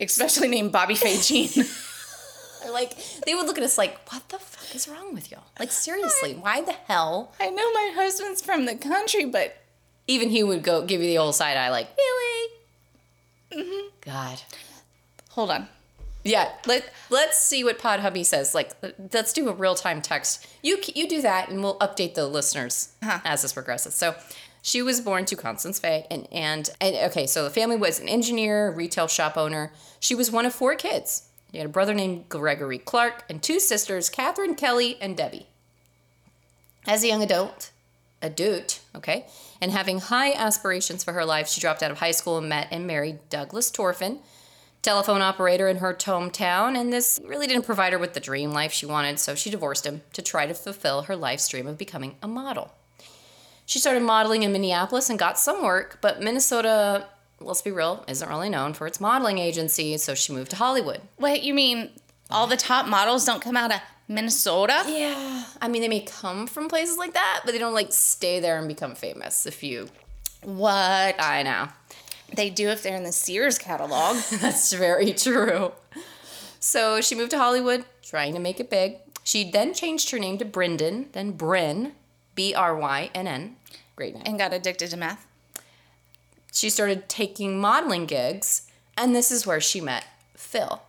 especially 0.00 0.46
named 0.48 0.70
Bobby 0.72 0.94
Faye 0.94 1.18
Jean. 1.20 1.48
They're 2.62 2.72
like, 2.72 2.96
they 3.26 3.34
would 3.34 3.46
look 3.46 3.58
at 3.58 3.64
us 3.64 3.76
like, 3.78 3.98
what 4.12 4.28
the 4.28 4.38
fuck 4.38 4.74
is 4.74 4.86
wrong 4.88 5.14
with 5.14 5.30
y'all? 5.32 5.44
Like, 5.58 5.72
seriously, 5.72 6.34
why 6.34 6.60
the 6.62 6.72
hell? 6.72 7.32
I 7.40 7.50
know 7.50 7.72
my 7.72 7.92
husband's 7.94 8.40
from 8.42 8.66
the 8.66 8.76
country, 8.76 9.24
but 9.24 9.56
Even 10.06 10.30
he 10.30 10.42
would 10.44 10.62
go 10.62 10.84
give 10.84 11.00
you 11.00 11.08
the 11.08 11.18
old 11.18 11.34
side 11.34 11.56
eye, 11.56 11.70
like, 11.70 11.88
really? 11.96 12.50
Mm-hmm. 13.52 13.88
God. 14.00 14.40
hold 15.30 15.50
on. 15.50 15.68
Yeah, 16.26 16.50
let 16.66 16.92
let's 17.08 17.38
see 17.38 17.62
what 17.62 17.78
Pod 17.78 18.00
Hubby 18.00 18.24
says. 18.24 18.54
Like, 18.54 18.72
let's 19.12 19.32
do 19.32 19.48
a 19.48 19.52
real 19.52 19.74
time 19.74 20.02
text. 20.02 20.46
You 20.62 20.78
you 20.94 21.08
do 21.08 21.22
that, 21.22 21.48
and 21.48 21.62
we'll 21.62 21.78
update 21.78 22.14
the 22.14 22.26
listeners 22.26 22.94
uh-huh. 23.02 23.20
as 23.24 23.42
this 23.42 23.52
progresses. 23.52 23.94
So, 23.94 24.16
she 24.60 24.82
was 24.82 25.00
born 25.00 25.24
to 25.26 25.36
Constance 25.36 25.78
Faye, 25.78 26.06
and, 26.10 26.26
and 26.32 26.68
and 26.80 26.96
okay, 27.10 27.28
so 27.28 27.44
the 27.44 27.50
family 27.50 27.76
was 27.76 28.00
an 28.00 28.08
engineer, 28.08 28.72
retail 28.72 29.06
shop 29.06 29.36
owner. 29.36 29.72
She 30.00 30.16
was 30.16 30.30
one 30.32 30.44
of 30.44 30.52
four 30.52 30.74
kids. 30.74 31.28
She 31.52 31.58
had 31.58 31.66
a 31.66 31.70
brother 31.70 31.94
named 31.94 32.28
Gregory 32.28 32.78
Clark 32.78 33.24
and 33.30 33.40
two 33.40 33.60
sisters, 33.60 34.10
Catherine 34.10 34.56
Kelly 34.56 34.98
and 35.00 35.16
Debbie. 35.16 35.46
As 36.84 37.04
a 37.04 37.08
young 37.08 37.22
adult, 37.22 37.70
adult, 38.20 38.80
okay, 38.96 39.26
and 39.60 39.70
having 39.70 40.00
high 40.00 40.32
aspirations 40.32 41.04
for 41.04 41.12
her 41.12 41.24
life, 41.24 41.48
she 41.48 41.60
dropped 41.60 41.84
out 41.84 41.92
of 41.92 41.98
high 41.98 42.10
school 42.10 42.36
and 42.36 42.48
met 42.48 42.66
and 42.72 42.86
married 42.86 43.20
Douglas 43.30 43.70
Torfin, 43.70 44.18
telephone 44.86 45.20
operator 45.20 45.66
in 45.68 45.78
her 45.78 45.92
hometown, 45.94 46.78
and 46.78 46.92
this 46.92 47.18
really 47.24 47.46
didn't 47.48 47.64
provide 47.64 47.92
her 47.92 47.98
with 47.98 48.14
the 48.14 48.20
dream 48.20 48.52
life 48.52 48.72
she 48.72 48.86
wanted, 48.86 49.18
so 49.18 49.34
she 49.34 49.50
divorced 49.50 49.84
him 49.84 50.02
to 50.12 50.22
try 50.22 50.46
to 50.46 50.54
fulfill 50.54 51.02
her 51.02 51.16
life's 51.16 51.48
dream 51.48 51.66
of 51.66 51.76
becoming 51.76 52.14
a 52.22 52.28
model. 52.28 52.72
She 53.66 53.80
started 53.80 54.04
modeling 54.04 54.44
in 54.44 54.52
Minneapolis 54.52 55.10
and 55.10 55.18
got 55.18 55.40
some 55.40 55.64
work, 55.64 55.98
but 56.00 56.22
Minnesota, 56.22 57.08
let's 57.40 57.62
be 57.62 57.72
real, 57.72 58.04
isn't 58.06 58.28
really 58.28 58.48
known 58.48 58.74
for 58.74 58.86
its 58.86 59.00
modeling 59.00 59.38
agency, 59.38 59.96
so 59.96 60.14
she 60.14 60.32
moved 60.32 60.50
to 60.50 60.56
Hollywood. 60.56 61.00
Wait, 61.18 61.42
you 61.42 61.52
mean 61.52 61.90
all 62.30 62.46
the 62.46 62.56
top 62.56 62.86
models 62.86 63.24
don't 63.24 63.42
come 63.42 63.56
out 63.56 63.72
of 63.74 63.80
Minnesota? 64.06 64.84
Yeah, 64.86 65.44
I 65.60 65.66
mean, 65.66 65.82
they 65.82 65.88
may 65.88 66.02
come 66.02 66.46
from 66.46 66.68
places 66.68 66.96
like 66.96 67.14
that, 67.14 67.40
but 67.44 67.50
they 67.50 67.58
don't 67.58 67.74
like 67.74 67.92
stay 67.92 68.38
there 68.38 68.56
and 68.56 68.68
become 68.68 68.94
famous. 68.94 69.46
If 69.46 69.64
you, 69.64 69.88
What? 70.42 71.16
I 71.20 71.42
know. 71.42 71.66
They 72.34 72.50
do 72.50 72.68
if 72.68 72.82
they're 72.82 72.96
in 72.96 73.04
the 73.04 73.12
Sears 73.12 73.58
catalog. 73.58 74.16
That's 74.40 74.72
very 74.72 75.12
true. 75.12 75.72
So 76.58 77.00
she 77.00 77.14
moved 77.14 77.30
to 77.30 77.38
Hollywood, 77.38 77.84
trying 78.02 78.34
to 78.34 78.40
make 78.40 78.58
it 78.60 78.70
big. 78.70 78.96
She 79.22 79.50
then 79.50 79.74
changed 79.74 80.10
her 80.10 80.18
name 80.18 80.38
to 80.38 80.44
Bryndon, 80.44 81.12
then 81.12 81.32
Bryn, 81.32 81.92
B 82.34 82.54
R 82.54 82.76
Y 82.76 83.10
N 83.14 83.26
N. 83.26 83.56
Great 83.96 84.14
name. 84.14 84.22
and 84.26 84.38
got 84.38 84.52
addicted 84.52 84.90
to 84.90 84.96
meth. 84.96 85.26
She 86.52 86.70
started 86.70 87.08
taking 87.08 87.58
modeling 87.58 88.06
gigs, 88.06 88.70
and 88.96 89.14
this 89.14 89.30
is 89.30 89.46
where 89.46 89.60
she 89.60 89.80
met 89.80 90.04
Phil. 90.34 90.82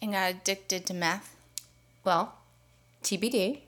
And 0.00 0.12
got 0.12 0.30
addicted 0.30 0.86
to 0.86 0.94
meth. 0.94 1.34
Well, 2.04 2.34
TBD. 3.02 3.60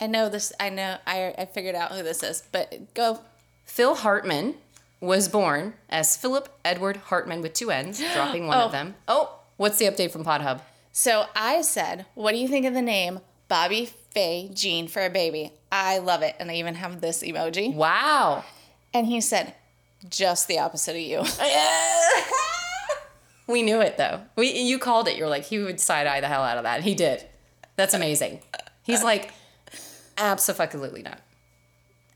I 0.00 0.06
know 0.06 0.28
this. 0.28 0.52
I 0.58 0.70
know. 0.70 0.96
I, 1.06 1.34
I 1.36 1.44
figured 1.44 1.74
out 1.74 1.92
who 1.92 2.02
this 2.02 2.22
is, 2.22 2.42
but 2.50 2.94
go. 2.94 3.20
Phil 3.64 3.94
Hartman 3.94 4.54
was 5.00 5.28
born 5.28 5.74
as 5.88 6.16
Philip 6.16 6.48
Edward 6.64 6.96
Hartman 6.96 7.40
with 7.42 7.54
two 7.54 7.70
N's, 7.70 8.00
dropping 8.14 8.46
one 8.46 8.56
Oh. 8.58 8.66
of 8.66 8.72
them. 8.72 8.94
Oh, 9.08 9.38
what's 9.56 9.78
the 9.78 9.86
update 9.86 10.10
from 10.10 10.24
Pod 10.24 10.40
Hub? 10.42 10.62
So 10.92 11.26
I 11.36 11.62
said, 11.62 12.06
"What 12.14 12.32
do 12.32 12.38
you 12.38 12.48
think 12.48 12.66
of 12.66 12.74
the 12.74 12.82
name 12.82 13.20
Bobby 13.48 13.86
Faye 14.10 14.50
Jean 14.52 14.88
for 14.88 15.04
a 15.04 15.10
baby?" 15.10 15.52
I 15.72 15.98
love 15.98 16.22
it, 16.22 16.34
and 16.40 16.50
I 16.50 16.54
even 16.56 16.74
have 16.74 17.00
this 17.00 17.22
emoji. 17.22 17.72
Wow. 17.74 18.44
And 18.92 19.06
he 19.06 19.20
said, 19.20 19.54
"Just 20.08 20.48
the 20.48 20.58
opposite 20.58 20.96
of 20.96 21.02
you." 21.02 21.22
we 23.46 23.62
knew 23.62 23.80
it 23.80 23.96
though. 23.96 24.20
We 24.36 24.52
you 24.52 24.78
called 24.78 25.08
it. 25.08 25.16
You're 25.16 25.28
like 25.28 25.44
he 25.44 25.58
would 25.58 25.80
side 25.80 26.06
eye 26.06 26.20
the 26.20 26.28
hell 26.28 26.42
out 26.42 26.56
of 26.58 26.64
that. 26.64 26.82
He 26.82 26.94
did. 26.94 27.24
That's 27.76 27.94
amazing. 27.94 28.40
He's 28.82 29.02
like, 29.04 29.32
absolutely 30.18 31.02
not. 31.02 31.20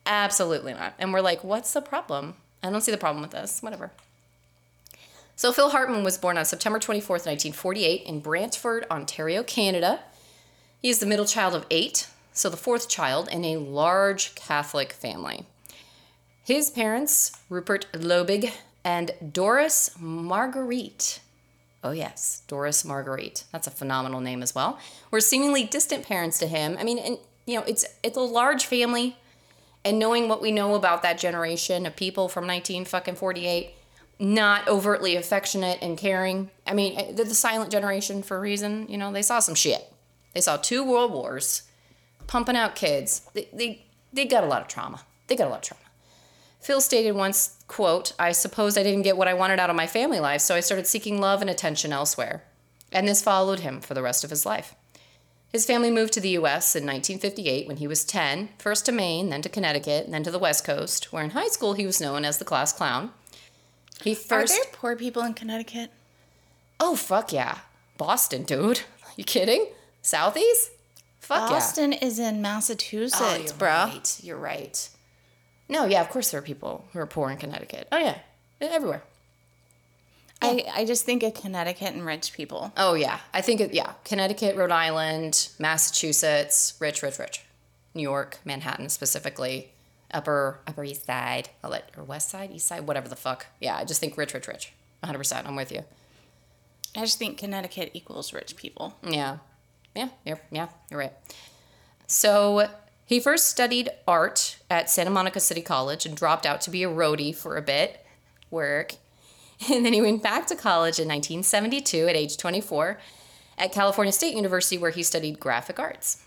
Absolutely 0.07 0.75
not. 0.75 0.95
And 0.99 1.13
we're 1.13 1.21
like, 1.23 1.43
what's 1.45 1.73
the 1.73 1.81
problem? 1.81 2.35
I 2.65 2.71
don't 2.71 2.81
see 2.81 2.93
the 2.93 2.99
problem 2.99 3.23
with 3.23 3.33
this. 3.33 3.63
Whatever. 3.63 3.91
So 5.37 5.53
Phil 5.53 5.71
Hartman 5.71 6.05
was 6.05 6.17
born 6.17 6.39
on 6.39 6.45
September 6.45 6.79
24th, 6.79 7.27
1948 7.27 8.03
in 8.03 8.21
Brantford, 8.21 8.87
Ontario, 8.91 9.43
Canada. 9.43 10.01
He 10.81 10.89
is 10.89 11.01
the 11.01 11.07
middle 11.07 11.25
child 11.25 11.55
of 11.55 11.67
eight, 11.71 12.09
so 12.33 12.49
the 12.49 12.57
fourth 12.57 12.89
child 12.89 13.29
in 13.33 13.45
a 13.45 13.57
large 13.57 14.35
Catholic 14.37 14.93
family. 14.93 15.47
His 16.45 16.71
parents, 16.71 17.33
Rupert 17.49 17.87
Lobig 17.93 18.53
and 18.85 19.11
Doris 19.33 19.91
Marguerite. 19.99 21.21
Oh, 21.83 21.91
yes, 21.91 22.43
Doris 22.47 22.85
Marguerite. 22.85 23.45
That's 23.51 23.67
a 23.67 23.71
phenomenal 23.71 24.21
name 24.21 24.43
as 24.43 24.55
well. 24.55 24.79
Were 25.11 25.21
seemingly 25.21 25.65
distant 25.65 26.07
parents 26.07 26.39
to 26.39 26.47
him. 26.47 26.77
I 26.79 26.85
mean, 26.85 26.99
and 26.99 27.19
you 27.47 27.59
know, 27.59 27.65
it's 27.67 27.85
it's 28.03 28.17
a 28.17 28.21
large 28.21 28.67
family, 28.67 29.17
and 29.85 29.99
knowing 29.99 30.29
what 30.29 30.41
we 30.41 30.51
know 30.51 30.75
about 30.75 31.03
that 31.03 31.19
generation 31.19 31.87
of 31.87 31.97
people 31.97 32.29
from 32.29 32.47
19 32.47 32.85
fucking 32.85 33.17
48, 33.17 33.75
not 34.19 34.67
overtly 34.69 35.17
affectionate 35.17 35.79
and 35.83 35.99
caring. 35.99 36.51
I 36.67 36.75
mean, 36.75 36.99
eh, 36.99 37.13
they're 37.13 37.25
the 37.25 37.35
silent 37.35 37.71
generation 37.71 38.23
for 38.23 38.37
a 38.37 38.41
reason. 38.41 38.87
You 38.89 38.97
know, 38.97 39.13
they 39.13 39.23
saw 39.23 39.41
some 39.41 39.55
shit. 39.55 39.93
They 40.33 40.41
saw 40.41 40.57
two 40.57 40.83
world 40.85 41.13
wars, 41.13 41.63
pumping 42.27 42.57
out 42.57 42.75
kids. 42.75 43.23
They 43.35 43.49
they 43.53 43.85
they 44.13 44.25
got 44.25 44.45
a 44.45 44.49
lot 44.49 44.63
of 44.63 44.69
trauma. 44.69 45.03
They 45.27 45.37
got 45.37 45.49
a 45.49 45.51
lot 45.51 45.59
of 45.59 45.63
trauma. 45.63 45.81
Phil 46.61 46.81
stated 46.81 47.13
once, 47.13 47.63
quote, 47.69 48.15
I 48.19 48.33
suppose 48.33 48.79
I 48.79 48.83
didn't 48.83 49.03
get 49.03 49.19
what 49.19 49.29
I 49.29 49.35
wanted 49.35 49.61
out 49.61 49.69
of 49.69 49.77
my 49.77 49.87
family 49.87 50.19
life, 50.19 50.41
so 50.41 50.55
I 50.55 50.61
started 50.61 50.87
seeking 50.87 51.21
love 51.21 51.43
and 51.43 51.51
attention 51.51 51.93
elsewhere. 51.93 52.45
And 52.91 53.07
this 53.07 53.23
followed 53.23 53.61
him 53.61 53.83
for 53.83 53.93
the 53.93 54.03
rest 54.03 54.25
of 54.25 54.31
his 54.31 54.47
life. 54.47 54.75
His 55.55 55.67
family 55.67 55.89
moved 55.93 56.13
to 56.15 56.21
the 56.21 56.31
US 56.31 56.75
in 56.75 56.85
1958 56.85 57.69
when 57.69 57.77
he 57.77 57.87
was 57.87 58.05
10, 58.05 58.49
first 58.59 58.87
to 58.87 58.93
Maine, 58.93 59.31
then 59.31 59.41
to 59.43 59.49
Connecticut, 59.49 60.05
and 60.05 60.13
then 60.13 60.25
to 60.25 60.33
the 60.33 60.39
West 60.41 60.65
Coast, 60.65 61.13
where 61.13 61.23
in 61.23 61.31
high 61.31 61.47
school 61.47 61.75
he 61.75 61.87
was 61.87 62.01
known 62.01 62.25
as 62.25 62.39
the 62.39 62.45
class 62.45 62.73
clown. 62.73 63.13
He 64.03 64.17
first 64.17 64.53
Are 64.53 64.57
there 64.57 64.73
poor 64.73 64.97
people 64.97 65.23
in 65.23 65.33
Connecticut? 65.33 65.93
Oh 66.81 66.97
fuck 66.97 67.33
yeah. 67.33 67.59
Boston, 67.97 68.43
dude. 68.43 68.81
Are 69.05 69.13
You 69.17 69.23
kidding? 69.23 69.69
Southeast? 70.03 70.73
Fuck 71.21 71.49
yeah. 71.49 71.55
Boston 71.55 71.93
is 71.93 72.19
in 72.19 72.43
Massachusetts, 72.43 73.21
yeah. 73.21 73.37
Oh, 73.39 73.41
you're 73.41 73.55
bro. 73.55 73.69
right. 73.69 74.21
You're 74.25 74.37
right. 74.37 74.89
No, 75.69 75.85
yeah, 75.85 76.01
of 76.01 76.09
course 76.11 76.33
there 76.33 76.41
are 76.41 76.43
people 76.43 76.85
who 76.93 76.99
are 76.99 77.07
poor 77.07 77.31
in 77.31 77.37
Connecticut. 77.37 77.87
Oh 77.93 77.99
yeah. 77.99 78.19
Everywhere. 78.61 79.05
I, 80.43 80.65
I 80.75 80.85
just 80.85 81.05
think 81.07 81.23
of 81.23 81.35
Connecticut 81.35 81.95
and 81.95 82.05
rich 82.05 82.33
people. 82.33 82.73
Oh 82.77 82.95
yeah, 82.95 83.21
I 83.33 83.41
think 83.41 83.61
it, 83.61 83.73
yeah, 83.73 83.93
Connecticut, 84.05 84.57
Rhode 84.57 84.73
Island, 84.73 85.49
Massachusetts, 85.59 86.75
rich, 86.81 87.03
rich, 87.03 87.19
rich. 87.19 87.45
New 87.95 88.03
York, 88.03 88.41
Manhattan 88.45 88.89
specifically, 88.89 89.71
upper 90.13 90.61
Upper 90.67 90.85
East 90.85 91.07
Side, 91.07 91.51
let 91.63 91.91
or 91.97 92.05
West 92.05 92.29
Side, 92.31 92.51
East 92.53 92.67
Side, 92.67 92.87
whatever 92.87 93.09
the 93.09 93.17
fuck. 93.17 93.47
Yeah, 93.61 93.77
I 93.77 93.85
just 93.85 94.01
think 94.01 94.17
rich, 94.17 94.35
rich, 94.35 94.49
rich. 94.49 94.73
100. 95.01 95.19
percent 95.19 95.47
I'm 95.47 95.57
with 95.57 95.71
you. 95.71 95.85
I 96.97 97.01
just 97.01 97.19
think 97.19 97.39
Connecticut 97.39 97.91
equals 97.95 98.33
rich 98.33 98.57
people. 98.57 98.97
Yeah. 99.03 99.39
Yeah, 99.95 100.09
you're, 100.25 100.41
yeah, 100.51 100.69
you're 100.91 100.99
right. 100.99 101.13
So 102.07 102.69
he 103.05 103.21
first 103.21 103.47
studied 103.47 103.91
art 104.09 104.59
at 104.71 104.91
Santa 104.91 105.11
Monica 105.11 105.41
City 105.41 105.63
College 105.63 106.05
and 106.07 106.17
dropped 106.17 106.47
out 106.47 106.61
to 106.63 106.71
be 106.71 106.83
a 106.83 106.89
roadie 106.89 107.35
for 107.35 107.57
a 107.57 107.63
bit, 107.63 108.05
work. 108.51 108.95
And 109.73 109.85
then 109.85 109.93
he 109.93 110.03
went 110.03 110.23
back 110.23 110.47
to 110.49 110.57
college 110.57 110.99
in 110.99 111.09
1972 111.09 112.09
at 112.09 112.17
age 112.17 112.37
24 112.37 112.99
at 113.57 113.73
California 113.73 114.13
State 114.13 114.35
University, 114.35 114.77
where 114.77 114.91
he 114.91 115.03
studied 115.03 115.41
graphic 115.41 115.79
arts. 115.79 116.23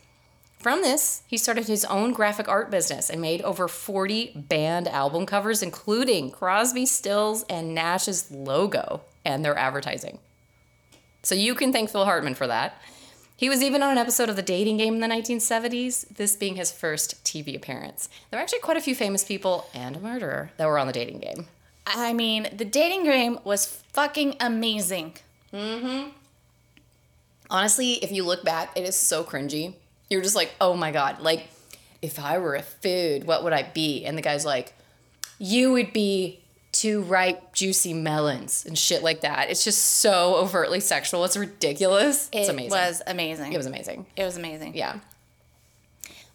From 0.60 0.82
this, 0.82 1.21
he 1.28 1.38
started 1.38 1.67
his 1.67 1.86
own 1.86 2.13
graphic 2.13 2.47
art 2.47 2.71
business 2.71 3.10
and 3.10 3.21
made 3.21 3.41
over 3.43 3.67
40 3.67 4.45
band 4.50 4.88
album 4.88 5.26
covers, 5.26 5.62
including 5.62 6.32
Crosby, 6.32 6.86
Stills, 6.86 7.43
and 7.43 7.76
Nash's 7.76 8.32
logo 8.32 9.02
and 9.23 9.45
their 9.45 9.58
advertising. 9.58 10.17
So 11.21 11.36
you 11.36 11.54
can 11.54 11.71
thank 11.71 11.89
Phil 11.89 12.06
Hartman 12.06 12.34
for 12.34 12.47
that. 12.47 12.82
He 13.36 13.50
was 13.50 13.62
even 13.62 13.84
on 13.84 13.91
an 13.91 13.97
episode 14.00 14.30
of 14.30 14.36
The 14.36 14.41
Dating 14.41 14.78
Game 14.78 14.95
in 14.95 15.00
the 15.00 15.08
1970s, 15.08 16.08
this 16.15 16.36
being 16.36 16.56
his 16.56 16.71
first 16.71 17.23
TV 17.23 17.56
appearance. 17.56 18.10
There 18.32 18.39
were 18.39 18.41
actually 18.41 18.62
quite 18.62 18.78
a 18.78 18.82
few 18.82 18.95
famous 18.95 19.23
people 19.23 19.69
and 19.76 19.95
a 19.95 20.00
murderer 20.00 20.52
that 20.58 20.65
were 20.65 20.80
on 20.80 20.88
The 20.88 20.93
Dating 20.93 21.19
Game. 21.19 21.47
I 21.89 22.13
mean, 22.13 22.47
the 22.56 22.65
dating 22.65 23.06
game 23.06 23.39
was 23.43 23.65
fucking 23.93 24.36
amazing. 24.39 25.13
Mm-hmm. 25.54 26.10
Honestly, 27.50 27.93
if 27.93 28.12
you 28.12 28.23
look 28.23 28.43
back, 28.43 28.71
it 28.76 28.82
is 28.82 28.95
so 28.95 29.23
cringy. 29.23 29.73
You're 30.10 30.21
just 30.21 30.36
like, 30.36 30.54
oh 30.60 30.76
my 30.76 30.91
God, 30.91 31.21
like, 31.21 31.47
if 32.02 32.19
I 32.19 32.38
were 32.39 32.56
a 32.56 32.62
food, 32.62 33.26
what 33.26 33.43
would 33.43 33.54
I 33.54 33.63
be? 33.63 34.06
And 34.06 34.17
the 34.17 34.21
guy's 34.21 34.45
like, 34.45 34.73
you 35.39 35.71
would 35.71 35.93
be 35.93 36.41
two 36.71 37.02
ripe, 37.04 37.54
juicy 37.54 37.93
melons 37.93 38.65
and 38.65 38.78
shit 38.78 39.02
like 39.02 39.21
that. 39.21 39.50
It's 39.50 39.63
just 39.63 39.82
so 39.84 40.36
overtly 40.36 40.80
sexual. 40.80 41.23
It's 41.26 41.38
ridiculous. 41.38 42.30
it's 42.32 42.50
It 42.50 42.52
amazing. 42.52 42.71
was 42.71 43.02
amazing. 43.08 43.54
it 43.54 43.58
was 43.58 43.65
amazing. 43.65 44.06
It 44.15 44.23
was 44.23 44.38
amazing. 44.38 44.76
Yeah. 44.76 45.00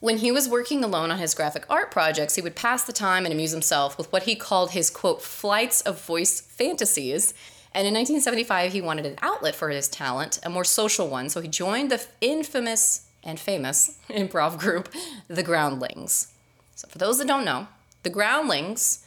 When 0.03 0.19
he 0.19 0.33
was 0.33 0.49
working 0.49 0.83
alone 0.83 1.13
on 1.13 1.21
his 1.21 1.33
graphic 1.33 1.65
art 1.71 1.93
projects, 1.93 2.35
he 2.35 2.43
would 2.43 2.57
pass 2.57 2.83
the 2.83 2.93
time 2.93 3.25
and 3.25 3.33
amuse 3.33 3.53
himself 3.53 3.97
with 3.97 4.13
what 4.13 4.25
he 4.25 4.35
called 4.35 4.73
his 4.73 4.91
quote, 4.91 5.23
flights 5.23 5.81
of 5.83 6.05
voice 6.05 6.41
fantasies. 6.41 7.33
And 7.73 7.87
in 7.87 7.95
1975, 7.95 8.73
he 8.73 8.81
wanted 8.81 9.07
an 9.07 9.15
outlet 9.23 9.55
for 9.55 9.69
his 9.69 9.87
talent, 9.87 10.41
a 10.43 10.51
more 10.51 10.65
social 10.65 11.07
one, 11.07 11.29
so 11.29 11.41
he 11.41 11.47
joined 11.47 11.93
the 11.93 12.05
infamous 12.21 13.07
and 13.23 13.39
famous 13.39 13.97
improv 14.11 14.59
group, 14.59 14.93
The 15.29 15.45
Groundlings. 15.45 16.33
So, 16.75 16.89
for 16.89 16.99
those 16.99 17.19
that 17.19 17.29
don't 17.29 17.45
know, 17.45 17.69
The 18.03 18.11
Groundlings 18.11 19.07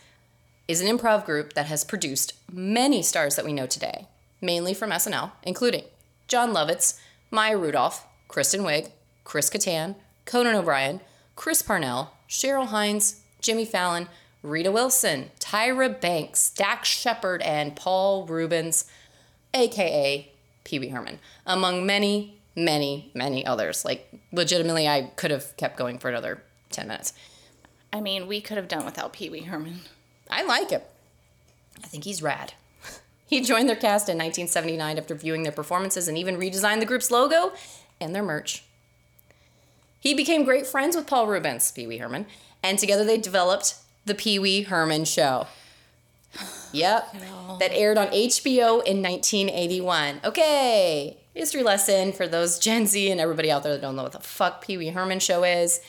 is 0.70 0.80
an 0.80 0.88
improv 0.88 1.26
group 1.26 1.56
that 1.56 1.66
has 1.66 1.84
produced 1.84 2.36
many 2.50 3.02
stars 3.02 3.36
that 3.36 3.44
we 3.44 3.52
know 3.52 3.68
today, 3.68 4.08
mainly 4.40 4.74
from 4.74 4.92
SNL, 4.92 5.32
including 5.44 5.84
Jon 6.30 6.54
Lovitz, 6.54 6.98
Maya 7.32 7.58
Rudolph, 7.58 8.08
Kristen 8.30 8.62
Wiig, 8.62 8.92
Chris 9.26 9.50
Kattan, 9.50 9.96
Conan 10.26 10.56
O'Brien, 10.56 11.02
Chris 11.36 11.62
Parnell, 11.62 12.12
Cheryl 12.28 12.68
Hines, 12.68 13.22
Jimmy 13.42 13.66
Fallon, 13.66 14.08
Rita 14.42 14.72
Wilson, 14.72 15.32
Tyra 15.40 16.00
Banks, 16.00 16.50
Dax 16.52 16.88
Shepard, 16.88 17.42
and 17.42 17.76
Paul 17.76 18.26
Reubens, 18.26 18.86
aka 19.54 20.32
Pee 20.64 20.80
Wee 20.80 20.90
Herman, 20.90 21.20
among 21.46 21.86
many, 21.86 22.40
many, 22.56 23.12
many 23.14 23.46
others. 23.46 23.86
Like, 23.86 24.12
legitimately, 24.32 24.88
I 24.88 25.12
could 25.16 25.32
have 25.32 25.56
kept 25.58 25.78
going 25.78 26.00
for 26.00 26.10
another 26.10 26.42
10 26.72 26.88
minutes. 26.88 27.14
I 27.94 28.02
mean, 28.02 28.28
we 28.28 28.42
could 28.42 28.58
have 28.58 28.68
done 28.68 28.86
without 28.86 29.14
Pee 29.14 29.30
Wee 29.30 29.42
Herman. 29.42 29.82
I 30.30 30.44
like 30.44 30.72
him. 30.72 30.82
I 31.84 31.88
think 31.88 32.04
he's 32.04 32.22
rad. 32.22 32.54
He 33.28 33.42
joined 33.42 33.68
their 33.68 33.76
cast 33.76 34.08
in 34.08 34.20
1979 34.20 35.00
after 35.00 35.16
viewing 35.16 35.42
their 35.42 35.52
performances 35.52 36.08
and 36.08 36.16
even 36.16 36.38
redesigned 36.38 36.80
the 36.80 36.86
group's 36.86 37.10
logo 37.10 37.54
and 38.00 38.14
their 38.14 38.22
merch. 38.22 38.65
He 40.06 40.14
became 40.14 40.44
great 40.44 40.68
friends 40.68 40.96
with 40.96 41.08
Paul 41.08 41.26
Reubens, 41.26 41.72
Pee 41.72 41.88
Wee 41.88 41.98
Herman, 41.98 42.28
and 42.62 42.78
together 42.78 43.04
they 43.04 43.18
developed 43.18 43.74
The 44.06 44.14
Pee 44.14 44.38
Wee 44.38 44.62
Herman 44.62 45.04
Show. 45.06 45.48
Yep, 46.72 47.16
that 47.60 47.72
aired 47.72 47.98
on 47.98 48.10
HBO 48.10 48.84
in 48.86 49.02
1981. 49.02 50.22
Okay, 50.24 51.18
history 51.34 51.64
lesson 51.64 52.14
for 52.14 52.28
those 52.28 52.60
Gen 52.60 52.86
Z 52.86 53.10
and 53.10 53.20
everybody 53.20 53.50
out 53.50 53.64
there 53.64 53.74
that 53.74 53.82
don't 53.82 53.96
know 53.96 54.04
what 54.04 54.12
the 54.12 54.20
fuck 54.20 54.64
Pee 54.64 54.78
Wee 54.78 54.90
Herman 54.90 55.20
Show 55.20 55.44
is. 55.44 55.82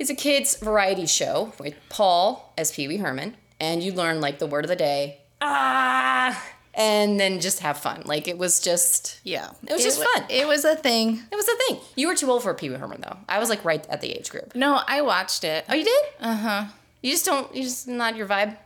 It's 0.00 0.10
a 0.10 0.16
kids' 0.16 0.56
variety 0.56 1.06
show 1.06 1.52
with 1.60 1.76
Paul 1.88 2.52
as 2.58 2.72
Pee 2.72 2.88
Wee 2.88 2.96
Herman, 2.96 3.36
and 3.60 3.80
you 3.80 3.92
learn 3.92 4.20
like 4.20 4.40
the 4.40 4.48
word 4.48 4.64
of 4.64 4.68
the 4.70 4.74
day, 4.74 5.20
ah, 5.40 6.44
and 6.76 7.18
then 7.20 7.40
just 7.40 7.60
have 7.60 7.78
fun. 7.78 8.02
Like 8.04 8.26
it 8.28 8.36
was 8.38 8.60
just, 8.60 9.20
Yeah. 9.24 9.50
It 9.66 9.72
was 9.72 9.82
just 9.82 9.98
wa- 9.98 10.06
fun. 10.14 10.24
It 10.28 10.46
was 10.46 10.64
a 10.64 10.74
thing. 10.76 11.22
it 11.30 11.36
was 11.36 11.48
a 11.48 11.56
thing. 11.56 11.78
You 11.96 12.08
were 12.08 12.14
too 12.16 12.30
old 12.30 12.42
for 12.42 12.50
a 12.50 12.54
Pee 12.54 12.68
Wee 12.70 12.76
Herman 12.76 13.00
though. 13.00 13.16
I 13.28 13.38
was 13.38 13.48
like 13.48 13.64
right 13.64 13.86
at 13.88 14.00
the 14.00 14.10
age 14.12 14.30
group. 14.30 14.54
No, 14.54 14.80
I 14.86 15.02
watched 15.02 15.44
it. 15.44 15.64
Oh, 15.68 15.74
you 15.74 15.84
did? 15.84 16.04
Uh 16.20 16.36
huh. 16.36 16.64
You 17.02 17.10
just 17.10 17.24
don't. 17.26 17.54
You 17.54 17.62
just 17.62 17.86
not 17.88 18.16
your 18.16 18.26
vibe. 18.26 18.56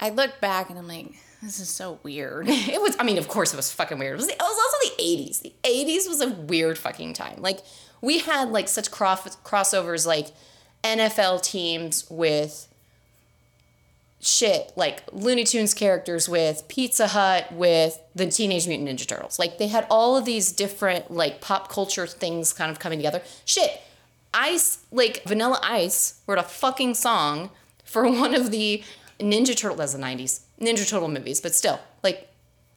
I 0.00 0.10
look 0.10 0.40
back 0.40 0.70
and 0.70 0.78
I'm 0.78 0.88
like, 0.88 1.12
this 1.42 1.58
is 1.60 1.68
so 1.68 1.98
weird. 2.02 2.48
It 2.50 2.80
was. 2.80 2.96
I 2.98 3.02
mean, 3.02 3.18
of 3.18 3.28
course, 3.28 3.52
it 3.52 3.56
was 3.56 3.72
fucking 3.72 3.98
weird. 3.98 4.14
It 4.14 4.16
was, 4.22 4.28
it 4.28 4.36
was 4.38 4.74
also 4.82 4.94
the 4.96 5.02
'80s. 5.02 5.40
The 5.42 5.52
'80s 5.64 6.08
was 6.08 6.20
a 6.20 6.30
weird 6.30 6.78
fucking 6.78 7.14
time. 7.14 7.36
Like 7.42 7.60
we 8.00 8.18
had 8.18 8.50
like 8.50 8.68
such 8.68 8.90
cross 8.90 9.36
crossovers, 9.38 10.06
like 10.06 10.28
NFL 10.84 11.42
teams 11.42 12.06
with 12.10 12.66
shit 14.20 14.70
like 14.76 15.02
Looney 15.12 15.44
Tunes 15.44 15.72
characters 15.72 16.28
with 16.28 16.68
Pizza 16.68 17.08
Hut 17.08 17.50
with 17.52 17.98
the 18.14 18.26
Teenage 18.26 18.68
Mutant 18.68 18.88
Ninja 18.88 19.06
Turtles. 19.06 19.38
Like 19.38 19.58
they 19.58 19.68
had 19.68 19.86
all 19.90 20.16
of 20.16 20.24
these 20.24 20.52
different 20.52 21.10
like 21.10 21.40
pop 21.40 21.70
culture 21.70 22.06
things 22.06 22.52
kind 22.52 22.70
of 22.70 22.78
coming 22.78 22.98
together. 22.98 23.22
Shit. 23.44 23.80
Ice 24.32 24.78
like 24.92 25.22
Vanilla 25.24 25.58
Ice 25.62 26.20
wrote 26.26 26.38
a 26.38 26.42
fucking 26.42 26.94
song 26.94 27.50
for 27.84 28.08
one 28.10 28.34
of 28.34 28.50
the 28.50 28.82
Ninja 29.18 29.56
Turtle 29.56 29.76
that's 29.76 29.94
the 29.94 29.98
90s. 29.98 30.40
Ninja 30.60 30.88
Turtle 30.88 31.08
movies, 31.08 31.40
but 31.40 31.54
still. 31.54 31.80
Like 32.02 32.28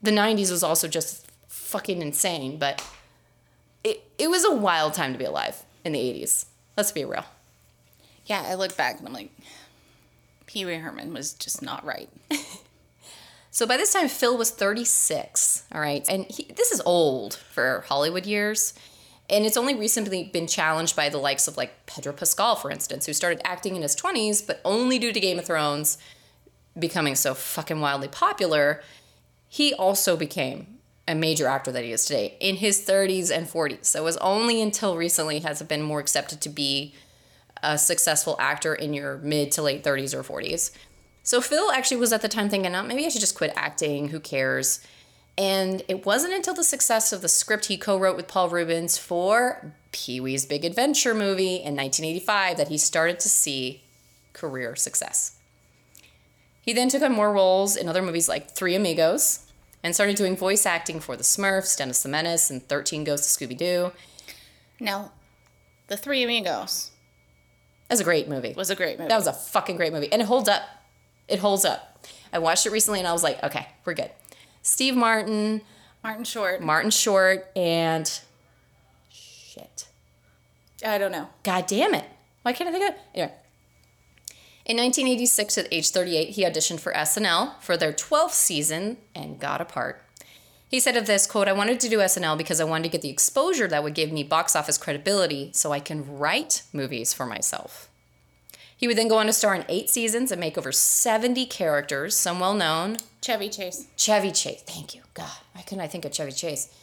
the 0.02 0.12
90s 0.12 0.50
was 0.50 0.64
also 0.64 0.88
just 0.88 1.30
fucking 1.48 2.02
insane, 2.02 2.58
but 2.58 2.86
it 3.84 4.04
it 4.18 4.30
was 4.30 4.46
a 4.46 4.52
wild 4.56 4.94
time 4.94 5.12
to 5.12 5.20
be 5.20 5.26
alive 5.26 5.64
in 5.84 5.92
the 5.92 6.00
80s. 6.00 6.46
Let's 6.78 6.92
be 6.92 7.04
real. 7.06 7.26
yeah, 8.26 8.44
I 8.48 8.56
look 8.56 8.76
back 8.78 8.98
and 8.98 9.08
I'm 9.08 9.14
like, 9.14 9.30
Pee 10.54 10.66
Wee 10.66 10.76
Herman 10.76 11.14
was 11.14 11.34
just 11.34 11.62
not 11.62 11.84
right. 11.84 12.10
So 13.54 13.68
by 13.68 13.78
this 13.78 13.94
time, 13.94 14.08
Phil 14.08 14.36
was 14.36 14.50
36, 14.50 15.66
all 15.72 15.80
right? 15.80 16.04
And 16.10 16.26
he, 16.26 16.46
this 16.56 16.72
is 16.72 16.82
old 16.88 17.36
for 17.36 17.86
Hollywood 17.88 18.26
years. 18.26 18.74
And 19.30 19.46
it's 19.46 19.58
only 19.58 19.76
recently 19.76 20.24
been 20.24 20.48
challenged 20.48 20.96
by 20.96 21.10
the 21.10 21.20
likes 21.20 21.48
of 21.48 21.56
like 21.56 21.86
Pedro 21.86 22.14
Pascal, 22.14 22.56
for 22.56 22.72
instance, 22.72 23.06
who 23.06 23.14
started 23.14 23.48
acting 23.48 23.76
in 23.76 23.84
his 23.84 23.96
20s, 23.96 24.46
but 24.46 24.60
only 24.66 24.98
due 24.98 25.14
to 25.14 25.20
Game 25.20 25.38
of 25.38 25.46
Thrones 25.46 26.00
becoming 26.78 27.14
so 27.14 27.36
fucking 27.36 27.80
wildly 27.80 28.08
popular, 28.08 28.82
he 29.48 29.72
also 29.76 30.18
became 30.18 30.80
a 31.08 31.14
major 31.14 31.46
actor 31.46 31.72
that 31.72 31.84
he 31.84 31.92
is 31.92 32.06
today 32.06 32.36
in 32.40 32.56
his 32.56 32.84
30s 32.84 33.30
and 33.30 33.46
40s. 33.46 33.86
So 33.86 34.00
it 34.00 34.04
was 34.04 34.18
only 34.18 34.64
until 34.64 34.98
recently 34.98 35.42
has 35.42 35.62
it 35.62 35.68
been 35.68 35.84
more 35.84 36.00
accepted 36.00 36.42
to 36.42 36.50
be 36.50 36.96
a 37.64 37.78
successful 37.78 38.36
actor 38.40 38.76
in 38.76 38.94
your 38.94 39.18
mid 39.18 39.52
to 39.54 39.62
late 39.62 39.84
30s 39.84 40.14
or 40.14 40.22
40s. 40.22 40.72
So 41.24 41.40
Phil 41.40 41.72
actually 41.72 41.98
was 41.98 42.12
at 42.12 42.22
the 42.22 42.28
time 42.28 42.50
thinking, 42.50 42.76
oh, 42.76 42.84
maybe 42.84 43.06
I 43.06 43.10
should 43.10 43.22
just 43.22 43.38
quit 43.38 43.54
acting. 43.56 44.10
Who 44.10 44.20
cares? 44.20 44.86
And 45.38 45.82
it 45.88 46.06
wasn't 46.06 46.34
until 46.34 46.54
the 46.54 46.64
success 46.64 47.12
of 47.12 47.22
the 47.22 47.30
script 47.30 47.66
he 47.66 47.78
co 47.78 47.98
wrote 47.98 48.18
with 48.18 48.28
Paul 48.28 48.50
Reubens 48.50 48.98
for 48.98 49.74
Pee 49.92 50.20
Wee's 50.20 50.46
Big 50.46 50.66
Adventure 50.66 51.14
movie 51.14 51.56
in 51.56 51.76
1985 51.76 52.58
that 52.58 52.68
he 52.68 52.78
started 52.78 53.20
to 53.22 53.30
see 53.30 53.82
career 54.34 54.76
success. 54.76 55.38
He 56.62 56.74
then 56.74 56.90
took 56.90 57.02
on 57.02 57.14
more 57.14 57.34
roles 57.34 57.76
in 57.76 57.90
other 57.90 58.02
movies 58.02 58.30
like 58.30 58.52
Three 58.52 58.76
Amigos 58.76 59.48
and 59.82 59.94
started 59.94 60.16
doing 60.16 60.38
voice 60.38 60.66
acting 60.66 61.00
for 61.00 61.18
The 61.18 61.24
Smurfs, 61.24 61.78
Dennis 61.78 62.04
the 62.04 62.10
Menace, 62.10 62.50
and 62.50 62.66
13 62.68 63.04
Ghosts 63.04 63.42
of 63.42 63.50
Scooby 63.50 63.58
Doo. 63.58 63.92
Now, 64.80 65.12
The 65.88 65.98
Three 65.98 66.24
Amigos 66.24 66.93
That 67.88 67.94
was 67.94 68.00
a 68.00 68.04
great 68.04 68.28
movie. 68.28 68.54
was 68.54 68.70
a 68.70 68.76
great 68.76 68.98
movie. 68.98 69.10
That 69.10 69.18
was 69.18 69.28
a 69.28 69.34
fucking 69.34 69.76
great 69.76 69.94
movie. 69.94 70.12
And 70.12 70.22
it 70.22 70.26
holds 70.26 70.50
up. 70.50 70.64
It 71.28 71.40
holds 71.40 71.66
up. 71.66 72.06
I 72.32 72.40
watched 72.40 72.66
it 72.66 72.72
recently 72.72 73.00
and 73.00 73.08
I 73.08 73.14
was 73.14 73.24
like, 73.24 73.44
okay, 73.44 73.68
we're 73.86 73.94
good. 73.94 74.12
Steve 74.62 74.96
Martin, 74.96 75.62
Martin 76.04 76.24
Short. 76.24 76.62
Martin 76.62 76.90
Short, 76.90 77.48
and 77.56 78.10
shit. 79.10 79.88
I 80.86 80.98
don't 80.98 81.12
know. 81.12 81.30
God 81.44 81.68
damn 81.68 81.94
it. 81.94 82.06
Why 82.42 82.54
can't 82.54 82.70
I 82.70 82.74
think 82.74 82.90
of 82.90 82.96
it? 82.96 83.02
Anyway. 83.14 83.34
In 84.66 84.78
1986, 84.78 85.58
at 85.58 85.68
age 85.72 85.90
38, 85.90 86.30
he 86.30 86.44
auditioned 86.44 86.80
for 86.80 86.94
SNL 86.94 87.60
for 87.62 87.76
their 87.76 87.92
12th 87.92 88.32
season 88.32 88.98
and 89.14 89.40
got 89.40 89.60
a 89.60 89.66
part. 89.66 90.02
He 90.74 90.80
said 90.80 90.98
of 90.98 91.06
this, 91.06 91.28
quote, 91.28 91.48
I 91.48 91.54
wanted 91.54 91.80
to 91.82 91.88
do 91.88 92.00
SNL 92.00 92.36
because 92.36 92.60
I 92.60 92.64
wanted 92.64 92.86
to 92.86 92.90
get 92.90 93.04
the 93.04 93.10
exposure 93.12 93.68
that 93.68 93.84
would 93.84 93.94
give 93.94 94.12
me 94.12 94.24
box 94.24 94.56
office 94.56 94.80
credibility 94.80 95.52
so 95.54 95.72
I 95.72 95.80
can 95.80 96.18
write 96.18 96.64
movies 96.74 97.14
for 97.14 97.28
myself. 97.28 97.92
He 98.76 98.88
would 98.88 98.98
then 98.98 99.08
go 99.08 99.20
on 99.20 99.28
to 99.28 99.34
star 99.34 99.54
in 99.54 99.66
eight 99.70 99.92
seasons 99.92 100.32
and 100.32 100.40
make 100.40 100.58
over 100.58 100.72
70 100.72 101.46
characters, 101.46 102.18
some 102.18 102.40
well 102.40 102.56
known. 102.56 102.98
Chevy 103.22 103.50
Chase. 103.50 103.86
Chevy 103.98 104.32
Chase. 104.32 104.64
Thank 104.66 104.96
you. 104.96 105.02
God, 105.14 105.30
why 105.52 105.62
couldn't 105.62 105.84
I 105.84 105.88
think 105.88 106.06
of 106.06 106.12
Chevy 106.12 106.32
Chase? 106.32 106.74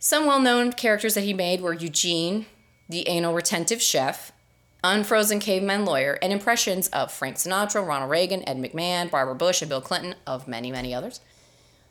Some 0.00 0.26
well 0.26 0.40
known 0.40 0.72
characters 0.72 1.14
that 1.14 1.22
he 1.22 1.32
made 1.32 1.60
were 1.60 1.74
Eugene, 1.74 2.46
the 2.88 3.06
anal 3.06 3.32
retentive 3.32 3.80
chef, 3.80 4.32
unfrozen 4.82 5.38
caveman 5.38 5.84
lawyer, 5.84 6.18
and 6.20 6.32
impressions 6.32 6.88
of 6.88 7.12
Frank 7.12 7.36
Sinatra, 7.36 7.86
Ronald 7.86 8.10
Reagan, 8.10 8.42
Ed 8.48 8.56
McMahon, 8.56 9.08
Barbara 9.08 9.36
Bush, 9.36 9.62
and 9.62 9.68
Bill 9.68 9.80
Clinton, 9.80 10.16
of 10.26 10.48
many, 10.48 10.72
many 10.72 10.92
others. 10.92 11.20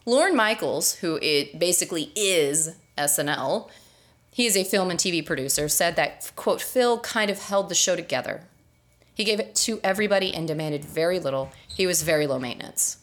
Lorne 0.08 0.38
Michaels, 0.38 0.96
who 0.96 1.20
it 1.22 1.60
basically 1.60 2.13
is 2.15 2.78
SNL, 2.98 3.70
he 4.32 4.46
is 4.46 4.56
a 4.56 4.63
film 4.63 4.89
and 4.89 4.98
TV 4.98 5.24
producer, 5.24 5.67
said 5.67 5.98
that, 5.98 6.32
quote, 6.38 6.62
Phil 6.62 6.98
kind 7.00 7.30
of 7.30 7.39
held 7.39 7.67
the 7.67 7.76
show 7.76 7.93
together. 7.93 8.43
He 9.13 9.26
gave 9.26 9.41
it 9.41 9.54
to 9.56 9.82
everybody 9.84 10.34
and 10.34 10.48
demanded 10.48 10.86
very 10.86 11.20
little. 11.20 11.52
He 11.67 11.86
was 11.86 12.04
very 12.04 12.26
low 12.26 12.39
maintenance. 12.39 13.00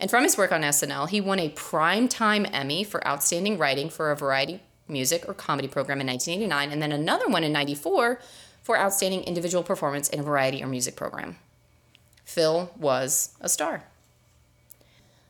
And 0.00 0.08
from 0.08 0.22
his 0.22 0.38
work 0.38 0.52
on 0.52 0.62
SNL, 0.62 1.10
he 1.10 1.20
won 1.20 1.38
a 1.38 1.50
Primetime 1.50 2.48
Emmy 2.50 2.82
for 2.82 3.06
Outstanding 3.06 3.58
Writing 3.58 3.90
for 3.90 4.10
a 4.10 4.16
Variety 4.16 4.60
Music 4.88 5.28
or 5.28 5.34
Comedy 5.34 5.68
Program 5.68 6.00
in 6.00 6.06
1989, 6.06 6.72
and 6.72 6.80
then 6.80 6.92
another 6.92 7.28
one 7.28 7.44
in 7.44 7.52
94 7.52 8.20
for 8.62 8.78
Outstanding 8.78 9.22
Individual 9.24 9.62
Performance 9.62 10.08
in 10.08 10.20
a 10.20 10.22
Variety 10.22 10.62
or 10.62 10.66
Music 10.66 10.96
Program. 10.96 11.36
Phil 12.24 12.70
was 12.78 13.34
a 13.42 13.50
star. 13.50 13.84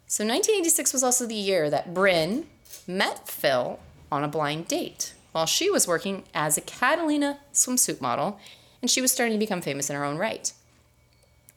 So 0.08 0.22
1986 0.22 0.92
was 0.92 1.02
also 1.02 1.26
the 1.26 1.34
year 1.34 1.68
that 1.68 1.92
Brynn 1.92 2.44
met 2.86 3.28
Phil 3.28 3.80
on 4.12 4.22
a 4.22 4.28
blind 4.28 4.68
date 4.68 5.14
while 5.32 5.46
she 5.46 5.68
was 5.68 5.88
working 5.88 6.22
as 6.32 6.56
a 6.56 6.60
Catalina 6.60 7.40
swimsuit 7.52 8.00
model, 8.00 8.38
and 8.80 8.88
she 8.88 9.00
was 9.00 9.10
starting 9.10 9.34
to 9.34 9.44
become 9.44 9.60
famous 9.60 9.90
in 9.90 9.96
her 9.96 10.04
own 10.04 10.16
right. 10.16 10.52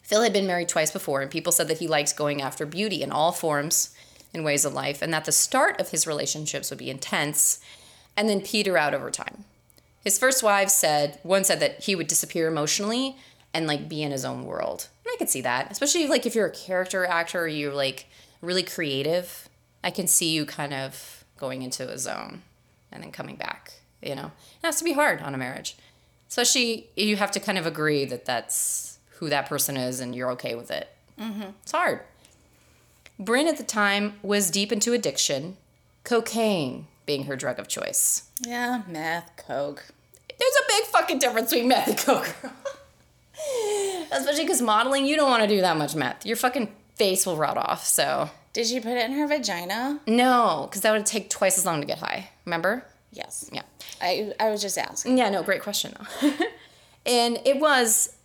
Phil 0.01 0.23
had 0.23 0.33
been 0.33 0.47
married 0.47 0.67
twice 0.67 0.89
before, 0.89 1.21
and 1.21 1.29
people 1.29 1.51
said 1.51 1.67
that 1.67 1.77
he 1.77 1.87
likes 1.87 2.11
going 2.11 2.41
after 2.41 2.65
beauty 2.65 3.03
in 3.03 3.11
all 3.11 3.31
forms 3.31 3.95
and 4.33 4.43
ways 4.43 4.65
of 4.65 4.73
life, 4.73 5.03
and 5.03 5.13
that 5.13 5.25
the 5.25 5.31
start 5.31 5.79
of 5.79 5.89
his 5.89 6.07
relationships 6.07 6.71
would 6.71 6.79
be 6.79 6.89
intense 6.89 7.59
and 8.17 8.27
then 8.27 8.41
peter 8.41 8.79
out 8.79 8.95
over 8.95 9.11
time. 9.11 9.45
His 10.03 10.17
first 10.17 10.41
wife 10.41 10.69
said, 10.69 11.19
one 11.21 11.43
said 11.43 11.59
that 11.59 11.83
he 11.83 11.95
would 11.95 12.07
disappear 12.07 12.47
emotionally 12.47 13.15
and 13.53 13.67
like 13.67 13.87
be 13.87 14.01
in 14.01 14.11
his 14.11 14.25
own 14.25 14.43
world. 14.45 14.87
And 15.05 15.11
I 15.13 15.17
could 15.17 15.29
see 15.29 15.41
that, 15.41 15.71
especially 15.71 16.07
like 16.07 16.25
if 16.25 16.33
you're 16.33 16.47
a 16.47 16.51
character 16.51 17.05
actor 17.05 17.47
you're 17.47 17.73
like 17.73 18.07
really 18.41 18.63
creative. 18.63 19.49
I 19.83 19.91
can 19.91 20.07
see 20.07 20.29
you 20.29 20.45
kind 20.45 20.73
of 20.73 21.23
going 21.37 21.61
into 21.61 21.87
a 21.89 21.97
zone 21.97 22.41
and 22.91 23.03
then 23.03 23.11
coming 23.11 23.35
back, 23.35 23.73
you 24.01 24.15
know? 24.15 24.31
It 24.61 24.65
has 24.65 24.77
to 24.77 24.83
be 24.83 24.93
hard 24.93 25.21
on 25.21 25.33
a 25.33 25.37
marriage. 25.37 25.75
Especially 26.27 26.89
you 26.95 27.15
have 27.15 27.31
to 27.31 27.39
kind 27.39 27.57
of 27.57 27.65
agree 27.65 28.05
that 28.05 28.25
that's 28.25 28.99
who 29.17 29.29
that 29.29 29.47
person 29.47 29.77
is 29.77 29.99
and 29.99 30.15
you're 30.15 30.31
okay 30.31 30.55
with 30.55 30.71
it. 30.71 30.89
Mm-hmm. 31.19 31.49
It's 31.63 31.71
hard. 31.71 32.01
Brynn 33.19 33.47
at 33.47 33.57
the 33.57 33.63
time 33.63 34.13
was 34.21 34.49
deep 34.49 34.71
into 34.71 34.93
addiction, 34.93 35.57
cocaine 36.03 36.87
being 37.05 37.25
her 37.25 37.35
drug 37.35 37.59
of 37.59 37.67
choice. 37.67 38.29
Yeah, 38.45 38.83
meth, 38.87 39.31
coke. 39.35 39.85
There's 40.39 40.55
a 40.55 40.67
big 40.67 40.83
fucking 40.85 41.19
difference 41.19 41.49
between 41.49 41.67
meth 41.67 41.87
and 41.87 41.97
coke. 41.97 42.35
Especially 44.11 44.43
because 44.43 44.61
modeling, 44.61 45.05
you 45.05 45.15
don't 45.15 45.29
want 45.29 45.43
to 45.43 45.49
do 45.49 45.59
that 45.61 45.75
much 45.75 45.95
meth. 45.95 46.25
You're 46.25 46.37
fucking 46.37 46.73
face 46.99 47.25
will 47.25 47.37
rot 47.37 47.57
off. 47.57 47.85
So. 47.85 48.29
Did 48.53 48.67
she 48.67 48.79
put 48.79 48.91
it 48.91 49.09
in 49.09 49.17
her 49.17 49.27
vagina? 49.27 49.99
No, 50.05 50.67
because 50.69 50.81
that 50.81 50.91
would 50.91 51.05
take 51.05 51.29
twice 51.29 51.57
as 51.57 51.65
long 51.65 51.81
to 51.81 51.87
get 51.87 51.99
high. 51.99 52.29
Remember? 52.45 52.83
Yes. 53.11 53.49
Yeah. 53.51 53.63
I 54.01 54.33
I 54.39 54.49
was 54.49 54.61
just 54.61 54.77
asking. 54.77 55.17
Yeah, 55.17 55.29
no, 55.29 55.41
great 55.41 55.63
question 55.63 55.95
though. 55.97 56.31
and 57.05 57.39
it 57.45 57.59
was 57.59 58.15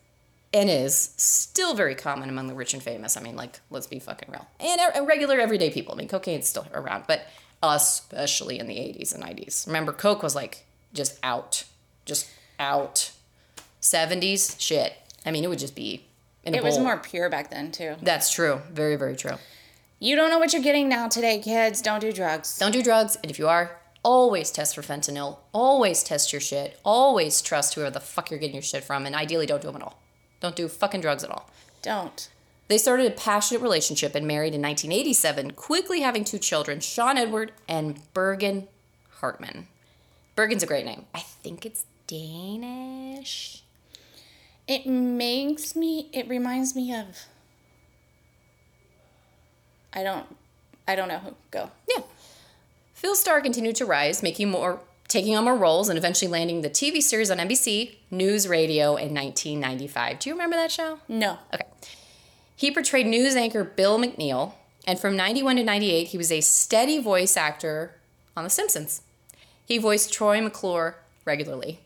and 0.53 0.71
is 0.71 1.15
still 1.17 1.75
very 1.75 1.95
common 1.95 2.29
among 2.29 2.47
the 2.49 2.55
rich 2.55 2.75
and 2.75 2.83
famous. 2.83 3.17
I 3.17 3.21
mean, 3.21 3.37
like, 3.37 3.61
let's 3.71 3.87
be 3.89 3.99
fucking 3.99 4.31
real. 4.31 4.47
And, 4.61 4.81
and 4.95 5.07
regular 5.07 5.41
everyday 5.41 5.71
people. 5.71 5.95
I 5.95 5.99
mean, 5.99 6.09
cocaine's 6.09 6.47
still 6.47 6.67
around, 6.73 7.05
but 7.09 7.27
especially 7.63 8.61
in 8.61 8.69
the 8.69 8.77
80s 8.77 9.15
and 9.15 9.25
90s. 9.25 9.67
Remember, 9.67 9.93
Coke 9.93 10.23
was 10.23 10.35
like 10.35 10.65
just 10.93 11.19
out, 11.23 11.65
just 12.05 12.31
out. 12.61 13.11
70s, 13.83 14.59
shit. 14.61 14.95
I 15.27 15.31
mean, 15.31 15.45
it 15.45 15.49
would 15.49 15.59
just 15.59 15.75
be 15.75 16.07
in 16.47 16.55
a 16.55 16.59
It 16.59 16.63
was 16.63 16.79
more 16.79 16.99
pure 16.99 17.29
back 17.29 17.51
then 17.51 17.73
too. 17.73 17.97
That's 18.03 18.31
true. 18.31 18.61
Very, 18.73 18.97
very 18.97 19.17
true. 19.17 19.37
You 19.99 20.17
don't 20.17 20.31
know 20.31 20.39
what 20.39 20.53
you're 20.53 20.63
getting 20.63 20.89
now 20.89 21.09
today, 21.09 21.39
kids. 21.39 21.81
Don't 21.81 22.01
do 22.01 22.13
drugs. 22.13 22.59
Don't 22.59 22.73
do 22.73 22.83
drugs, 22.83 23.17
and 23.23 23.31
if 23.31 23.39
you 23.39 23.49
are, 23.49 23.79
always 24.03 24.51
test 24.51 24.75
for 24.75 24.83
fentanyl. 24.83 25.39
Always 25.53 26.03
test 26.03 26.33
your 26.33 26.41
shit. 26.41 26.79
Always 26.85 27.41
trust 27.41 27.75
whoever 27.75 27.91
the 27.91 28.01
fuck 28.01 28.31
you're 28.31 28.41
getting 28.41 28.55
your 28.55 28.63
shit 28.63 28.85
from, 28.85 29.07
and 29.07 29.15
ideally 29.15 29.47
don't 29.47 29.63
do 29.63 29.69
them 29.69 29.77
at 29.77 29.83
all. 29.83 30.03
Don't 30.41 30.57
do 30.57 30.69
fucking 30.69 31.01
drugs 31.01 31.25
at 31.25 31.31
all. 31.31 31.49
Don't. 31.81 32.29
They 32.69 32.79
started 32.79 33.07
a 33.07 33.15
passionate 33.15 33.63
relationship 33.63 34.15
and 34.15 34.27
married 34.27 34.55
in 34.55 34.63
1987, 34.63 35.53
quickly 35.53 36.01
having 36.01 36.25
two 36.25 36.39
children, 36.39 36.81
Sean 36.81 37.19
Edward 37.19 37.53
and 37.69 38.01
Birgen 38.15 38.69
Hartman. 39.21 39.69
Birgen's 40.37 40.63
a 40.63 40.67
great 40.67 40.85
name. 40.85 41.07
I 41.15 41.21
think 41.21 41.65
it's 41.65 41.85
Danish. 42.07 43.64
It 44.67 44.87
makes 44.87 45.77
me. 45.77 46.09
It 46.13 46.29
reminds 46.29 46.75
me 46.75 46.95
of. 46.95 47.27
I 49.93 50.03
don't. 50.03 50.27
I 50.89 50.97
don't 50.97 51.09
know 51.09 51.19
who. 51.19 51.35
Go. 51.51 51.71
Yeah. 51.89 52.03
Phil 52.95 53.15
Starr 53.15 53.41
continued 53.41 53.77
to 53.77 53.85
rise, 53.85 54.23
making 54.23 54.51
more, 54.51 54.81
taking 55.09 55.37
on 55.37 55.45
more 55.45 55.57
roles, 55.57 55.89
and 55.89 55.99
eventually 55.99 56.31
landing 56.31 56.63
the 56.63 56.71
TV 56.71 57.03
series 57.03 57.31
on 57.31 57.39
NBC 57.39 57.97
NewsRadio 58.11 58.99
in 58.99 59.15
1995. 59.15 60.19
Do 60.19 60.31
you 60.31 60.35
remember 60.35 60.57
that 60.57 60.73
show? 60.73 61.01
No. 61.09 61.39
Okay. 61.53 61.67
He 62.57 62.71
portrayed 62.71 63.07
news 63.07 63.37
anchor 63.37 63.65
Bill 63.65 63.99
McNeil, 63.99 64.55
and 64.87 64.99
from 64.99 65.17
91 65.17 65.57
to 65.57 65.65
98, 65.65 66.09
he 66.09 66.17
was 66.17 66.33
a 66.33 66.41
steady 66.41 66.99
voice 66.99 67.37
actor 67.37 67.97
on 68.37 68.45
The 68.45 68.51
Simpsons. 68.51 69.03
He 69.67 69.79
voiced 69.79 70.13
Troy 70.13 70.41
McClure 70.41 70.97
regularly. 71.25 71.81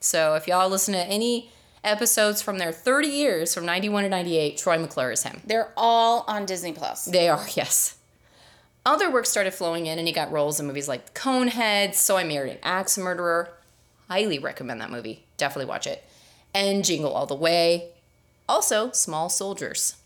So 0.00 0.34
if 0.34 0.46
y'all 0.46 0.68
listen 0.68 0.94
to 0.94 1.00
any 1.00 1.50
episodes 1.86 2.42
from 2.42 2.58
their 2.58 2.72
30 2.72 3.08
years, 3.08 3.54
from 3.54 3.64
91 3.64 4.04
to 4.04 4.08
98, 4.08 4.58
Troy 4.58 4.78
McClure 4.78 5.12
is 5.12 5.22
him. 5.22 5.40
They're 5.46 5.72
all 5.76 6.24
on 6.28 6.44
Disney 6.44 6.72
Plus. 6.72 7.06
They 7.06 7.28
are, 7.28 7.46
yes. 7.54 7.96
Other 8.84 9.10
work 9.10 9.26
started 9.26 9.52
flowing 9.54 9.86
in, 9.86 9.98
and 9.98 10.06
he 10.06 10.14
got 10.14 10.30
roles 10.30 10.60
in 10.60 10.66
movies 10.66 10.88
like 10.88 11.14
Coneheads, 11.14 11.94
So 11.94 12.16
I 12.16 12.24
Married 12.24 12.52
an 12.52 12.58
Axe 12.62 12.98
Murderer. 12.98 13.50
Highly 14.08 14.38
recommend 14.38 14.80
that 14.80 14.90
movie. 14.90 15.24
Definitely 15.36 15.68
watch 15.68 15.86
it. 15.86 16.04
And 16.54 16.84
Jingle 16.84 17.12
All 17.12 17.26
the 17.26 17.34
Way. 17.34 17.88
Also, 18.48 18.92
Small 18.92 19.28
Soldiers. 19.28 19.96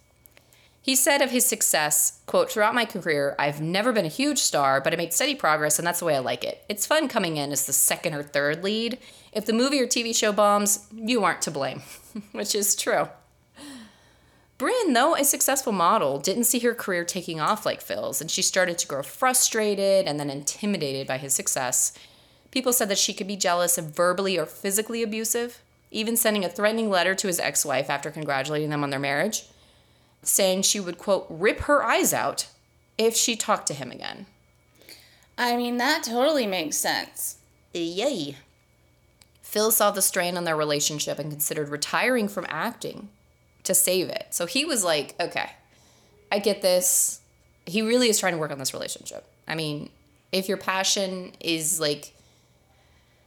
He 0.82 0.96
said 0.96 1.20
of 1.20 1.30
his 1.30 1.44
success, 1.44 2.20
quote, 2.24 2.50
throughout 2.50 2.74
my 2.74 2.86
career, 2.86 3.34
I've 3.38 3.60
never 3.60 3.92
been 3.92 4.06
a 4.06 4.08
huge 4.08 4.38
star, 4.38 4.80
but 4.80 4.94
I 4.94 4.96
made 4.96 5.12
steady 5.12 5.34
progress, 5.34 5.78
and 5.78 5.86
that's 5.86 5.98
the 5.98 6.06
way 6.06 6.16
I 6.16 6.20
like 6.20 6.42
it. 6.42 6.64
It's 6.70 6.86
fun 6.86 7.06
coming 7.06 7.36
in 7.36 7.52
as 7.52 7.66
the 7.66 7.72
second 7.74 8.14
or 8.14 8.22
third 8.22 8.64
lead. 8.64 8.98
If 9.32 9.44
the 9.44 9.52
movie 9.52 9.80
or 9.80 9.86
TV 9.86 10.16
show 10.16 10.32
bombs, 10.32 10.86
you 10.94 11.22
aren't 11.22 11.42
to 11.42 11.50
blame, 11.50 11.82
which 12.32 12.54
is 12.54 12.74
true. 12.74 13.08
Brynn, 14.58 14.94
though 14.94 15.16
a 15.16 15.24
successful 15.24 15.72
model, 15.72 16.18
didn't 16.18 16.44
see 16.44 16.58
her 16.60 16.74
career 16.74 17.04
taking 17.04 17.40
off 17.40 17.66
like 17.66 17.82
Phil's, 17.82 18.22
and 18.22 18.30
she 18.30 18.42
started 18.42 18.78
to 18.78 18.86
grow 18.86 19.02
frustrated 19.02 20.06
and 20.06 20.18
then 20.18 20.30
intimidated 20.30 21.06
by 21.06 21.18
his 21.18 21.34
success. 21.34 21.92
People 22.50 22.72
said 22.72 22.88
that 22.88 22.98
she 22.98 23.12
could 23.12 23.26
be 23.26 23.36
jealous 23.36 23.76
and 23.76 23.94
verbally 23.94 24.38
or 24.38 24.46
physically 24.46 25.02
abusive, 25.02 25.62
even 25.90 26.16
sending 26.16 26.44
a 26.44 26.48
threatening 26.48 26.88
letter 26.88 27.14
to 27.14 27.26
his 27.26 27.38
ex 27.38 27.64
wife 27.64 27.90
after 27.90 28.10
congratulating 28.10 28.70
them 28.70 28.82
on 28.82 28.90
their 28.90 28.98
marriage, 28.98 29.44
saying 30.22 30.62
she 30.62 30.80
would, 30.80 30.98
quote, 30.98 31.26
rip 31.28 31.60
her 31.60 31.82
eyes 31.82 32.12
out 32.12 32.48
if 32.98 33.16
she 33.16 33.36
talked 33.36 33.66
to 33.68 33.74
him 33.74 33.90
again. 33.90 34.26
I 35.38 35.56
mean, 35.56 35.78
that 35.78 36.02
totally 36.04 36.46
makes 36.46 36.76
sense. 36.76 37.38
Yay. 37.72 38.36
Phil 39.42 39.70
saw 39.70 39.90
the 39.90 40.02
strain 40.02 40.36
on 40.36 40.44
their 40.44 40.56
relationship 40.56 41.18
and 41.18 41.30
considered 41.30 41.70
retiring 41.70 42.28
from 42.28 42.46
acting 42.48 43.08
to 43.64 43.74
save 43.74 44.08
it. 44.08 44.28
So 44.30 44.46
he 44.46 44.64
was 44.64 44.84
like, 44.84 45.14
okay, 45.18 45.50
I 46.30 46.38
get 46.38 46.62
this. 46.62 47.20
He 47.66 47.82
really 47.82 48.08
is 48.08 48.18
trying 48.18 48.34
to 48.34 48.38
work 48.38 48.50
on 48.50 48.58
this 48.58 48.74
relationship. 48.74 49.24
I 49.48 49.54
mean, 49.54 49.90
if 50.30 50.48
your 50.48 50.56
passion 50.56 51.32
is 51.40 51.80
like 51.80 52.14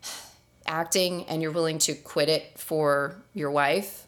acting 0.68 1.26
and 1.26 1.42
you're 1.42 1.52
willing 1.52 1.80
to 1.80 1.94
quit 1.94 2.30
it 2.30 2.58
for 2.58 3.16
your 3.34 3.52
wife, 3.52 4.08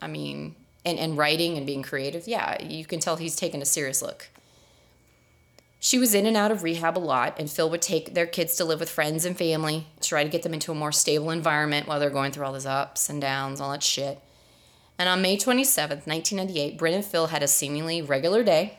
I 0.00 0.06
mean, 0.06 0.54
and, 0.84 0.98
and 0.98 1.16
writing 1.16 1.56
and 1.56 1.66
being 1.66 1.82
creative, 1.82 2.26
yeah, 2.26 2.62
you 2.62 2.84
can 2.84 3.00
tell 3.00 3.16
he's 3.16 3.36
taken 3.36 3.60
a 3.62 3.66
serious 3.66 4.02
look. 4.02 4.28
She 5.82 5.98
was 5.98 6.14
in 6.14 6.26
and 6.26 6.36
out 6.36 6.50
of 6.50 6.62
rehab 6.62 6.98
a 6.98 7.00
lot, 7.00 7.36
and 7.38 7.50
Phil 7.50 7.70
would 7.70 7.80
take 7.80 8.12
their 8.12 8.26
kids 8.26 8.56
to 8.56 8.66
live 8.66 8.80
with 8.80 8.90
friends 8.90 9.24
and 9.24 9.36
family, 9.36 9.86
try 10.02 10.22
to 10.22 10.28
get 10.28 10.42
them 10.42 10.52
into 10.52 10.72
a 10.72 10.74
more 10.74 10.92
stable 10.92 11.30
environment 11.30 11.86
while 11.86 11.98
they're 11.98 12.10
going 12.10 12.32
through 12.32 12.44
all 12.44 12.52
these 12.52 12.66
ups 12.66 13.08
and 13.08 13.20
downs, 13.20 13.60
all 13.60 13.70
that 13.70 13.82
shit. 13.82 14.20
And 14.98 15.08
on 15.08 15.22
May 15.22 15.38
27th, 15.38 16.06
1998, 16.06 16.78
Brynn 16.78 16.96
and 16.96 17.04
Phil 17.04 17.28
had 17.28 17.42
a 17.42 17.48
seemingly 17.48 18.02
regular 18.02 18.44
day. 18.44 18.78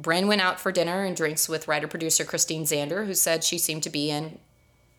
Brynn 0.00 0.26
went 0.26 0.40
out 0.40 0.58
for 0.58 0.72
dinner 0.72 1.04
and 1.04 1.16
drinks 1.16 1.48
with 1.48 1.68
writer 1.68 1.86
producer 1.86 2.24
Christine 2.24 2.64
Zander, 2.64 3.06
who 3.06 3.14
said 3.14 3.44
she 3.44 3.58
seemed 3.58 3.84
to 3.84 3.90
be 3.90 4.10
in 4.10 4.40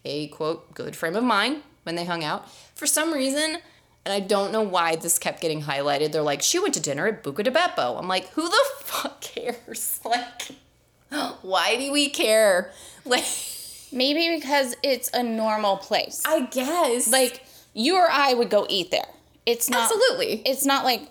a 0.05 0.27
quote, 0.29 0.73
good 0.73 0.95
frame 0.95 1.17
of 1.17 1.25
mind 1.25 1.63
when 1.83 1.95
they 1.95 2.05
hung 2.05 2.23
out. 2.23 2.49
For 2.75 2.87
some 2.87 3.13
reason, 3.13 3.57
And 4.05 4.13
I 4.13 4.19
don't 4.19 4.51
know 4.51 4.61
why 4.63 4.95
this 4.97 5.17
kept 5.17 5.39
getting 5.41 5.61
highlighted. 5.63 6.11
They're 6.11 6.21
like, 6.21 6.41
she 6.41 6.59
went 6.59 6.73
to 6.73 6.81
dinner 6.81 7.07
at 7.07 7.23
Buca 7.23 7.43
di 7.43 7.51
Beppo. 7.51 7.97
I'm 7.97 8.07
like, 8.07 8.29
who 8.31 8.47
the 8.49 8.63
fuck 8.79 9.21
cares? 9.21 9.99
Like, 10.05 10.51
why 11.41 11.77
do 11.77 11.91
we 11.91 12.09
care? 12.09 12.71
Like, 13.05 13.25
Maybe 13.91 14.35
because 14.35 14.75
it's 14.81 15.09
a 15.13 15.21
normal 15.21 15.77
place. 15.77 16.23
I 16.25 16.45
guess. 16.47 17.11
like 17.11 17.43
you 17.73 17.95
or 17.97 18.09
I 18.09 18.33
would 18.33 18.49
go 18.49 18.65
eat 18.69 18.89
there. 18.91 19.05
It's 19.45 19.69
not 19.69 19.83
Absolutely. 19.91 20.41
It's 20.45 20.65
not 20.65 20.83
like 20.85 21.01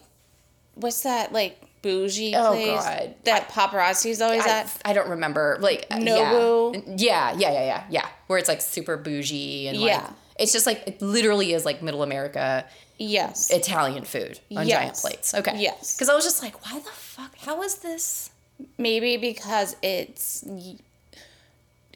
what's 0.74 1.02
that 1.02 1.32
like 1.32 1.60
bougie 1.82 2.34
Oh, 2.34 2.52
place 2.52 2.80
God. 2.82 3.14
that 3.24 3.48
paparazzi's 3.50 4.20
always 4.20 4.44
I, 4.46 4.60
at. 4.60 4.80
I 4.84 4.92
don't 4.94 5.10
remember. 5.10 5.58
Like 5.60 5.86
uh, 5.90 5.96
Nobu? 5.98 6.82
Yeah. 6.96 7.32
yeah, 7.36 7.52
yeah, 7.52 7.64
yeah, 7.64 7.84
yeah. 7.90 8.08
Where 8.26 8.38
it's 8.38 8.48
like 8.48 8.60
super 8.62 8.96
bougie 8.96 9.68
and 9.68 9.78
like 9.78 9.88
Yeah. 9.88 10.10
It's 10.38 10.52
just 10.52 10.66
like 10.66 10.82
it 10.86 11.02
literally 11.02 11.52
is 11.52 11.64
like 11.64 11.82
middle 11.82 12.02
America 12.02 12.64
Yes. 12.98 13.50
Italian 13.50 14.04
food 14.04 14.38
on 14.56 14.66
giant 14.68 14.94
plates. 14.94 15.34
Okay. 15.34 15.60
Yes. 15.60 15.94
Because 15.94 16.08
I 16.08 16.14
was 16.14 16.24
just 16.24 16.42
like, 16.42 16.64
why 16.64 16.78
the 16.78 16.90
fuck? 16.90 17.36
How 17.38 17.62
is 17.62 17.76
this 17.76 18.30
Maybe 18.78 19.16
because 19.16 19.74
it's 19.82 20.44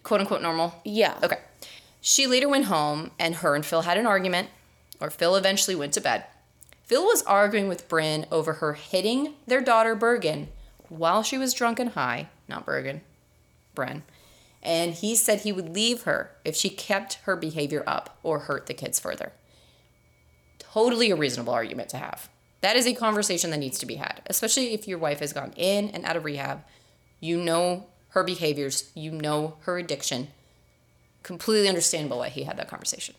quote 0.03 0.21
unquote 0.21 0.43
normal? 0.43 0.75
yeah. 0.85 1.19
Okay. 1.23 1.39
She 2.01 2.27
later 2.27 2.49
went 2.49 2.67
home 2.67 3.11
and 3.19 3.37
her 3.37 3.55
and 3.57 3.65
Phil 3.67 3.83
had 3.83 3.99
an 3.99 4.07
argument, 4.07 4.49
or 5.01 5.11
Phil 5.11 5.35
eventually 5.37 5.75
went 5.75 5.93
to 5.95 6.01
bed. 6.01 6.25
Phil 6.85 7.05
was 7.05 7.23
arguing 7.25 7.67
with 7.69 7.89
Brynn 7.89 8.27
over 8.31 8.55
her 8.55 8.75
hitting 8.75 9.35
their 9.47 9.61
daughter 9.61 9.97
Birgen 9.97 10.47
while 10.89 11.25
she 11.25 11.37
was 11.37 11.53
drunk 11.53 11.81
and 11.81 11.91
high, 11.91 12.29
not 12.47 12.65
Birgen, 12.65 13.01
Brynn. 13.75 14.03
And 14.67 14.93
he 14.93 15.15
said 15.15 15.41
he 15.41 15.53
would 15.53 15.75
leave 15.75 16.03
her 16.03 16.33
if 16.45 16.55
she 16.55 16.69
kept 16.69 17.15
her 17.23 17.37
behavior 17.37 17.83
up 17.87 18.19
or 18.23 18.41
hurt 18.41 18.67
the 18.67 18.75
kids 18.75 19.01
further. 19.01 19.33
Totally 20.59 21.11
a 21.11 21.17
reasonable 21.17 21.55
argument 21.55 21.89
to 21.91 21.97
have. 21.97 22.29
That 22.61 22.77
is 22.77 22.87
a 22.87 22.95
conversation 22.95 23.51
that 23.51 23.59
needs 23.59 23.79
to 23.79 23.87
be 23.87 23.95
had, 23.95 24.21
especially 24.27 24.75
if 24.75 24.87
your 24.87 24.99
wife 24.99 25.21
has 25.21 25.33
gone 25.33 25.55
in 25.57 25.89
and 25.91 26.05
out 26.05 26.17
of 26.17 26.25
rehab. 26.25 26.65
You 27.21 27.39
know 27.39 27.87
her 28.09 28.25
behaviors, 28.25 28.91
you 28.95 29.13
know 29.13 29.57
her 29.63 29.79
addiction 29.79 30.29
completely 31.27 31.69
understandable 31.69 32.19
why 32.19 32.29
he 32.29 32.45
had 32.45 32.57
that 32.57 32.69
conversation. 32.69 33.15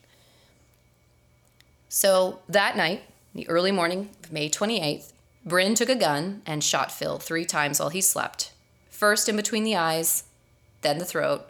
So 1.89 2.39
that 2.47 2.77
night, 2.77 3.03
the 3.35 3.47
early 3.49 3.71
morning 3.71 4.09
of 4.23 4.31
May 4.31 4.49
28th, 4.49 5.11
Brynn 5.45 5.75
took 5.75 5.89
a 5.89 5.95
gun 5.95 6.41
and 6.45 6.63
shot 6.63 6.91
Phil 6.91 7.19
three 7.19 7.43
times 7.43 7.79
while 7.79 7.89
he 7.89 8.01
slept. 8.01 8.53
First 8.89 9.27
in 9.27 9.35
between 9.35 9.65
the 9.65 9.75
eyes, 9.75 10.23
then 10.87 10.99
the 10.99 11.05
throat, 11.05 11.49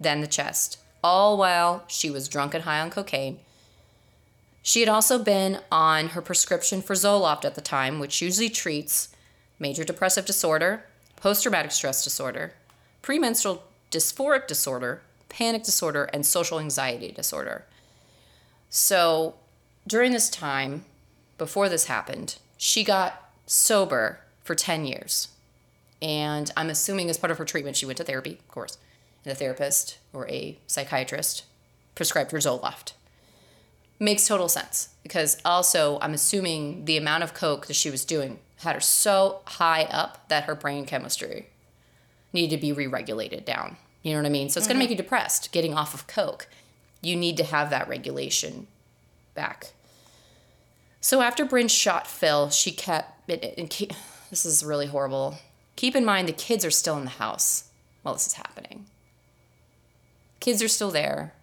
then 0.00 0.22
the 0.22 0.26
chest, 0.26 0.78
all 1.04 1.36
while 1.36 1.84
she 1.88 2.08
was 2.08 2.26
drunk 2.26 2.54
and 2.54 2.64
high 2.64 2.80
on 2.80 2.88
cocaine. 2.88 3.38
She 4.62 4.80
had 4.80 4.88
also 4.88 5.22
been 5.22 5.60
on 5.70 6.08
her 6.08 6.22
prescription 6.22 6.80
for 6.80 6.94
Zoloft 6.94 7.44
at 7.44 7.54
the 7.54 7.60
time, 7.60 8.00
which 8.00 8.22
usually 8.22 8.48
treats 8.48 9.14
major 9.58 9.84
depressive 9.84 10.24
disorder, 10.24 10.86
post 11.16 11.42
traumatic 11.42 11.70
stress 11.70 12.02
disorder, 12.02 12.54
premenstrual 13.02 13.62
dysphoric 13.90 14.46
disorder, 14.46 15.02
panic 15.28 15.64
disorder, 15.64 16.04
and 16.14 16.24
social 16.24 16.58
anxiety 16.58 17.12
disorder. 17.12 17.66
So 18.70 19.34
during 19.86 20.12
this 20.12 20.30
time, 20.30 20.86
before 21.36 21.68
this 21.68 21.86
happened, 21.86 22.36
she 22.56 22.84
got 22.84 23.30
sober 23.44 24.20
for 24.42 24.54
10 24.54 24.86
years. 24.86 25.28
And 26.02 26.50
I'm 26.56 26.68
assuming 26.68 27.08
as 27.08 27.16
part 27.16 27.30
of 27.30 27.38
her 27.38 27.44
treatment, 27.44 27.76
she 27.76 27.86
went 27.86 27.96
to 27.98 28.04
therapy, 28.04 28.32
of 28.32 28.48
course, 28.48 28.76
and 29.24 29.32
a 29.32 29.36
therapist 29.36 29.98
or 30.12 30.28
a 30.28 30.58
psychiatrist 30.66 31.44
prescribed 31.94 32.32
her 32.32 32.38
Zoloft. 32.38 32.92
Makes 34.00 34.26
total 34.26 34.48
sense 34.48 34.88
because 35.04 35.40
also 35.44 35.98
I'm 36.02 36.12
assuming 36.12 36.86
the 36.86 36.96
amount 36.96 37.22
of 37.22 37.34
coke 37.34 37.68
that 37.68 37.74
she 37.74 37.88
was 37.88 38.04
doing 38.04 38.40
had 38.56 38.74
her 38.74 38.80
so 38.80 39.42
high 39.44 39.84
up 39.84 40.28
that 40.28 40.44
her 40.44 40.56
brain 40.56 40.86
chemistry 40.86 41.46
needed 42.32 42.56
to 42.56 42.60
be 42.60 42.72
re-regulated 42.72 43.44
down. 43.44 43.76
You 44.02 44.12
know 44.12 44.18
what 44.18 44.26
I 44.26 44.30
mean? 44.30 44.48
So 44.48 44.58
it's 44.58 44.66
going 44.66 44.78
to 44.78 44.82
mm-hmm. 44.82 44.90
make 44.90 44.98
you 44.98 45.04
depressed 45.04 45.52
getting 45.52 45.74
off 45.74 45.94
of 45.94 46.08
coke. 46.08 46.48
You 47.00 47.14
need 47.14 47.36
to 47.36 47.44
have 47.44 47.70
that 47.70 47.88
regulation 47.88 48.66
back. 49.34 49.72
So 51.00 51.20
after 51.20 51.44
Brynn 51.44 51.70
shot 51.70 52.06
Phil, 52.08 52.50
she 52.50 52.72
kept 52.72 53.30
it. 53.30 53.54
And 53.56 53.70
keep, 53.70 53.92
this 54.30 54.44
is 54.44 54.64
really 54.64 54.86
horrible. 54.86 55.38
Keep 55.76 55.96
in 55.96 56.04
mind 56.04 56.28
the 56.28 56.32
kids 56.32 56.64
are 56.64 56.70
still 56.70 56.96
in 56.96 57.04
the 57.04 57.10
house 57.10 57.70
while 58.02 58.14
this 58.14 58.26
is 58.26 58.34
happening. 58.34 58.86
Kids 60.40 60.62
are 60.62 60.68
still 60.68 60.90
there. 60.90 61.34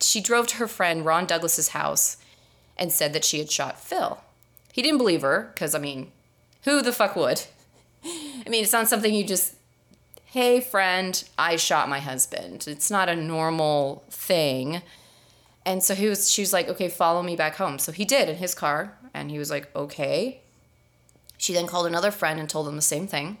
She 0.00 0.20
drove 0.20 0.46
to 0.48 0.56
her 0.56 0.66
friend 0.66 1.04
Ron 1.04 1.26
Douglas's 1.26 1.68
house 1.68 2.16
and 2.76 2.90
said 2.90 3.12
that 3.12 3.24
she 3.24 3.38
had 3.38 3.50
shot 3.50 3.80
Phil. 3.80 4.20
He 4.72 4.82
didn't 4.82 4.98
believe 4.98 5.22
her 5.22 5.50
because 5.54 5.74
I 5.74 5.78
mean, 5.78 6.10
who 6.64 6.82
the 6.82 6.92
fuck 6.92 7.16
would? 7.16 7.42
I 8.04 8.48
mean, 8.48 8.62
it's 8.62 8.72
not 8.72 8.88
something 8.88 9.14
you 9.14 9.24
just, 9.24 9.54
hey, 10.26 10.60
friend, 10.60 11.22
I 11.38 11.56
shot 11.56 11.88
my 11.88 12.00
husband. 12.00 12.64
It's 12.66 12.90
not 12.90 13.08
a 13.08 13.16
normal 13.16 14.04
thing. 14.10 14.82
And 15.64 15.82
so 15.82 15.94
he 15.94 16.08
was, 16.08 16.30
she 16.30 16.42
was 16.42 16.52
like, 16.52 16.68
okay, 16.68 16.88
follow 16.88 17.22
me 17.22 17.36
back 17.36 17.56
home. 17.56 17.78
So 17.78 17.92
he 17.92 18.04
did 18.04 18.28
in 18.28 18.36
his 18.36 18.54
car, 18.54 18.98
and 19.14 19.30
he 19.30 19.38
was 19.38 19.50
like, 19.50 19.74
okay. 19.76 20.41
She 21.42 21.52
then 21.52 21.66
called 21.66 21.88
another 21.88 22.12
friend 22.12 22.38
and 22.38 22.48
told 22.48 22.68
them 22.68 22.76
the 22.76 22.82
same 22.82 23.08
thing. 23.08 23.36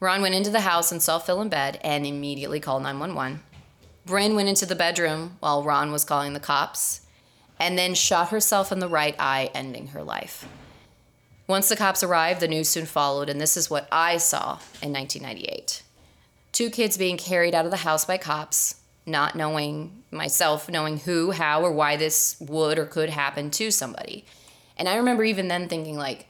Ron 0.00 0.20
went 0.20 0.34
into 0.34 0.50
the 0.50 0.60
house 0.60 0.92
and 0.92 1.02
saw 1.02 1.18
Phil 1.18 1.40
in 1.40 1.48
bed 1.48 1.80
and 1.82 2.04
immediately 2.04 2.60
called 2.60 2.82
911. 2.82 3.40
Brynn 4.06 4.34
went 4.34 4.50
into 4.50 4.66
the 4.66 4.74
bedroom 4.74 5.38
while 5.40 5.64
Ron 5.64 5.92
was 5.92 6.04
calling 6.04 6.34
the 6.34 6.40
cops 6.40 7.06
and 7.58 7.78
then 7.78 7.94
shot 7.94 8.28
herself 8.28 8.70
in 8.70 8.80
the 8.80 8.86
right 8.88 9.16
eye, 9.18 9.50
ending 9.54 9.88
her 9.88 10.02
life. 10.02 10.46
Once 11.46 11.70
the 11.70 11.76
cops 11.76 12.02
arrived, 12.02 12.40
the 12.40 12.48
news 12.48 12.68
soon 12.68 12.84
followed, 12.84 13.30
and 13.30 13.40
this 13.40 13.56
is 13.56 13.70
what 13.70 13.88
I 13.90 14.18
saw 14.18 14.58
in 14.82 14.92
1998. 14.92 15.82
Two 16.52 16.68
kids 16.68 16.98
being 16.98 17.16
carried 17.16 17.54
out 17.54 17.64
of 17.64 17.70
the 17.70 17.78
house 17.78 18.04
by 18.04 18.18
cops, 18.18 18.82
not 19.06 19.34
knowing 19.34 20.02
myself, 20.10 20.68
knowing 20.68 20.98
who, 20.98 21.30
how, 21.30 21.62
or 21.62 21.72
why 21.72 21.96
this 21.96 22.36
would 22.40 22.78
or 22.78 22.84
could 22.84 23.08
happen 23.08 23.50
to 23.52 23.70
somebody. 23.70 24.26
And 24.76 24.86
I 24.86 24.96
remember 24.96 25.24
even 25.24 25.48
then 25.48 25.66
thinking, 25.66 25.96
like, 25.96 26.26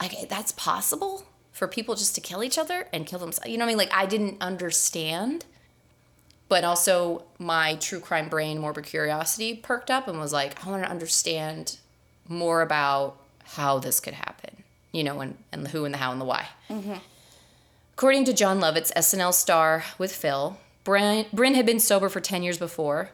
like 0.00 0.28
that's 0.28 0.52
possible 0.52 1.24
for 1.52 1.66
people 1.66 1.94
just 1.94 2.14
to 2.14 2.20
kill 2.20 2.44
each 2.44 2.58
other 2.58 2.86
and 2.92 3.06
kill 3.06 3.18
themselves. 3.18 3.50
You 3.50 3.56
know 3.56 3.64
what 3.64 3.70
I 3.70 3.72
mean? 3.72 3.78
Like, 3.78 3.94
I 3.94 4.04
didn't 4.04 4.36
understand. 4.42 5.46
But 6.48 6.64
also, 6.64 7.24
my 7.38 7.76
true 7.76 7.98
crime 7.98 8.28
brain, 8.28 8.58
morbid 8.58 8.84
curiosity 8.84 9.54
perked 9.54 9.90
up 9.90 10.06
and 10.06 10.20
was 10.20 10.34
like, 10.34 10.64
I 10.64 10.70
want 10.70 10.84
to 10.84 10.90
understand 10.90 11.78
more 12.28 12.60
about 12.60 13.16
how 13.44 13.78
this 13.78 14.00
could 14.00 14.12
happen, 14.12 14.64
you 14.92 15.02
know, 15.02 15.20
and, 15.20 15.38
and 15.50 15.64
the 15.64 15.70
who 15.70 15.84
and 15.86 15.94
the 15.94 15.98
how 15.98 16.12
and 16.12 16.20
the 16.20 16.26
why. 16.26 16.48
Mm-hmm. 16.68 16.94
According 17.94 18.26
to 18.26 18.34
Jon 18.34 18.60
Lovitz, 18.60 18.92
SNL 18.92 19.32
star 19.32 19.82
with 19.96 20.12
Phil, 20.14 20.58
Brynn, 20.84 21.26
Brynn 21.30 21.54
had 21.54 21.64
been 21.64 21.80
sober 21.80 22.10
for 22.10 22.20
10 22.20 22.42
years 22.42 22.58
before. 22.58 23.10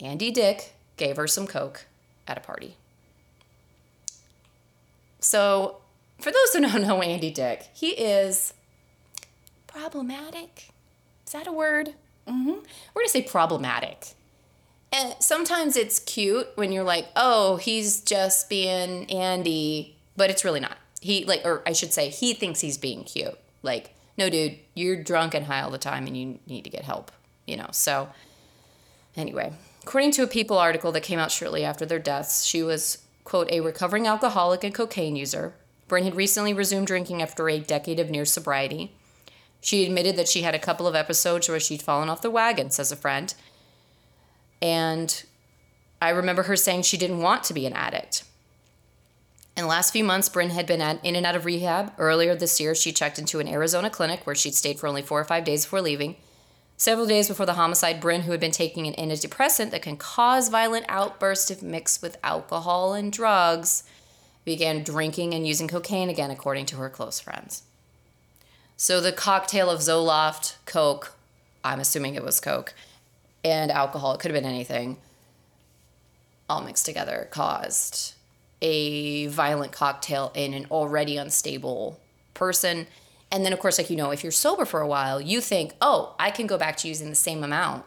Andy 0.00 0.32
Dick 0.32 0.74
gave 0.96 1.16
her 1.16 1.28
some 1.28 1.46
coke 1.46 1.86
at 2.26 2.36
a 2.36 2.40
party. 2.40 2.76
So, 5.20 5.76
for 6.22 6.30
those 6.30 6.52
who 6.54 6.60
don't 6.60 6.82
know 6.82 7.02
Andy 7.02 7.30
Dick, 7.30 7.68
he 7.74 7.90
is 7.90 8.54
problematic. 9.66 10.68
Is 11.26 11.32
that 11.32 11.46
a 11.46 11.52
word? 11.52 11.94
Mm-hmm. 12.28 12.50
We're 12.50 13.02
going 13.02 13.06
to 13.06 13.10
say 13.10 13.22
problematic. 13.22 14.14
And 14.92 15.14
sometimes 15.20 15.76
it's 15.76 15.98
cute 15.98 16.48
when 16.54 16.70
you're 16.70 16.84
like, 16.84 17.08
oh, 17.16 17.56
he's 17.56 18.02
just 18.02 18.50
being 18.50 19.10
Andy, 19.10 19.96
but 20.16 20.30
it's 20.30 20.44
really 20.44 20.60
not. 20.60 20.76
He, 21.00 21.24
like, 21.24 21.40
or 21.44 21.62
I 21.66 21.72
should 21.72 21.92
say, 21.92 22.10
he 22.10 22.34
thinks 22.34 22.60
he's 22.60 22.78
being 22.78 23.02
cute. 23.04 23.38
Like, 23.62 23.94
no, 24.18 24.28
dude, 24.28 24.58
you're 24.74 25.02
drunk 25.02 25.34
and 25.34 25.46
high 25.46 25.62
all 25.62 25.70
the 25.70 25.78
time 25.78 26.06
and 26.06 26.16
you 26.16 26.38
need 26.46 26.64
to 26.64 26.70
get 26.70 26.84
help, 26.84 27.10
you 27.46 27.56
know? 27.56 27.68
So, 27.72 28.10
anyway, 29.16 29.54
according 29.82 30.10
to 30.12 30.22
a 30.22 30.26
People 30.26 30.58
article 30.58 30.92
that 30.92 31.02
came 31.02 31.18
out 31.18 31.30
shortly 31.30 31.64
after 31.64 31.86
their 31.86 31.98
deaths, 31.98 32.44
she 32.44 32.62
was, 32.62 32.98
quote, 33.24 33.50
a 33.50 33.60
recovering 33.60 34.06
alcoholic 34.06 34.62
and 34.62 34.74
cocaine 34.74 35.16
user. 35.16 35.54
Brynn 35.92 36.04
had 36.04 36.14
recently 36.14 36.54
resumed 36.54 36.86
drinking 36.86 37.20
after 37.20 37.50
a 37.50 37.58
decade 37.58 38.00
of 38.00 38.08
near 38.08 38.24
sobriety. 38.24 38.92
She 39.60 39.84
admitted 39.84 40.16
that 40.16 40.26
she 40.26 40.40
had 40.40 40.54
a 40.54 40.58
couple 40.58 40.86
of 40.86 40.94
episodes 40.94 41.50
where 41.50 41.60
she'd 41.60 41.82
fallen 41.82 42.08
off 42.08 42.22
the 42.22 42.30
wagon, 42.30 42.70
says 42.70 42.90
a 42.90 42.96
friend. 42.96 43.34
And 44.62 45.22
I 46.00 46.08
remember 46.08 46.44
her 46.44 46.56
saying 46.56 46.82
she 46.82 46.96
didn't 46.96 47.20
want 47.20 47.44
to 47.44 47.52
be 47.52 47.66
an 47.66 47.74
addict. 47.74 48.24
In 49.54 49.64
the 49.64 49.68
last 49.68 49.92
few 49.92 50.02
months, 50.02 50.30
Brynn 50.30 50.48
had 50.48 50.66
been 50.66 50.80
at, 50.80 51.04
in 51.04 51.14
and 51.14 51.26
out 51.26 51.36
of 51.36 51.44
rehab. 51.44 51.92
Earlier 51.98 52.34
this 52.34 52.58
year, 52.58 52.74
she 52.74 52.90
checked 52.90 53.18
into 53.18 53.38
an 53.38 53.46
Arizona 53.46 53.90
clinic 53.90 54.26
where 54.26 54.34
she'd 54.34 54.54
stayed 54.54 54.80
for 54.80 54.86
only 54.86 55.02
four 55.02 55.20
or 55.20 55.24
five 55.24 55.44
days 55.44 55.66
before 55.66 55.82
leaving. 55.82 56.16
Several 56.78 57.06
days 57.06 57.28
before 57.28 57.44
the 57.44 57.52
homicide, 57.52 58.00
Brynn, 58.00 58.22
who 58.22 58.30
had 58.30 58.40
been 58.40 58.50
taking 58.50 58.86
an 58.86 58.94
antidepressant 58.94 59.70
that 59.72 59.82
can 59.82 59.98
cause 59.98 60.48
violent 60.48 60.86
outbursts 60.88 61.50
if 61.50 61.62
mixed 61.62 62.00
with 62.00 62.16
alcohol 62.24 62.94
and 62.94 63.12
drugs, 63.12 63.84
began 64.44 64.82
drinking 64.82 65.34
and 65.34 65.46
using 65.46 65.68
cocaine 65.68 66.08
again, 66.08 66.30
according 66.30 66.66
to 66.66 66.76
her 66.76 66.90
close 66.90 67.20
friends. 67.20 67.62
So 68.76 69.00
the 69.00 69.12
cocktail 69.12 69.70
of 69.70 69.80
Zoloft, 69.80 70.56
Coke, 70.66 71.14
I'm 71.64 71.80
assuming 71.80 72.14
it 72.14 72.24
was 72.24 72.40
Coke, 72.40 72.74
and 73.44 73.70
alcohol, 73.70 74.14
it 74.14 74.20
could 74.20 74.30
have 74.32 74.40
been 74.40 74.50
anything, 74.50 74.96
all 76.48 76.62
mixed 76.62 76.84
together 76.84 77.28
caused 77.30 78.14
a 78.60 79.26
violent 79.26 79.72
cocktail 79.72 80.30
in 80.34 80.54
an 80.54 80.66
already 80.70 81.16
unstable 81.16 81.98
person. 82.34 82.86
And 83.30 83.44
then, 83.44 83.52
of 83.52 83.58
course, 83.58 83.78
like 83.78 83.90
you 83.90 83.96
know, 83.96 84.10
if 84.10 84.22
you're 84.22 84.30
sober 84.30 84.64
for 84.64 84.80
a 84.80 84.86
while, 84.86 85.20
you 85.20 85.40
think, 85.40 85.72
oh, 85.80 86.14
I 86.18 86.30
can 86.30 86.46
go 86.46 86.56
back 86.56 86.76
to 86.78 86.88
using 86.88 87.08
the 87.10 87.16
same 87.16 87.42
amount 87.42 87.84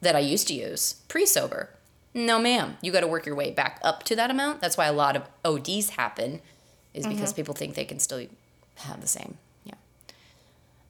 that 0.00 0.16
I 0.16 0.20
used 0.20 0.48
to 0.48 0.54
use 0.54 0.94
pre 1.08 1.26
sober. 1.26 1.70
No, 2.14 2.38
ma'am. 2.38 2.76
You 2.80 2.92
got 2.92 3.00
to 3.00 3.08
work 3.08 3.26
your 3.26 3.34
way 3.34 3.50
back 3.50 3.80
up 3.82 4.04
to 4.04 4.16
that 4.16 4.30
amount. 4.30 4.60
That's 4.60 4.76
why 4.76 4.86
a 4.86 4.92
lot 4.92 5.16
of 5.16 5.28
ODs 5.44 5.90
happen, 5.90 6.40
is 6.94 7.06
because 7.06 7.30
mm-hmm. 7.30 7.36
people 7.36 7.54
think 7.54 7.74
they 7.74 7.84
can 7.84 7.98
still 7.98 8.24
have 8.76 9.00
the 9.00 9.08
same. 9.08 9.36
Yeah. 9.64 9.74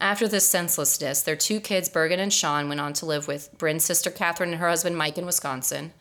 After 0.01 0.29
this 0.29 0.47
senselessness, 0.47 1.23
their 1.23 1.37
two 1.37 1.61
kids, 1.61 1.89
Birgen 1.89 2.19
and 2.19 2.33
Sean, 2.33 2.69
went 2.69 2.81
on 2.81 2.93
to 2.95 3.07
live 3.07 3.27
with 3.27 3.57
Brynn's 3.57 3.85
sister 3.85 4.11
Catherine 4.11 4.51
and 4.51 4.61
her 4.61 4.69
husband 4.69 4.99
Mike 4.99 5.17
in 5.17 5.25
Wisconsin. 5.25 5.93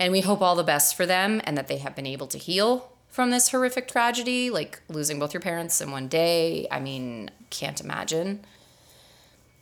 And 0.00 0.10
we 0.10 0.22
hope 0.22 0.42
all 0.42 0.56
the 0.56 0.64
best 0.64 0.96
for 0.96 1.06
them 1.06 1.40
and 1.44 1.56
that 1.56 1.68
they 1.68 1.78
have 1.78 1.94
been 1.94 2.06
able 2.06 2.26
to 2.26 2.38
heal 2.38 2.90
from 3.08 3.30
this 3.30 3.50
horrific 3.50 3.86
tragedy, 3.86 4.50
like 4.50 4.80
losing 4.88 5.20
both 5.20 5.32
your 5.32 5.40
parents 5.40 5.80
in 5.80 5.92
one 5.92 6.08
day. 6.08 6.66
I 6.68 6.80
mean, 6.80 7.30
can't 7.50 7.80
imagine. 7.80 8.44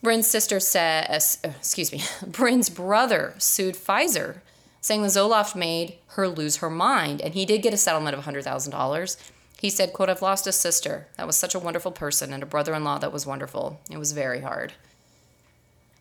Brynn's 0.02 0.26
sister 0.26 0.58
said, 0.58 1.06
uh, 1.10 1.48
excuse 1.58 1.92
me, 1.92 2.02
Brynn's 2.26 2.70
brother 2.70 3.34
sued 3.36 3.74
Pfizer, 3.74 4.40
saying 4.82 5.00
the 5.00 5.08
Zoloft 5.08 5.56
made 5.56 5.94
her 6.08 6.28
lose 6.28 6.56
her 6.56 6.68
mind, 6.68 7.22
and 7.22 7.32
he 7.32 7.46
did 7.46 7.62
get 7.62 7.72
a 7.72 7.78
settlement 7.78 8.14
of 8.14 8.24
$100,000. 8.24 9.16
He 9.58 9.70
said, 9.70 9.94
quote, 9.94 10.10
I've 10.10 10.20
lost 10.20 10.46
a 10.46 10.52
sister. 10.52 11.06
That 11.16 11.26
was 11.26 11.38
such 11.38 11.54
a 11.54 11.58
wonderful 11.58 11.92
person, 11.92 12.34
and 12.34 12.42
a 12.42 12.46
brother-in-law 12.46 12.98
that 12.98 13.12
was 13.12 13.24
wonderful. 13.24 13.80
It 13.90 13.96
was 13.96 14.12
very 14.12 14.40
hard. 14.40 14.74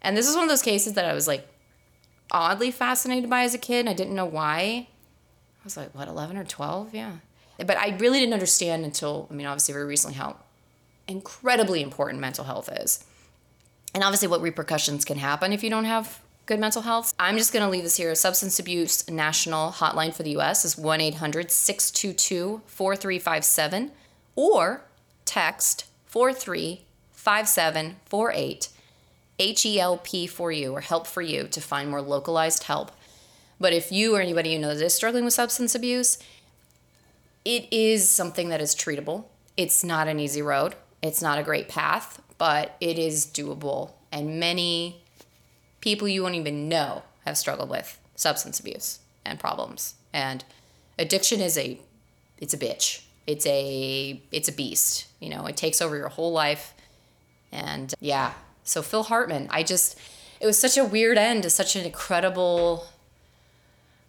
And 0.02 0.18
this 0.18 0.28
is 0.28 0.36
one 0.36 0.44
of 0.44 0.50
those 0.50 0.62
cases 0.62 0.94
that 0.94 1.06
I 1.06 1.14
was 1.14 1.28
like 1.28 1.48
oddly 2.32 2.72
fascinated 2.72 3.30
by 3.30 3.44
as 3.44 3.54
a 3.54 3.60
kid. 3.60 3.88
I 3.88 3.94
didn't 3.94 4.16
know 4.16 4.26
why. 4.26 4.88
I 4.90 5.64
was 5.64 5.78
like, 5.78 5.96
what, 5.96 6.10
11 6.10 6.36
or 6.36 6.44
12? 6.44 6.94
Yeah. 6.94 7.14
But 7.58 7.78
I 7.78 7.96
really 8.00 8.20
didn't 8.20 8.34
understand 8.34 8.84
until, 8.84 9.28
I 9.32 9.36
mean, 9.36 9.46
obviously, 9.46 9.74
very 9.74 9.86
recently, 9.86 10.18
how 10.18 10.38
incredibly 11.08 11.82
important 11.82 12.20
mental 12.20 12.46
health 12.46 12.70
is 12.72 13.06
and 13.94 14.04
obviously 14.04 14.28
what 14.28 14.42
repercussions 14.42 15.06
can 15.06 15.18
happen 15.18 15.52
if 15.52 15.64
you 15.64 15.70
don't 15.70 15.86
have 15.86 16.22
good 16.46 16.60
mental 16.60 16.82
health. 16.82 17.14
I'm 17.20 17.38
just 17.38 17.54
going 17.54 17.64
to 17.64 17.70
leave 17.70 17.84
this 17.84 17.98
here. 17.98 18.16
Substance 18.16 18.58
Abuse 18.60 19.08
National 19.10 19.72
Hotline 19.72 20.14
for 20.14 20.24
the 20.24 20.38
US 20.38 20.66
is 20.66 20.78
1 20.78 21.02
800 21.02 21.52
622 21.52 22.62
4357 22.66 23.92
or 24.36 24.84
text 25.26 25.86
435748 26.08 28.70
HELP 29.40 30.30
for 30.30 30.52
you 30.52 30.74
or 30.74 30.82
help 30.82 31.08
for 31.08 31.22
you 31.22 31.48
to 31.48 31.62
find 31.62 31.90
more 31.90 32.02
localized 32.02 32.64
help. 32.64 32.92
But 33.60 33.74
if 33.74 33.92
you 33.92 34.16
or 34.16 34.22
anybody 34.22 34.52
you 34.52 34.60
know 34.60 34.70
is 34.70 34.94
struggling 34.94 35.24
with 35.24 35.34
substance 35.34 35.74
abuse, 35.76 36.18
it 37.46 37.72
is 37.72 38.10
something 38.10 38.50
that 38.50 38.60
is 38.62 38.76
treatable. 38.76 39.26
It's 39.58 39.84
not 39.84 40.08
an 40.08 40.20
easy 40.20 40.42
road. 40.42 40.76
It's 41.02 41.22
not 41.22 41.40
a 41.40 41.44
great 41.44 41.70
path, 41.70 42.22
but 42.38 42.76
it 42.80 43.00
is 43.00 43.26
doable. 43.26 43.92
And 44.12 44.40
many 44.40 45.02
people 45.82 46.08
you 46.08 46.24
won't 46.24 46.36
even 46.36 46.70
know 46.70 47.04
have 47.26 47.38
struggled 47.38 47.70
with 47.70 48.00
substance 48.16 48.60
abuse 48.60 49.00
and 49.26 49.40
problems. 49.40 49.96
And 50.14 50.44
addiction 50.98 51.42
is 51.42 51.58
a 51.58 51.80
it's 52.38 52.54
a 52.54 52.58
bitch. 52.58 53.04
It's 53.28 53.46
a 53.46 54.22
it's 54.32 54.48
a 54.48 54.54
beast. 54.54 55.08
You 55.20 55.30
know, 55.30 55.46
it 55.46 55.58
takes 55.58 55.82
over 55.82 55.98
your 55.98 56.10
whole 56.10 56.32
life. 56.32 56.74
And 57.52 57.94
yeah. 58.00 58.34
So 58.64 58.82
Phil 58.82 59.04
Hartman, 59.04 59.48
I 59.52 59.64
just 59.64 60.00
it 60.40 60.46
was 60.46 60.58
such 60.58 60.78
a 60.78 60.84
weird 60.84 61.18
end 61.18 61.44
to 61.44 61.50
such 61.50 61.76
an 61.76 61.86
incredible 61.86 62.88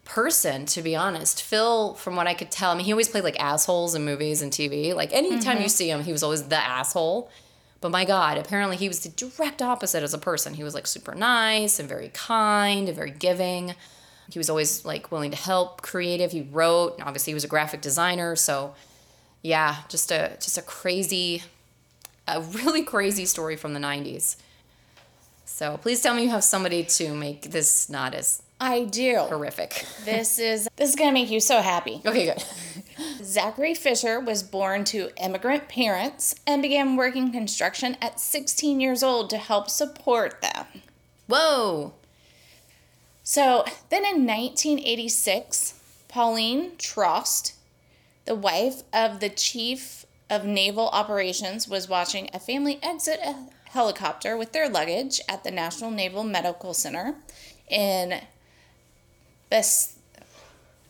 person 0.05 0.67
to 0.67 0.83
be 0.83 0.97
honest 0.97 1.41
phil 1.41 1.95
from 1.95 2.17
what 2.17 2.27
i 2.27 2.35
could 2.35 2.51
tell 2.51 2.73
i 2.73 2.75
mean 2.75 2.85
he 2.85 2.93
always 2.93 3.09
played 3.09 3.23
like 3.23 3.39
assholes 3.39 3.95
in 3.95 4.05
movies 4.05 4.43
and 4.43 4.51
tv 4.51 4.93
like 4.95 5.13
anytime 5.13 5.55
mm-hmm. 5.55 5.63
you 5.63 5.69
see 5.69 5.89
him 5.89 6.03
he 6.03 6.11
was 6.11 6.25
always 6.25 6.43
the 6.49 6.57
asshole 6.57 7.31
but 7.83 7.91
my 7.91 8.05
God, 8.05 8.39
apparently 8.39 8.77
he 8.77 8.87
was 8.87 9.01
the 9.01 9.09
direct 9.11 9.61
opposite 9.61 10.05
as 10.05 10.15
a 10.15 10.19
person. 10.19 10.55
He 10.55 10.63
was 10.63 10.73
like 10.73 10.87
super 10.87 11.15
nice 11.17 11.81
and 11.81 11.89
very 11.89 12.11
kind 12.15 12.89
and 12.89 12.97
very 12.97 13.11
giving. 13.11 13.75
He 14.31 14.39
was 14.39 14.49
always 14.49 14.85
like 14.85 15.11
willing 15.11 15.33
to 15.33 15.37
help, 15.37 15.83
creative. 15.83 16.31
He 16.31 16.43
wrote, 16.43 17.01
obviously 17.03 17.33
he 17.33 17.35
was 17.35 17.43
a 17.43 17.49
graphic 17.49 17.81
designer. 17.81 18.37
So 18.37 18.75
yeah, 19.43 19.79
just 19.89 20.13
a 20.13 20.37
just 20.41 20.57
a 20.57 20.63
crazy, 20.63 21.43
a 22.29 22.41
really 22.41 22.85
crazy 22.85 23.27
story 23.27 23.57
from 23.57 23.75
the 23.75 23.81
90s. 23.81 24.37
So 25.45 25.77
please 25.77 26.01
tell 26.01 26.15
me 26.15 26.23
you 26.23 26.31
have 26.31 26.45
somebody 26.45 26.85
to 26.85 27.15
make 27.15 27.51
this 27.51 27.91
not 27.91 28.15
as 28.15 28.42
I 28.63 28.85
do. 28.85 29.17
Horrific. 29.17 29.85
This 30.05 30.39
is 30.39 30.69
this 30.77 30.91
is 30.91 30.97
gonna 30.97 31.13
make 31.13 31.31
you 31.31 31.41
so 31.41 31.61
happy. 31.63 32.01
Okay, 32.07 32.27
good. 32.27 32.45
Zachary 33.25 33.75
Fisher 33.75 34.21
was 34.21 34.43
born 34.43 34.85
to 34.85 35.11
immigrant 35.23 35.69
parents 35.69 36.35
and 36.47 36.63
began 36.63 36.97
working 36.97 37.33
construction 37.33 37.97
at 38.01 38.21
16 38.21 38.81
years 38.81 39.03
old 39.03 39.31
to 39.31 39.39
help 39.39 39.69
support 39.69 40.41
them. 40.43 40.67
Whoa. 41.27 41.95
So 43.23 43.65
then 43.91 44.05
in 44.05 44.27
1986, 44.27 45.75
Pauline 46.09 46.73
Trost, 46.73 47.55
the 48.27 48.35
wife 48.35 48.83
of 48.93 49.21
the 49.21 49.29
chief 49.29 50.05
of 50.29 50.45
naval 50.45 50.89
operations, 50.89 51.69
was 51.69 51.89
watching 51.89 52.29
a 52.33 52.41
family 52.41 52.79
exit 52.83 53.21
a 53.25 53.47
helicopter 53.71 54.37
with 54.37 54.53
their 54.53 54.69
luggage 54.69 55.21
at 55.29 55.43
the 55.45 55.51
National 55.51 55.91
Naval 55.91 56.25
Medical 56.25 56.75
Center 56.75 57.17
in 57.69 58.21
this. 59.53 59.97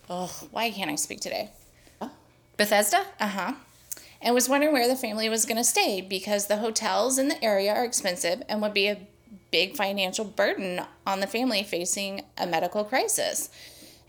Oh, 0.08 0.32
why 0.52 0.70
can't 0.70 0.90
I 0.90 0.94
speak 0.94 1.20
today? 1.20 1.50
Bethesda? 2.56 3.04
Uh 3.18 3.26
huh. 3.26 3.52
And 4.20 4.34
was 4.34 4.48
wondering 4.48 4.72
where 4.72 4.86
the 4.86 4.94
family 4.94 5.28
was 5.28 5.44
going 5.44 5.56
to 5.56 5.64
stay 5.64 6.00
because 6.00 6.46
the 6.46 6.58
hotels 6.58 7.18
in 7.18 7.28
the 7.28 7.42
area 7.42 7.74
are 7.74 7.84
expensive 7.84 8.42
and 8.48 8.62
would 8.62 8.72
be 8.72 8.86
a 8.86 9.00
big 9.50 9.74
financial 9.74 10.24
burden 10.24 10.82
on 11.04 11.18
the 11.18 11.26
family 11.26 11.64
facing 11.64 12.22
a 12.38 12.46
medical 12.46 12.84
crisis. 12.84 13.50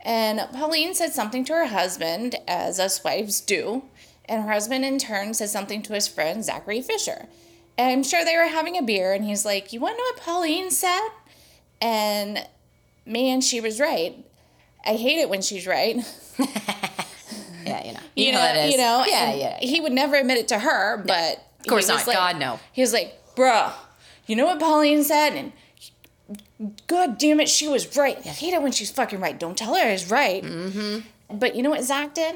And 0.05 0.39
Pauline 0.53 0.93
said 0.93 1.13
something 1.13 1.43
to 1.45 1.53
her 1.53 1.67
husband, 1.67 2.35
as 2.47 2.79
us 2.79 3.03
wives 3.03 3.41
do, 3.41 3.83
and 4.25 4.43
her 4.43 4.51
husband 4.51 4.85
in 4.85 4.99
turn 4.99 5.33
said 5.33 5.49
something 5.49 5.81
to 5.83 5.93
his 5.93 6.07
friend 6.07 6.43
Zachary 6.43 6.81
Fisher. 6.81 7.27
And 7.75 7.89
I'm 7.89 8.03
sure 8.03 8.23
they 8.23 8.37
were 8.37 8.49
having 8.49 8.77
a 8.77 8.83
beer, 8.83 9.13
and 9.13 9.25
he's 9.25 9.45
like, 9.45 9.73
You 9.73 9.79
want 9.79 9.95
to 9.95 9.97
know 9.97 10.03
what 10.03 10.17
Pauline 10.17 10.69
said? 10.69 11.09
And 11.81 12.47
man, 13.05 13.41
she 13.41 13.59
was 13.59 13.79
right. 13.79 14.23
I 14.85 14.95
hate 14.95 15.19
it 15.19 15.29
when 15.29 15.41
she's 15.41 15.65
right. 15.65 15.95
yeah, 17.65 17.85
you 17.85 17.93
know, 17.93 17.99
you, 18.15 18.25
you 18.25 18.31
know, 18.31 18.53
know 18.53 18.65
you 18.65 18.77
know, 18.77 19.05
yeah, 19.07 19.33
yeah. 19.33 19.59
He 19.59 19.79
would 19.79 19.93
never 19.93 20.15
admit 20.15 20.37
it 20.37 20.47
to 20.49 20.59
her, 20.59 20.97
but 20.97 21.47
of 21.59 21.67
course 21.67 21.87
not. 21.87 22.05
Like, 22.05 22.17
God 22.17 22.39
no. 22.39 22.59
He 22.71 22.81
was 22.81 22.93
like, 22.93 23.17
"Bruh, 23.35 23.71
you 24.27 24.35
know 24.35 24.45
what 24.45 24.59
Pauline 24.59 25.03
said?" 25.03 25.35
And 25.35 25.53
God 26.87 27.17
damn 27.17 27.39
it, 27.39 27.49
she 27.49 27.67
was 27.67 27.95
right. 27.95 28.17
I 28.17 28.29
hate 28.29 28.53
it 28.53 28.61
when 28.61 28.71
she's 28.71 28.91
fucking 28.91 29.19
right. 29.19 29.39
Don't 29.39 29.57
tell 29.57 29.75
her 29.75 29.81
I 29.81 29.91
was 29.91 30.09
right. 30.09 30.43
Mm-hmm. 30.43 31.37
But 31.37 31.55
you 31.55 31.63
know 31.63 31.69
what 31.69 31.83
Zach 31.83 32.13
did? 32.13 32.35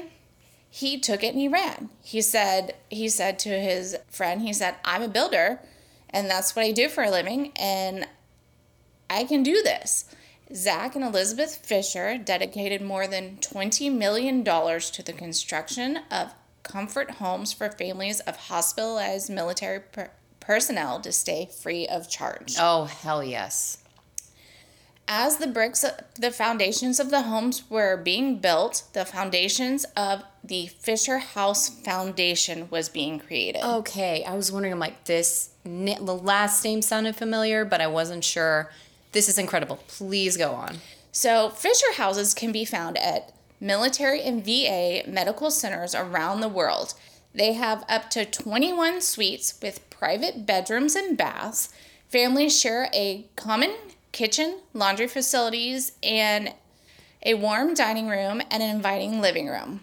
He 0.70 0.98
took 0.98 1.22
it 1.22 1.28
and 1.28 1.38
he 1.38 1.48
ran. 1.48 1.88
He 2.02 2.20
said, 2.20 2.74
he 2.90 3.08
said 3.08 3.38
to 3.40 3.48
his 3.48 3.96
friend, 4.08 4.42
he 4.42 4.52
said, 4.52 4.76
"I'm 4.84 5.02
a 5.02 5.08
builder, 5.08 5.60
and 6.10 6.30
that's 6.30 6.56
what 6.56 6.64
I 6.64 6.72
do 6.72 6.88
for 6.88 7.04
a 7.04 7.10
living, 7.10 7.52
and 7.56 8.06
I 9.10 9.24
can 9.24 9.42
do 9.42 9.62
this." 9.62 10.06
Zach 10.54 10.94
and 10.94 11.04
Elizabeth 11.04 11.56
Fisher 11.56 12.16
dedicated 12.16 12.80
more 12.80 13.06
than 13.06 13.36
$20 13.36 13.92
million 13.92 14.42
to 14.44 15.02
the 15.04 15.12
construction 15.12 16.00
of 16.10 16.32
comfort 16.62 17.12
homes 17.12 17.52
for 17.52 17.70
families 17.70 18.20
of 18.20 18.36
hospitalized 18.36 19.30
military 19.30 19.80
per- 19.80 20.10
personnel 20.40 21.00
to 21.00 21.12
stay 21.12 21.46
free 21.46 21.86
of 21.86 22.08
charge. 22.08 22.56
Oh, 22.58 22.84
hell 22.84 23.22
yes. 23.22 23.78
As 25.10 25.38
the 25.38 25.46
bricks, 25.46 25.84
the 26.18 26.30
foundations 26.30 27.00
of 27.00 27.10
the 27.10 27.22
homes 27.22 27.62
were 27.70 27.96
being 27.96 28.38
built, 28.38 28.84
the 28.92 29.06
foundations 29.06 29.84
of 29.96 30.22
the 30.44 30.66
Fisher 30.66 31.18
House 31.18 31.70
Foundation 31.70 32.68
was 32.70 32.90
being 32.90 33.18
created. 33.18 33.64
Okay, 33.64 34.22
I 34.24 34.34
was 34.34 34.52
wondering, 34.52 34.74
I'm 34.74 34.78
like, 34.78 35.04
this, 35.04 35.50
the 35.64 36.20
last 36.22 36.62
name 36.62 36.82
sounded 36.82 37.16
familiar, 37.16 37.64
but 37.64 37.80
I 37.80 37.86
wasn't 37.86 38.22
sure 38.22 38.70
this 39.12 39.28
is 39.28 39.38
incredible. 39.38 39.76
Please 39.88 40.36
go 40.36 40.52
on. 40.52 40.78
So, 41.12 41.50
Fisher 41.50 41.94
houses 41.94 42.34
can 42.34 42.52
be 42.52 42.64
found 42.64 42.98
at 42.98 43.32
military 43.60 44.22
and 44.22 44.44
VA 44.44 45.02
medical 45.08 45.50
centers 45.50 45.94
around 45.94 46.40
the 46.40 46.48
world. 46.48 46.94
They 47.34 47.54
have 47.54 47.84
up 47.88 48.10
to 48.10 48.24
21 48.24 49.00
suites 49.00 49.58
with 49.62 49.88
private 49.90 50.46
bedrooms 50.46 50.94
and 50.94 51.16
baths. 51.16 51.70
Families 52.08 52.58
share 52.58 52.88
a 52.92 53.26
common 53.36 53.74
kitchen, 54.12 54.60
laundry 54.72 55.08
facilities, 55.08 55.92
and 56.02 56.54
a 57.24 57.34
warm 57.34 57.74
dining 57.74 58.08
room 58.08 58.40
and 58.50 58.62
an 58.62 58.70
inviting 58.70 59.20
living 59.20 59.48
room. 59.48 59.80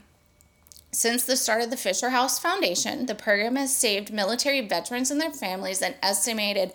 Since 0.92 1.26
the 1.26 1.36
start 1.36 1.62
of 1.62 1.70
the 1.70 1.78
Fisher 1.78 2.12
House 2.12 2.40
Foundation, 2.40 3.06
the 3.06 3.16
program 3.16 3.58
has 3.58 3.76
saved 3.76 4.14
military 4.14 4.62
veterans 4.62 5.12
and 5.12 5.20
their 5.20 5.32
families 5.32 5.82
an 5.82 5.96
estimated 6.02 6.72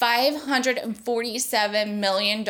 $547 0.00 1.94
million 1.94 2.44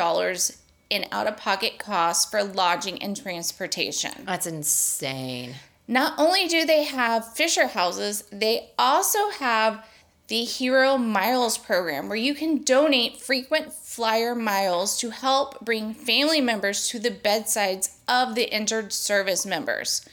in 0.89 1.07
out 1.13 1.27
of 1.27 1.37
pocket 1.37 1.79
costs 1.79 2.31
for 2.31 2.43
lodging 2.43 3.03
and 3.03 3.17
transportation. 3.17 4.13
That's 4.25 4.47
insane. 4.47 5.55
Not 5.89 6.19
only 6.19 6.49
do 6.49 6.65
they 6.67 6.85
have 6.85 7.35
Fisher 7.35 7.69
houses, 7.69 8.25
they 8.33 8.71
also 8.79 9.31
have 9.31 9.87
the 10.29 10.43
Hero 10.45 10.99
Miles 10.99 11.57
program 11.57 12.09
where 12.09 12.17
you 12.17 12.35
can 12.35 12.63
donate 12.63 13.21
frequent 13.21 13.73
flyer 13.73 14.35
miles 14.35 14.99
to 14.99 15.11
help 15.11 15.65
bring 15.65 15.95
family 15.95 16.41
members 16.41 16.89
to 16.89 16.99
the 16.99 17.13
bedsides 17.13 17.97
of 18.09 18.35
the 18.35 18.53
injured 18.53 18.93
service 18.93 19.47
members. 19.47 20.05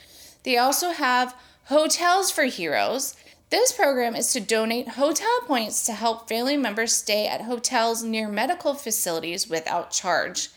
They 0.44 0.58
also 0.58 0.92
have 0.92 1.36
Hotels 1.66 2.30
for 2.30 2.44
Heroes. 2.44 3.16
This 3.54 3.72
program 3.72 4.16
is 4.16 4.34
to 4.34 4.40
donate 4.40 4.88
hotel 4.88 5.42
points 5.46 5.86
to 5.86 5.94
help 5.94 6.28
family 6.28 6.58
members 6.58 6.92
stay 6.92 7.28
at 7.28 7.42
hotels 7.42 8.02
near 8.02 8.28
medical 8.28 8.74
facilities 8.74 9.48
without 9.48 9.92
charge. 9.92 10.50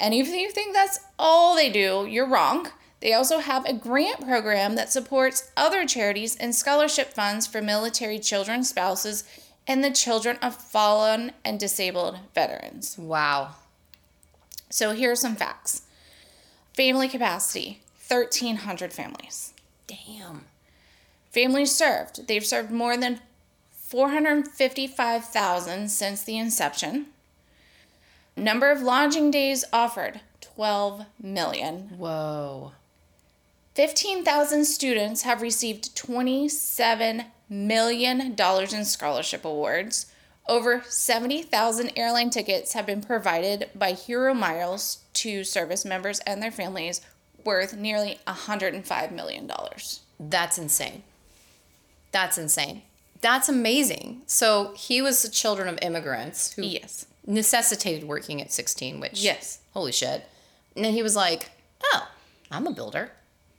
And 0.00 0.12
if 0.12 0.26
you 0.26 0.50
think 0.50 0.74
that's 0.74 0.98
all 1.16 1.54
they 1.54 1.70
do, 1.70 2.08
you're 2.10 2.28
wrong. 2.28 2.70
They 2.98 3.12
also 3.12 3.38
have 3.38 3.64
a 3.64 3.72
grant 3.72 4.26
program 4.26 4.74
that 4.74 4.90
supports 4.90 5.52
other 5.56 5.86
charities 5.86 6.34
and 6.34 6.56
scholarship 6.56 7.12
funds 7.12 7.46
for 7.46 7.62
military 7.62 8.18
children, 8.18 8.64
spouses, 8.64 9.22
and 9.68 9.84
the 9.84 9.92
children 9.92 10.36
of 10.42 10.56
fallen 10.56 11.30
and 11.44 11.60
disabled 11.60 12.18
veterans. 12.34 12.98
Wow. 12.98 13.54
So 14.70 14.90
here 14.90 15.12
are 15.12 15.14
some 15.14 15.36
facts 15.36 15.82
family 16.72 17.08
capacity 17.08 17.80
1,300 18.08 18.92
families. 18.92 19.54
Damn. 19.86 20.46
Families 21.34 21.74
served, 21.74 22.28
they've 22.28 22.46
served 22.46 22.70
more 22.70 22.96
than 22.96 23.18
455,000 23.72 25.88
since 25.88 26.22
the 26.22 26.38
inception. 26.38 27.06
Number 28.36 28.70
of 28.70 28.82
lodging 28.82 29.32
days 29.32 29.64
offered 29.72 30.20
12 30.40 31.06
million. 31.20 31.88
Whoa. 31.98 32.70
15,000 33.74 34.64
students 34.64 35.22
have 35.22 35.42
received 35.42 35.96
$27 35.96 37.24
million 37.48 38.36
in 38.38 38.84
scholarship 38.84 39.44
awards. 39.44 40.06
Over 40.48 40.84
70,000 40.86 41.90
airline 41.96 42.30
tickets 42.30 42.74
have 42.74 42.86
been 42.86 43.00
provided 43.00 43.70
by 43.74 43.94
Hero 43.94 44.34
Miles 44.34 44.98
to 45.14 45.42
service 45.42 45.84
members 45.84 46.20
and 46.20 46.40
their 46.40 46.52
families, 46.52 47.00
worth 47.44 47.76
nearly 47.76 48.20
$105 48.28 49.10
million. 49.10 49.50
That's 50.20 50.58
insane. 50.58 51.02
That's 52.14 52.38
insane. 52.38 52.82
That's 53.20 53.48
amazing. 53.48 54.22
So 54.26 54.72
he 54.76 55.02
was 55.02 55.20
the 55.22 55.28
children 55.28 55.66
of 55.68 55.78
immigrants 55.82 56.52
who 56.54 56.62
Yes. 56.62 57.06
necessitated 57.26 58.06
working 58.08 58.40
at 58.40 58.52
16, 58.52 59.00
which, 59.00 59.20
Yes. 59.20 59.58
holy 59.72 59.90
shit. 59.92 60.24
And 60.76 60.84
then 60.84 60.92
he 60.92 61.02
was 61.02 61.16
like, 61.16 61.50
oh, 61.82 62.08
I'm 62.52 62.66
a 62.68 62.70
builder. 62.70 63.10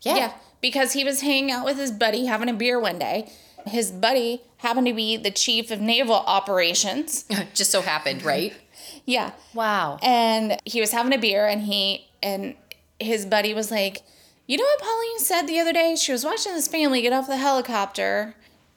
Yeah. 0.03 0.15
Yeah, 0.17 0.33
because 0.61 0.93
he 0.93 1.03
was 1.03 1.19
hanging 1.21 1.51
out 1.51 1.65
with 1.65 1.77
his 1.77 1.91
buddy 1.91 2.27
having 2.27 2.47
a 2.47 2.53
beer 2.53 2.79
one 2.79 2.97
day. 2.97 3.29
His 3.67 3.91
buddy 3.91 4.41
happened 4.57 4.87
to 4.87 4.93
be 4.93 5.17
the 5.17 5.31
chief 5.31 5.69
of 5.71 5.81
naval 5.81 6.15
operations. 6.15 7.25
Just 7.53 7.71
so 7.71 7.81
happened, 7.81 8.23
right? 8.23 8.53
Yeah. 9.07 9.31
wow. 9.53 9.99
and 10.01 10.57
he 10.65 10.79
was 10.79 10.91
having 10.91 11.13
a 11.13 11.17
beer 11.17 11.45
and 11.47 11.61
he 11.63 12.07
and 12.23 12.55
his 12.99 13.25
buddy 13.25 13.53
was 13.53 13.69
like 13.71 14.01
you 14.47 14.57
know 14.57 14.63
what 14.63 14.79
pauline 14.81 15.19
said 15.19 15.43
the 15.47 15.59
other 15.59 15.73
day 15.73 15.95
she 15.95 16.11
was 16.11 16.23
watching 16.25 16.53
this 16.53 16.67
family 16.67 17.01
get 17.01 17.11
off 17.13 17.27
the 17.27 17.37
helicopter 17.37 18.35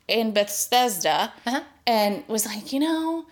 in 0.08 0.32
bethesda 0.32 1.32
Uh-huh. 1.46 1.62
and 1.86 2.24
was 2.28 2.46
like 2.46 2.72
you 2.72 2.80
know 2.80 3.26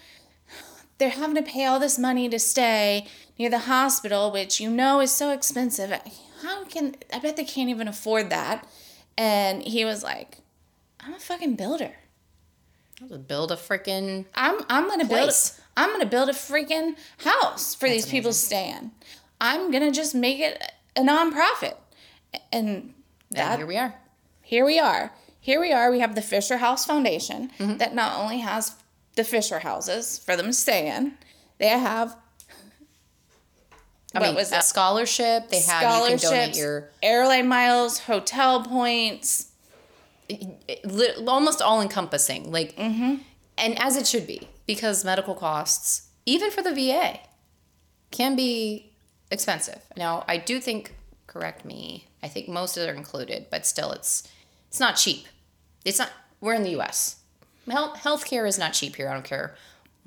they're 0.99 1.11
having 1.11 1.37
to 1.37 1.43
pay 1.43 1.64
all 1.66 1.79
this 1.81 1.99
money 1.99 2.29
to 2.29 2.39
stay 2.39 3.07
near 3.39 3.51
the 3.51 3.61
hospital 3.61 4.31
which 4.31 4.61
you 4.61 4.70
know 4.70 5.01
is 5.01 5.11
so 5.12 5.31
expensive 5.31 5.91
how 6.43 6.64
can 6.64 6.95
i 7.12 7.18
bet 7.18 7.37
they 7.37 7.45
can't 7.45 7.70
even 7.70 7.89
afford 7.89 8.31
that 8.31 8.66
and 9.18 9.62
he 9.62 9.85
was 9.85 10.03
like 10.03 10.39
i'm 11.01 11.14
a 11.14 11.18
fucking 11.18 11.55
builder 11.57 11.93
I'll 13.03 13.09
just 13.09 13.29
build 13.29 13.53
a 13.53 13.57
freaking. 13.57 14.24
I'm 14.35 14.59
I'm 14.70 14.89
gonna 14.89 15.05
build 15.05 15.24
Place. 15.24 15.61
I'm 15.77 15.91
gonna 15.93 16.07
build 16.07 16.31
a 16.31 16.33
freaking 16.33 16.95
house 17.18 17.74
for 17.74 17.91
these 17.91 18.07
people 18.07 18.31
to 18.31 18.37
stay 18.37 18.70
in. 18.70 18.91
I'm 19.39 19.70
gonna 19.70 19.93
just 19.93 20.14
make 20.14 20.41
it 20.41 20.62
a 20.97 21.03
nonprofit. 21.03 21.74
And 22.51 22.66
And 22.79 22.95
that 23.33 23.59
here 23.59 23.66
we 23.66 23.77
are. 23.77 23.95
here 24.41 24.64
we 24.64 24.79
are. 24.79 25.12
Here 25.47 25.61
we 25.61 25.72
are. 25.72 25.92
We 25.92 26.01
have 26.01 26.16
the 26.16 26.22
Fisher 26.22 26.57
House 26.57 26.84
Foundation 26.84 27.51
Mm-hmm. 27.61 27.76
that 27.76 27.94
not 27.94 28.18
only 28.18 28.38
has 28.40 28.72
the 29.14 29.22
Fisher 29.22 29.61
houses 29.61 30.18
for 30.18 30.34
them 30.36 30.47
to 30.47 30.53
stay 30.53 30.88
in, 30.94 31.12
they 31.59 31.68
have 31.68 32.16
I 34.12 34.18
What 34.18 34.26
mean, 34.26 34.34
was 34.34 34.51
a 34.51 34.59
it? 34.59 34.64
scholarship. 34.64 35.49
They 35.49 35.61
have 35.61 35.82
you 35.82 36.09
can 36.09 36.18
donate 36.18 36.57
your 36.57 36.90
airline 37.01 37.47
miles, 37.47 38.01
hotel 38.01 38.64
points. 38.64 39.53
almost 41.28 41.62
all 41.62 41.80
encompassing. 41.80 42.51
Like, 42.51 42.74
mm-hmm. 42.74 43.14
and 43.57 43.78
as 43.78 43.97
it 43.97 44.09
should 44.09 44.26
be, 44.26 44.49
because 44.66 45.05
medical 45.05 45.36
costs, 45.36 46.09
even 46.24 46.51
for 46.51 46.62
the 46.62 46.74
VA, 46.74 47.20
can 48.11 48.34
be 48.34 48.90
expensive. 49.30 49.80
Now, 49.97 50.24
I 50.26 50.38
do 50.38 50.59
think. 50.61 50.94
Correct 51.28 51.64
me. 51.64 52.09
I 52.20 52.26
think 52.28 52.49
most 52.49 52.76
of 52.76 52.88
are 52.88 52.92
included, 52.94 53.47
but 53.49 53.64
still, 53.64 53.92
it's 53.92 54.26
it's 54.68 54.80
not 54.80 54.97
cheap. 54.97 55.26
It's 55.87 55.99
not. 55.99 56.11
We're 56.41 56.55
in 56.55 56.62
the 56.64 56.70
U.S. 56.70 57.16
Health 57.70 57.99
healthcare 57.99 58.47
is 58.47 58.59
not 58.59 58.74
cheap 58.74 58.97
here. 58.97 59.09
I 59.09 59.14
don't 59.14 59.24
care 59.24 59.55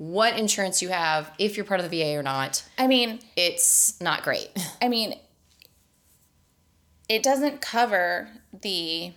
what 0.00 0.38
insurance 0.38 0.80
you 0.80 0.88
have, 0.88 1.30
if 1.38 1.56
you're 1.56 1.66
part 1.66 1.80
of 1.80 1.90
the 1.90 2.02
VA 2.02 2.16
or 2.16 2.22
not. 2.22 2.64
I 2.78 2.86
mean, 2.86 3.20
It's 3.36 4.00
not 4.00 4.22
great. 4.22 4.48
I 4.80 4.88
mean, 4.88 5.18
it 7.06 7.22
doesn't 7.22 7.60
cover 7.60 8.30
the 8.62 9.12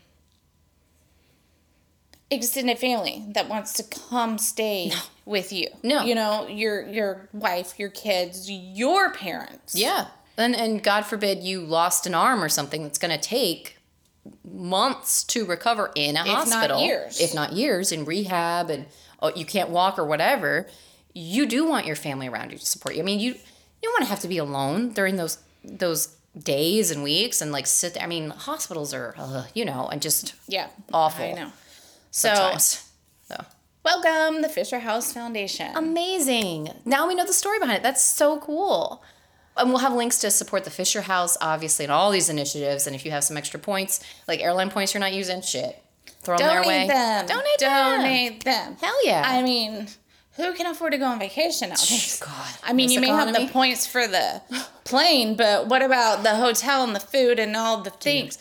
extended 2.30 2.80
family 2.80 3.24
that 3.30 3.47
wants 3.47 3.74
to 3.74 3.84
come 3.84 4.38
stay 4.38 4.91
with 5.26 5.53
you. 5.53 5.68
No. 5.84 6.03
you 6.03 6.16
know 6.16 6.47
your 6.47 6.86
your 6.89 7.30
wife, 7.32 7.80
your 7.80 7.89
kids, 7.89 8.49
your 8.49 9.14
parents. 9.14 9.76
Yeah. 9.76 10.07
And 10.38 10.55
and 10.55 10.84
God 10.84 11.05
forbid 11.05 11.43
you 11.43 11.61
lost 11.61 12.05
an 12.07 12.14
arm 12.14 12.43
or 12.43 12.49
something 12.49 12.84
that's 12.84 12.97
going 12.97 13.18
to 13.18 13.22
take 13.22 13.72
months 14.43 15.24
to 15.26 15.45
recover 15.45 15.91
in 15.95 16.11
a 16.11 16.26
not 16.26 16.28
hospital. 16.28 16.82
years. 16.82 17.19
If 17.19 17.34
not 17.34 17.53
years 17.53 17.91
in 17.91 18.05
rehab 18.05 18.69
and 18.69 18.86
oh, 19.21 19.32
you 19.36 19.45
can't 19.45 19.69
walk 19.69 19.97
or 19.99 20.05
whatever. 20.05 20.67
You 21.13 21.45
do 21.45 21.67
want 21.67 21.86
your 21.86 21.95
family 21.95 22.28
around 22.28 22.51
you 22.51 22.57
to 22.57 22.65
support 22.65 22.95
you. 22.95 23.01
I 23.01 23.05
mean, 23.05 23.19
you 23.19 23.34
you 23.34 23.89
don't 23.89 23.93
want 23.93 24.03
to 24.03 24.09
have 24.09 24.21
to 24.21 24.28
be 24.28 24.38
alone 24.38 24.93
during 24.93 25.17
those 25.17 25.38
those 25.63 26.15
days 26.38 26.89
and 26.89 27.03
weeks 27.03 27.41
and 27.41 27.51
like 27.51 27.67
sit 27.67 27.93
There. 27.95 28.03
I 28.03 28.07
mean, 28.07 28.30
hospitals 28.30 28.93
are 28.93 29.13
uh, 29.17 29.45
you 29.53 29.65
know, 29.65 29.88
and 29.91 30.01
just 30.01 30.34
yeah, 30.47 30.67
Awful. 30.91 31.26
I 31.26 31.34
know. 31.34 31.51
So 32.11 32.34
sometimes. 32.34 32.89
So 33.28 33.45
welcome 33.84 34.41
the 34.41 34.49
Fisher 34.49 34.80
House 34.80 35.13
Foundation. 35.13 35.76
amazing. 35.76 36.69
Now 36.86 37.07
we 37.07 37.15
know 37.15 37.26
the 37.26 37.34
story 37.34 37.59
behind 37.59 37.78
it. 37.78 37.84
That's 37.84 38.03
so 38.03 38.39
cool. 38.39 39.03
And 39.56 39.70
we'll 39.70 39.80
have 39.80 39.93
links 39.93 40.20
to 40.20 40.32
support 40.32 40.64
the 40.64 40.72
Fisher 40.72 41.01
House, 41.01 41.38
obviously, 41.39 41.86
and 41.86 41.91
all 41.91 42.10
these 42.12 42.30
initiatives. 42.30 42.88
And 42.88 42.95
if 42.95 43.06
you 43.06 43.12
have 43.12 43.24
some 43.24 43.38
extra 43.38 43.60
points, 43.60 44.04
like 44.28 44.41
airline 44.41 44.70
points 44.72 44.93
you're 44.93 45.01
not 45.01 45.14
using, 45.14 45.41
shit, 45.41 45.82
throw 46.22 46.38
them 46.38 46.47
their 46.47 46.62
way. 46.62 46.88
Donate 46.88 46.89
them. 46.89 47.26
Donate 47.28 47.60
them. 47.60 48.01
Donate 48.01 48.43
them. 48.43 48.76
Hell 48.82 49.06
yeah. 49.06 49.24
I 49.26 49.43
mean, 49.43 49.88
who 50.36 50.54
can 50.54 50.66
afford 50.66 50.93
to 50.93 50.97
go 50.97 51.06
on 51.06 51.20
vacation 51.20 51.70
nowadays? 51.70 52.20
God. 52.24 52.54
I 52.64 52.74
mean, 52.74 52.88
this 52.88 52.95
you 52.95 53.01
may 53.01 53.10
have 53.10 53.34
the 53.34 53.47
points 53.51 53.86
for 53.86 54.08
the 54.08 54.41
plane, 54.84 55.36
but 55.36 55.68
what 55.68 55.82
about 55.84 56.24
the 56.24 56.36
hotel 56.36 56.84
and 56.84 56.95
the 56.95 56.99
food 56.99 57.38
and 57.39 57.56
all 57.56 57.82
the 57.82 57.91
things? 57.91 58.38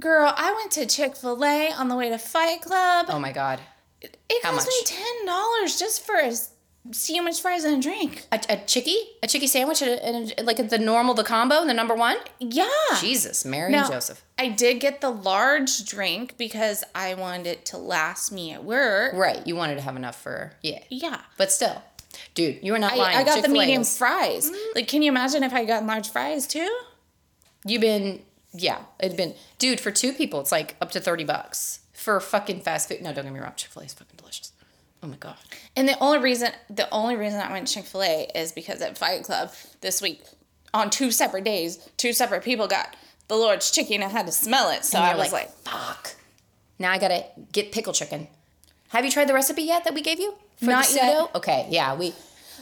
Girl, 0.00 0.32
I 0.36 0.52
went 0.54 0.70
to 0.72 0.86
Chick 0.86 1.16
fil 1.16 1.44
A 1.44 1.70
on 1.72 1.88
the 1.88 1.96
way 1.96 2.08
to 2.10 2.18
Fight 2.18 2.62
Club. 2.62 3.06
Oh 3.08 3.18
my 3.18 3.32
God. 3.32 3.60
it 4.00 4.16
how 4.42 4.52
cost 4.52 4.68
me 4.68 4.96
$10 5.26 5.78
just 5.78 6.04
for 6.04 6.16
a 6.16 6.32
s- 6.90 6.98
sandwich, 6.98 7.40
fries, 7.40 7.64
and 7.64 7.78
a 7.78 7.80
drink. 7.80 8.26
A, 8.32 8.40
a 8.48 8.56
chickie? 8.58 8.98
A 9.22 9.26
chickie 9.26 9.46
sandwich? 9.46 9.82
And 9.82 9.90
a, 9.90 10.04
and 10.06 10.34
a- 10.38 10.42
like 10.42 10.68
the 10.68 10.78
normal, 10.78 11.14
the 11.14 11.24
combo, 11.24 11.64
the 11.64 11.74
number 11.74 11.94
one? 11.94 12.16
Yeah. 12.40 12.68
Jesus, 13.00 13.44
Mary 13.44 13.70
Now, 13.72 13.84
and 13.84 13.92
Joseph. 13.92 14.22
I 14.38 14.48
did 14.48 14.80
get 14.80 15.00
the 15.00 15.10
large 15.10 15.84
drink 15.84 16.36
because 16.36 16.84
I 16.94 17.14
wanted 17.14 17.46
it 17.46 17.64
to 17.66 17.78
last 17.78 18.32
me 18.32 18.52
at 18.52 18.64
work. 18.64 19.14
Right. 19.14 19.46
You 19.46 19.56
wanted 19.56 19.76
to 19.76 19.82
have 19.82 19.96
enough 19.96 20.20
for, 20.20 20.52
yeah. 20.62 20.80
Yeah. 20.90 21.20
But 21.36 21.52
still, 21.52 21.82
dude, 22.34 22.58
you 22.62 22.72
were 22.72 22.78
not 22.78 22.92
I, 22.92 22.96
lying. 22.96 23.16
I 23.16 23.24
got 23.24 23.36
the 23.36 23.42
Chick-fil-A 23.42 23.58
medium 23.60 23.84
fries. 23.84 24.50
Mm-hmm. 24.50 24.72
Like, 24.76 24.88
can 24.88 25.02
you 25.02 25.10
imagine 25.10 25.42
if 25.42 25.52
I 25.52 25.64
got 25.64 25.84
large 25.86 26.08
fries 26.10 26.46
too? 26.46 26.68
You've 27.66 27.80
been, 27.80 28.20
yeah, 28.52 28.80
it'd 29.00 29.16
been, 29.16 29.34
dude, 29.58 29.80
for 29.80 29.90
two 29.90 30.12
people, 30.12 30.40
it's 30.40 30.52
like 30.52 30.76
up 30.80 30.90
to 30.92 31.00
30 31.00 31.24
bucks 31.24 31.80
for 31.92 32.20
fucking 32.20 32.60
fast 32.60 32.88
food. 32.88 33.00
No, 33.00 33.12
don't 33.12 33.24
get 33.24 33.32
me 33.32 33.40
wrong. 33.40 33.52
Chick 33.56 33.70
fil 33.70 33.82
A 33.82 33.86
is 33.86 33.94
fucking. 33.94 34.13
Oh 35.04 35.08
my 35.08 35.16
God. 35.16 35.36
And 35.76 35.86
the 35.86 35.98
only 36.00 36.18
reason 36.18 36.50
the 36.70 36.88
only 36.90 37.14
reason 37.16 37.38
I 37.40 37.52
went 37.52 37.66
to 37.68 37.74
Chick 37.74 37.84
Fil 37.84 38.02
A 38.02 38.30
is 38.34 38.52
because 38.52 38.80
at 38.80 38.96
Fight 38.96 39.22
Club 39.22 39.52
this 39.82 40.00
week, 40.00 40.22
on 40.72 40.88
two 40.88 41.10
separate 41.10 41.44
days, 41.44 41.76
two 41.98 42.14
separate 42.14 42.42
people 42.42 42.66
got 42.66 42.96
the 43.28 43.36
Lord's 43.36 43.70
chicken. 43.70 44.02
I 44.02 44.08
had 44.08 44.24
to 44.26 44.32
smell 44.32 44.70
it, 44.70 44.82
so 44.84 44.96
And 44.98 45.06
I 45.06 45.14
was 45.16 45.30
like, 45.32 45.50
fuck. 45.58 46.14
Now 46.78 46.90
I 46.90 46.98
gotta 46.98 47.24
get 47.52 47.70
pickle 47.70 47.92
chicken. 47.92 48.28
Have 48.88 49.04
you 49.04 49.10
tried 49.10 49.28
the 49.28 49.34
recipe 49.34 49.62
yet 49.62 49.84
that 49.84 49.92
we 49.94 50.00
gave 50.00 50.18
you? 50.20 50.34
For 50.56 50.66
Not 50.66 50.86
the 50.86 50.94
yet. 50.94 51.10
pseudo? 51.18 51.30
Okay, 51.34 51.66
yeah, 51.70 51.94
we. 51.94 52.14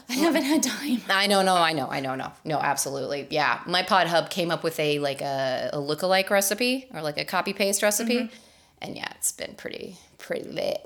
I 0.08 0.14
haven't 0.14 0.42
had 0.42 0.62
time. 0.64 1.00
I 1.08 1.28
know, 1.28 1.42
no, 1.42 1.54
I 1.54 1.72
know, 1.72 1.86
I 1.88 2.00
know, 2.00 2.16
no, 2.16 2.32
no, 2.44 2.58
absolutely, 2.58 3.28
yeah. 3.30 3.60
My 3.66 3.82
Pod 3.84 4.08
Hub 4.08 4.30
came 4.30 4.50
up 4.50 4.64
with 4.64 4.80
a 4.80 4.98
like 4.98 5.20
a, 5.20 5.70
a 5.72 5.78
lookalike 5.78 6.28
recipe 6.28 6.88
or 6.92 7.02
like 7.02 7.18
a 7.18 7.24
copy 7.24 7.52
paste 7.52 7.82
recipe, 7.82 8.16
Mm-hmm. 8.16 8.34
and 8.82 8.96
yeah, 8.96 9.08
it's 9.16 9.30
been 9.30 9.54
pretty 9.54 9.96
pretty 10.18 10.48
lit, 10.48 10.80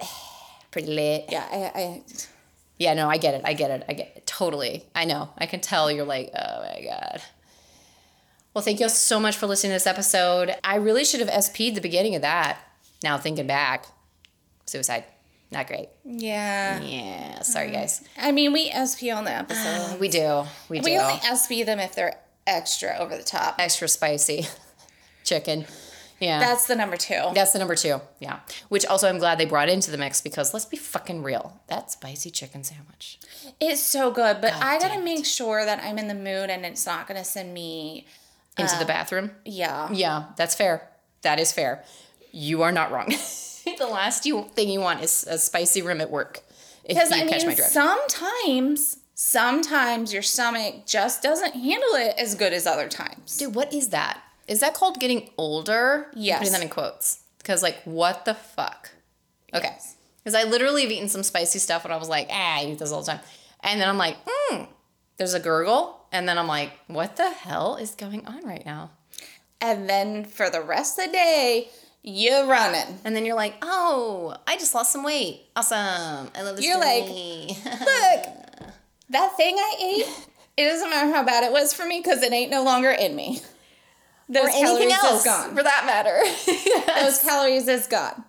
pretty 0.76 0.92
lit. 0.92 1.24
Yeah, 1.30 1.46
I, 1.50 1.80
I 1.80 2.02
Yeah, 2.78 2.92
no, 2.92 3.08
I 3.08 3.16
get 3.16 3.32
it, 3.32 3.40
I 3.46 3.54
get 3.54 3.70
it, 3.70 3.82
I 3.88 3.94
get 3.94 4.12
it 4.14 4.26
totally. 4.26 4.84
I 4.94 5.06
know, 5.06 5.30
I 5.38 5.46
can 5.46 5.60
tell 5.60 5.90
you're 5.90 6.04
like, 6.04 6.30
oh 6.34 6.60
my 6.62 6.82
god. 6.84 7.22
Well, 8.52 8.62
thank 8.62 8.78
you 8.78 8.84
all 8.84 8.90
so 8.90 9.18
much 9.18 9.38
for 9.38 9.46
listening 9.46 9.70
to 9.70 9.74
this 9.76 9.86
episode. 9.86 10.54
I 10.62 10.76
really 10.76 11.04
should 11.06 11.20
have 11.26 11.44
SP'd 11.44 11.74
the 11.76 11.80
beginning 11.80 12.14
of 12.14 12.20
that. 12.22 12.58
Now 13.02 13.16
thinking 13.16 13.46
back, 13.46 13.86
suicide, 14.66 15.04
not 15.50 15.66
great. 15.66 15.88
yeah. 16.04 16.78
Yeah, 16.82 17.40
sorry 17.40 17.70
guys. 17.70 18.06
I 18.18 18.32
mean, 18.32 18.52
we 18.52 18.68
SP 18.68 19.08
on 19.14 19.24
the 19.24 19.32
episode. 19.32 19.98
We 20.00 20.08
do, 20.08 20.44
we 20.68 20.80
do. 20.80 20.84
we 20.84 20.98
only 20.98 21.18
SP 21.24 21.64
them 21.64 21.78
if 21.80 21.94
they're 21.94 22.16
extra 22.46 22.96
over 22.98 23.16
the 23.16 23.22
top. 23.22 23.54
extra 23.58 23.88
spicy 23.88 24.46
chicken. 25.24 25.64
Yeah. 26.18 26.38
That's 26.38 26.66
the 26.66 26.74
number 26.74 26.96
two. 26.96 27.20
That's 27.34 27.52
the 27.52 27.58
number 27.58 27.74
two. 27.74 28.00
Yeah. 28.20 28.40
Which 28.68 28.86
also 28.86 29.08
I'm 29.08 29.18
glad 29.18 29.38
they 29.38 29.44
brought 29.44 29.68
into 29.68 29.90
the 29.90 29.98
mix 29.98 30.20
because 30.20 30.54
let's 30.54 30.64
be 30.64 30.76
fucking 30.76 31.22
real. 31.22 31.60
That 31.68 31.90
spicy 31.90 32.30
chicken 32.30 32.64
sandwich. 32.64 33.18
It's 33.60 33.82
so 33.82 34.10
good, 34.10 34.40
but 34.40 34.54
I 34.54 34.78
gotta 34.78 35.00
make 35.00 35.26
sure 35.26 35.64
that 35.64 35.82
I'm 35.82 35.98
in 35.98 36.08
the 36.08 36.14
mood 36.14 36.50
and 36.50 36.64
it's 36.64 36.86
not 36.86 37.06
gonna 37.06 37.24
send 37.24 37.52
me. 37.52 38.06
Into 38.58 38.74
the 38.76 38.82
um, 38.82 38.86
bathroom. 38.86 39.32
Yeah. 39.44 39.90
Yeah, 39.92 40.26
that's 40.36 40.54
fair. 40.54 40.88
That 41.22 41.38
is 41.38 41.52
fair. 41.52 41.84
You 42.32 42.62
are 42.62 42.72
not 42.72 42.90
wrong. 42.90 43.08
the 43.78 43.86
last 43.86 44.24
you, 44.24 44.44
thing 44.54 44.70
you 44.70 44.80
want 44.80 45.02
is 45.02 45.26
a 45.28 45.38
spicy 45.38 45.82
rim 45.82 46.00
at 46.00 46.10
work. 46.10 46.40
Because 46.88 47.10
I 47.12 47.26
catch 47.26 47.42
my 47.42 47.48
mean, 47.48 47.56
sometimes, 47.56 48.98
sometimes 49.14 50.12
your 50.12 50.22
stomach 50.22 50.86
just 50.86 51.22
doesn't 51.22 51.52
handle 51.52 51.94
it 51.94 52.14
as 52.18 52.34
good 52.34 52.52
as 52.52 52.66
other 52.66 52.88
times. 52.88 53.36
Dude, 53.36 53.54
what 53.54 53.74
is 53.74 53.88
that? 53.88 54.22
Is 54.48 54.60
that 54.60 54.74
called 54.74 55.00
getting 55.00 55.30
older? 55.36 56.08
I'm 56.12 56.22
Yes. 56.22 56.38
Putting 56.38 56.52
that 56.52 56.62
in 56.62 56.68
quotes. 56.68 57.22
Because, 57.38 57.62
like, 57.62 57.82
what 57.84 58.24
the 58.24 58.34
fuck? 58.34 58.90
Okay. 59.54 59.76
Because 60.18 60.34
I 60.34 60.48
literally 60.48 60.82
have 60.82 60.90
eaten 60.90 61.08
some 61.08 61.22
spicy 61.22 61.58
stuff 61.58 61.84
and 61.84 61.94
I 61.94 61.96
was 61.96 62.08
like, 62.08 62.28
ah, 62.30 62.58
I 62.58 62.64
eat 62.64 62.78
this 62.78 62.90
all 62.90 63.00
the 63.02 63.12
time. 63.12 63.20
And 63.62 63.80
then 63.80 63.88
I'm 63.88 63.98
like, 63.98 64.16
hmm, 64.26 64.64
there's 65.16 65.34
a 65.34 65.40
gurgle. 65.40 66.06
And 66.12 66.28
then 66.28 66.38
I'm 66.38 66.48
like, 66.48 66.72
what 66.88 67.16
the 67.16 67.30
hell 67.30 67.76
is 67.76 67.94
going 67.94 68.26
on 68.26 68.44
right 68.44 68.64
now? 68.66 68.90
And 69.60 69.88
then 69.88 70.24
for 70.24 70.50
the 70.50 70.60
rest 70.60 70.98
of 70.98 71.06
the 71.06 71.12
day, 71.12 71.68
you're 72.02 72.46
running. 72.46 72.98
And 73.04 73.16
then 73.16 73.24
you're 73.24 73.36
like, 73.36 73.54
oh, 73.62 74.36
I 74.46 74.56
just 74.56 74.74
lost 74.74 74.92
some 74.92 75.02
weight. 75.02 75.42
Awesome. 75.56 75.76
I 76.34 76.42
love 76.42 76.56
this 76.56 76.64
You're 76.64 76.78
like. 76.78 77.04
Look, 77.64 78.70
that 79.10 79.36
thing 79.36 79.56
I 79.58 79.74
ate, 79.80 80.28
it 80.56 80.68
doesn't 80.68 80.90
matter 80.90 81.12
how 81.12 81.24
bad 81.24 81.44
it 81.44 81.52
was 81.52 81.72
for 81.72 81.86
me 81.86 82.00
because 82.00 82.22
it 82.22 82.32
ain't 82.32 82.50
no 82.50 82.62
longer 82.62 82.90
in 82.90 83.14
me. 83.16 83.40
Those 84.28 84.46
or 84.46 84.48
anything 84.48 84.88
calories 84.88 84.92
else 84.92 85.20
is 85.20 85.24
gone. 85.24 85.54
for 85.54 85.62
that 85.62 85.84
matter. 85.86 87.00
Those 87.00 87.18
calories 87.22 87.68
is 87.68 87.86
gone. 87.86 88.24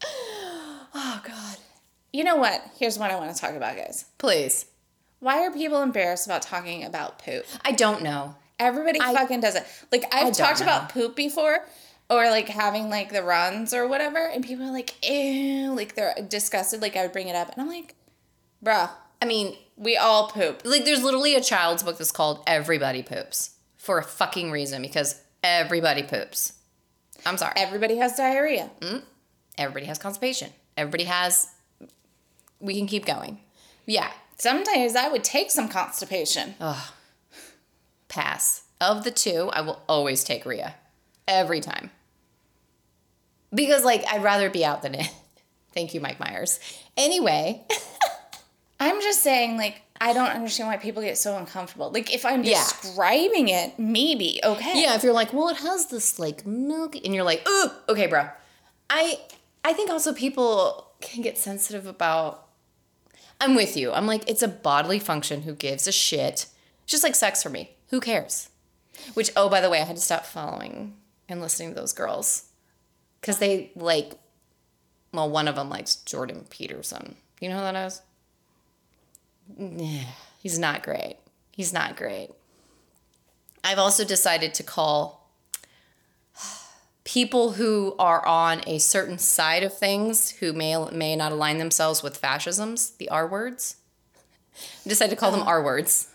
oh, 0.94 1.22
God. 1.24 1.56
You 2.12 2.22
know 2.22 2.36
what? 2.36 2.62
Here's 2.78 2.98
what 2.98 3.10
I 3.10 3.16
want 3.16 3.34
to 3.34 3.40
talk 3.40 3.54
about, 3.54 3.76
guys. 3.76 4.04
Please. 4.18 4.66
Why 5.18 5.40
are 5.44 5.50
people 5.50 5.82
embarrassed 5.82 6.26
about 6.26 6.42
talking 6.42 6.84
about 6.84 7.18
poop? 7.18 7.44
I 7.64 7.72
don't 7.72 8.02
know. 8.02 8.36
Everybody 8.58 9.00
fucking 9.00 9.40
does 9.40 9.56
it. 9.56 9.66
Like 9.90 10.04
I've 10.12 10.32
talked 10.32 10.60
know. 10.60 10.66
about 10.66 10.90
poop 10.90 11.16
before, 11.16 11.66
or 12.08 12.30
like 12.30 12.48
having 12.48 12.88
like 12.88 13.10
the 13.10 13.22
runs 13.22 13.74
or 13.74 13.88
whatever, 13.88 14.18
and 14.18 14.44
people 14.44 14.66
are 14.66 14.70
like, 14.70 14.94
"Ew," 15.02 15.72
like 15.74 15.94
they're 15.94 16.14
disgusted. 16.28 16.82
Like 16.82 16.94
I 16.94 17.02
would 17.02 17.12
bring 17.12 17.28
it 17.28 17.34
up, 17.34 17.50
and 17.50 17.60
I'm 17.60 17.68
like, 17.68 17.94
"Bruh, 18.62 18.90
I 19.20 19.24
mean, 19.24 19.56
we 19.76 19.96
all 19.96 20.28
poop." 20.28 20.62
like 20.64 20.84
there's 20.84 21.02
literally 21.02 21.34
a 21.34 21.40
child's 21.40 21.82
book 21.82 21.98
that's 21.98 22.12
called 22.12 22.42
Everybody 22.46 23.02
Poops 23.02 23.56
for 23.76 23.98
a 23.98 24.04
fucking 24.04 24.50
reason 24.50 24.82
because 24.82 25.20
everybody 25.44 26.02
poops. 26.02 26.54
I'm 27.24 27.36
sorry. 27.36 27.52
Everybody 27.56 27.98
has 27.98 28.16
diarrhea. 28.16 28.70
Mm. 28.80 29.02
Everybody 29.56 29.86
has 29.86 29.98
constipation. 29.98 30.50
Everybody 30.76 31.04
has. 31.04 31.48
We 32.58 32.76
can 32.76 32.86
keep 32.86 33.04
going. 33.06 33.38
Yeah. 33.86 34.10
Sometimes 34.36 34.96
I 34.96 35.08
would 35.08 35.22
take 35.22 35.50
some 35.50 35.68
constipation. 35.68 36.54
Pass. 38.08 38.62
Of 38.80 39.04
the 39.04 39.10
two, 39.10 39.50
I 39.52 39.60
will 39.60 39.80
always 39.88 40.24
take 40.24 40.44
Rhea. 40.44 40.74
Every 41.28 41.60
time. 41.60 41.90
Because, 43.54 43.84
like, 43.84 44.04
I'd 44.10 44.22
rather 44.22 44.50
be 44.50 44.64
out 44.64 44.82
than 44.82 44.96
in. 44.96 45.06
Thank 45.72 45.94
you, 45.94 46.00
Mike 46.00 46.18
Myers. 46.20 46.58
Anyway, 46.96 47.62
I'm 48.80 49.00
just 49.00 49.20
saying, 49.20 49.56
like, 49.56 49.82
I 50.04 50.12
don't 50.12 50.28
understand 50.28 50.68
why 50.68 50.76
people 50.76 51.00
get 51.02 51.16
so 51.16 51.36
uncomfortable. 51.38 51.90
Like, 51.90 52.12
if 52.12 52.26
I'm 52.26 52.44
Yeah. 52.44 52.62
describing 52.62 53.48
it, 53.48 53.78
maybe 53.78 54.38
okay. 54.44 54.82
yeah, 54.82 54.94
if 54.96 55.02
you're 55.02 55.14
like, 55.14 55.32
well, 55.32 55.48
it 55.48 55.56
has 55.56 55.86
this, 55.86 56.18
like, 56.18 56.44
milk, 56.46 56.94
and 56.94 57.14
you're 57.14 57.24
like, 57.24 57.48
ooh, 57.48 57.70
okay, 57.88 58.06
bro. 58.06 58.28
I, 58.90 59.18
I 59.64 59.72
think 59.72 59.88
also 59.90 60.12
people 60.12 60.90
can 61.00 61.22
get 61.22 61.38
sensitive 61.38 61.86
about. 61.86 62.46
I'm 63.40 63.54
with 63.54 63.76
you. 63.78 63.92
I'm 63.92 64.06
like, 64.06 64.28
it's 64.28 64.42
a 64.42 64.48
bodily 64.48 64.98
function. 64.98 65.42
Who 65.42 65.54
gives 65.54 65.86
a 65.88 65.92
shit? 65.92 66.46
It's 66.82 66.92
just 66.92 67.02
like 67.02 67.14
sex 67.14 67.42
for 67.42 67.48
me. 67.48 67.74
Who 67.88 67.98
cares? 68.00 68.50
Which, 69.14 69.30
oh, 69.36 69.48
by 69.48 69.60
the 69.62 69.70
way, 69.70 69.80
I 69.80 69.84
had 69.84 69.96
to 69.96 70.02
stop 70.02 70.26
following 70.26 70.94
and 71.30 71.40
listening 71.40 71.70
to 71.70 71.80
those 71.80 71.94
girls 71.94 72.50
because 73.20 73.38
they 73.38 73.72
like. 73.74 74.12
Well, 75.14 75.30
one 75.30 75.48
of 75.48 75.54
them 75.56 75.70
likes 75.70 75.96
Jordan 75.96 76.44
Peterson. 76.50 77.16
You 77.40 77.48
know 77.48 77.56
who 77.56 77.62
that 77.62 77.86
is? 77.86 78.02
He's 80.38 80.58
not 80.58 80.82
great. 80.82 81.18
He's 81.52 81.72
not 81.72 81.96
great. 81.96 82.30
I've 83.62 83.78
also 83.78 84.04
decided 84.04 84.54
to 84.54 84.62
call 84.62 85.30
people 87.04 87.52
who 87.52 87.94
are 87.98 88.26
on 88.26 88.62
a 88.66 88.78
certain 88.78 89.18
side 89.18 89.62
of 89.62 89.76
things 89.76 90.30
who 90.30 90.52
may 90.52 90.76
may 90.90 91.14
not 91.14 91.32
align 91.32 91.58
themselves 91.58 92.02
with 92.02 92.16
fascisms, 92.16 92.90
the 92.90 93.08
R 93.08 93.26
words. 93.26 93.76
I 94.84 94.88
decided 94.88 95.10
to 95.10 95.16
call 95.16 95.30
them 95.30 95.42
R 95.42 95.62
words. 95.62 96.08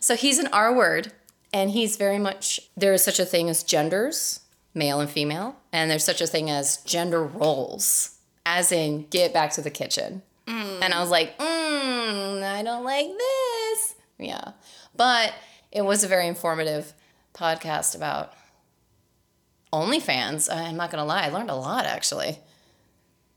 so 0.00 0.16
he's 0.16 0.38
an 0.38 0.48
R 0.52 0.74
word, 0.74 1.12
and 1.52 1.70
he's 1.70 1.96
very 1.96 2.18
much 2.18 2.60
there 2.76 2.92
is 2.92 3.04
such 3.04 3.18
a 3.18 3.24
thing 3.24 3.48
as 3.48 3.62
genders, 3.62 4.40
male 4.74 5.00
and 5.00 5.10
female, 5.10 5.56
and 5.72 5.90
there's 5.90 6.04
such 6.04 6.20
a 6.20 6.26
thing 6.26 6.50
as 6.50 6.78
gender 6.78 7.22
roles, 7.24 8.18
as 8.44 8.72
in 8.72 9.06
get 9.08 9.32
back 9.32 9.52
to 9.52 9.62
the 9.62 9.70
kitchen. 9.70 10.22
And 10.46 10.92
I 10.92 11.00
was 11.00 11.10
like, 11.10 11.38
mm, 11.38 12.42
I 12.42 12.62
don't 12.62 12.84
like 12.84 13.06
this. 13.06 13.94
Yeah. 14.18 14.52
But 14.94 15.32
it 15.72 15.82
was 15.82 16.04
a 16.04 16.08
very 16.08 16.28
informative 16.28 16.92
podcast 17.34 17.96
about 17.96 18.32
OnlyFans. 19.72 20.54
I'm 20.54 20.76
not 20.76 20.90
going 20.90 21.00
to 21.02 21.04
lie, 21.06 21.22
I 21.24 21.28
learned 21.30 21.50
a 21.50 21.54
lot 21.54 21.86
actually. 21.86 22.38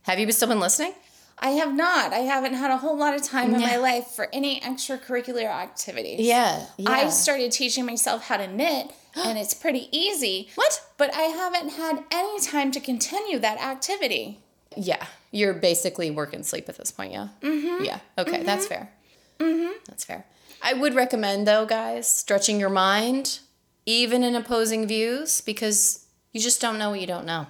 Have 0.03 0.19
you 0.19 0.31
still 0.31 0.47
been 0.47 0.59
listening? 0.59 0.93
I 1.39 1.49
have 1.51 1.73
not. 1.73 2.13
I 2.13 2.19
haven't 2.19 2.55
had 2.55 2.71
a 2.71 2.77
whole 2.77 2.97
lot 2.97 3.13
of 3.13 3.21
time 3.21 3.53
in 3.53 3.61
Yeah. 3.61 3.67
my 3.67 3.75
life 3.77 4.07
for 4.07 4.27
any 4.33 4.59
extracurricular 4.61 5.45
activities. 5.45 6.19
Yeah. 6.21 6.65
yeah. 6.77 6.89
I 6.89 7.09
started 7.09 7.51
teaching 7.51 7.85
myself 7.85 8.23
how 8.27 8.37
to 8.37 8.47
knit, 8.47 8.91
and 9.15 9.37
it's 9.37 9.53
pretty 9.53 9.87
easy. 9.95 10.49
What? 10.55 10.81
But 10.97 11.13
I 11.13 11.23
haven't 11.23 11.69
had 11.73 12.03
any 12.11 12.39
time 12.39 12.71
to 12.71 12.79
continue 12.79 13.37
that 13.37 13.59
activity. 13.61 14.39
Yeah. 14.75 15.05
You're 15.31 15.53
basically 15.53 16.11
work 16.11 16.33
and 16.33 16.45
sleep 16.45 16.69
at 16.69 16.77
this 16.77 16.91
point, 16.91 17.11
yeah? 17.11 17.29
Mm-hmm. 17.41 17.83
Yeah. 17.83 17.99
Okay, 18.17 18.43
that's 18.43 18.67
fair. 18.67 18.91
Mm-hmm. 19.39 19.73
That's 19.87 20.03
fair. 20.03 20.25
I 20.61 20.73
would 20.73 20.95
recommend, 20.95 21.47
though, 21.47 21.65
guys, 21.65 22.07
stretching 22.07 22.59
your 22.59 22.69
mind, 22.69 23.39
even 23.85 24.23
in 24.23 24.35
opposing 24.35 24.87
views, 24.87 25.41
because 25.41 26.05
you 26.33 26.41
just 26.41 26.61
don't 26.61 26.79
know 26.79 26.89
what 26.91 27.01
you 27.01 27.07
don't 27.07 27.25
know. 27.25 27.47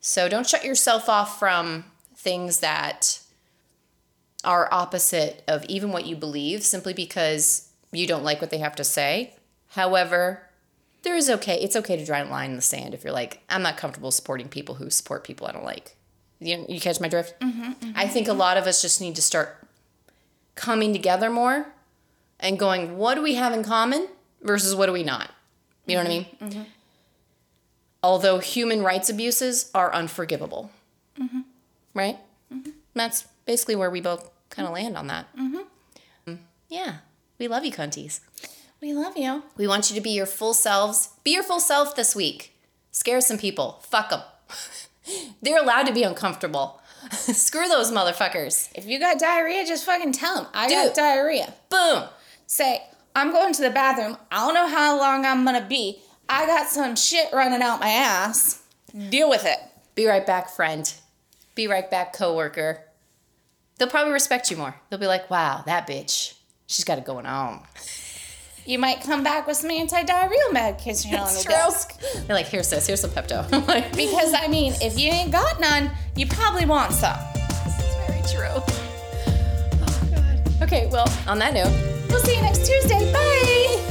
So 0.00 0.28
don't 0.28 0.48
shut 0.48 0.64
yourself 0.64 1.08
off 1.08 1.38
from 1.38 1.84
things 2.16 2.60
that 2.60 3.20
are 4.44 4.68
opposite 4.72 5.44
of 5.46 5.64
even 5.66 5.92
what 5.92 6.06
you 6.06 6.16
believe 6.16 6.62
simply 6.62 6.92
because 6.92 7.70
you 7.92 8.06
don't 8.06 8.24
like 8.24 8.40
what 8.40 8.50
they 8.50 8.58
have 8.58 8.76
to 8.76 8.84
say. 8.84 9.34
However, 9.68 10.48
there 11.02 11.16
is 11.16 11.30
okay. 11.30 11.60
It's 11.60 11.76
okay 11.76 11.96
to 11.96 12.04
draw 12.04 12.22
a 12.22 12.24
line 12.24 12.50
in 12.50 12.56
the 12.56 12.62
sand 12.62 12.94
if 12.94 13.04
you're 13.04 13.12
like, 13.12 13.42
I'm 13.48 13.62
not 13.62 13.76
comfortable 13.76 14.10
supporting 14.10 14.48
people 14.48 14.76
who 14.76 14.90
support 14.90 15.24
people 15.24 15.46
I 15.46 15.52
don't 15.52 15.64
like. 15.64 15.96
You, 16.46 16.66
you 16.68 16.80
catch 16.80 17.00
my 17.00 17.08
drift? 17.08 17.38
Mm-hmm, 17.40 17.62
mm-hmm. 17.62 17.92
I 17.94 18.06
think 18.08 18.28
a 18.28 18.32
lot 18.32 18.56
of 18.56 18.66
us 18.66 18.82
just 18.82 19.00
need 19.00 19.14
to 19.16 19.22
start 19.22 19.56
coming 20.54 20.92
together 20.92 21.30
more 21.30 21.66
and 22.40 22.58
going, 22.58 22.96
what 22.96 23.14
do 23.14 23.22
we 23.22 23.34
have 23.36 23.52
in 23.52 23.62
common 23.64 24.08
versus 24.42 24.74
what 24.74 24.86
do 24.86 24.92
we 24.92 25.02
not? 25.02 25.30
You 25.86 25.96
know 25.96 26.02
what 26.02 26.06
I 26.06 26.10
mean? 26.10 26.26
Mm-hmm, 26.40 26.62
Although 28.02 28.38
human 28.38 28.82
rights 28.82 29.08
abuses 29.08 29.70
are 29.74 29.92
unforgivable. 29.94 30.70
Right? 31.94 32.18
That's 32.94 33.26
basically 33.46 33.76
where 33.76 33.90
we 33.90 34.00
both 34.00 34.30
kind 34.50 34.66
of 34.66 34.74
land 34.74 34.96
on 34.96 35.06
that. 35.08 35.26
Mm, 35.36 36.38
Yeah. 36.68 36.96
We 37.38 37.48
love 37.48 37.64
you, 37.64 37.72
cunties. 37.72 38.20
We 38.80 38.92
love 38.92 39.16
you. 39.16 39.42
We 39.56 39.66
want 39.66 39.90
you 39.90 39.96
to 39.96 40.00
be 40.02 40.10
your 40.10 40.26
full 40.26 40.54
selves. 40.54 41.10
Be 41.24 41.32
your 41.32 41.42
full 41.42 41.60
self 41.60 41.94
this 41.96 42.14
week. 42.16 42.56
Scare 42.92 43.20
some 43.20 43.38
people. 43.38 43.80
Fuck 43.88 44.10
them. 44.10 44.22
They're 45.42 45.62
allowed 45.62 45.84
to 45.84 45.92
be 45.92 46.02
uncomfortable. 46.02 46.80
Screw 47.10 47.68
those 47.68 47.90
motherfuckers. 47.90 48.70
If 48.74 48.86
you 48.86 48.98
got 48.98 49.18
diarrhea, 49.18 49.66
just 49.66 49.84
fucking 49.84 50.12
tell 50.12 50.36
them 50.36 50.46
I 50.54 50.68
Dude. 50.68 50.76
got 50.76 50.94
diarrhea. 50.94 51.52
Boom. 51.68 52.04
Say, 52.46 52.82
I'm 53.14 53.32
going 53.32 53.52
to 53.54 53.62
the 53.62 53.70
bathroom. 53.70 54.16
I 54.30 54.38
don't 54.46 54.54
know 54.54 54.68
how 54.68 54.98
long 54.98 55.24
I'm 55.26 55.44
gonna 55.44 55.66
be. 55.66 56.00
I 56.28 56.46
got 56.46 56.68
some 56.68 56.96
shit 56.96 57.28
running 57.32 57.60
out 57.62 57.80
my 57.80 57.88
ass. 57.88 58.62
Deal 59.10 59.28
with 59.28 59.44
it. 59.44 59.58
Be 59.94 60.06
right 60.06 60.26
back, 60.26 60.50
friend. 60.50 60.92
Be 61.54 61.66
right 61.66 61.90
back, 61.90 62.12
coworker. 62.14 62.84
They'll 63.78 63.88
probably 63.88 64.12
respect 64.12 64.50
you 64.50 64.56
more. 64.56 64.76
They'll 64.88 65.00
be 65.00 65.06
like, 65.06 65.28
wow, 65.28 65.62
that 65.66 65.86
bitch, 65.86 66.34
she's 66.66 66.84
got 66.84 66.98
it 66.98 67.04
going 67.04 67.26
on. 67.26 67.62
You 68.64 68.78
might 68.78 69.00
come 69.00 69.24
back 69.24 69.46
with 69.46 69.56
some 69.56 69.70
anti-diarrheal 69.70 70.52
medication 70.52 71.14
on 71.14 71.22
It's 71.26 71.44
your 71.44 71.52
true. 71.52 71.52
desk. 71.52 72.00
They're 72.26 72.36
like, 72.36 72.46
here, 72.46 72.62
sis, 72.62 72.86
here's 72.86 73.00
some 73.00 73.10
Pepto. 73.10 73.42
Because 73.96 74.34
I 74.34 74.46
mean, 74.48 74.74
if 74.80 74.98
you 74.98 75.10
ain't 75.10 75.32
got 75.32 75.58
none, 75.60 75.90
you 76.14 76.26
probably 76.26 76.64
want 76.66 76.92
some. 76.92 77.16
this 77.34 77.78
is 77.80 77.94
very 78.06 78.22
true. 78.32 78.62
Oh, 79.82 80.08
God. 80.14 80.62
Okay, 80.62 80.88
well, 80.92 81.08
on 81.26 81.38
that 81.40 81.54
note, 81.54 81.72
We'll 82.08 82.20
see 82.20 82.36
you 82.36 82.42
next 82.42 82.66
Tuesday. 82.66 83.10
Bye. 83.12 83.88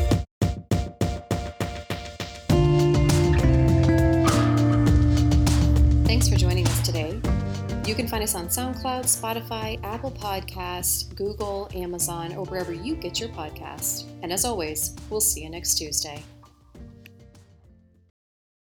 You 7.91 7.97
can 7.97 8.07
find 8.07 8.23
us 8.23 8.35
on 8.35 8.47
SoundCloud, 8.47 9.03
Spotify, 9.03 9.77
Apple 9.83 10.11
Podcast, 10.11 11.13
Google, 11.17 11.67
Amazon, 11.75 12.33
or 12.37 12.45
wherever 12.45 12.71
you 12.71 12.95
get 12.95 13.19
your 13.19 13.27
podcast. 13.27 14.05
And 14.23 14.31
as 14.31 14.45
always, 14.45 14.95
we'll 15.09 15.19
see 15.19 15.43
you 15.43 15.49
next 15.49 15.75
Tuesday. 15.75 16.23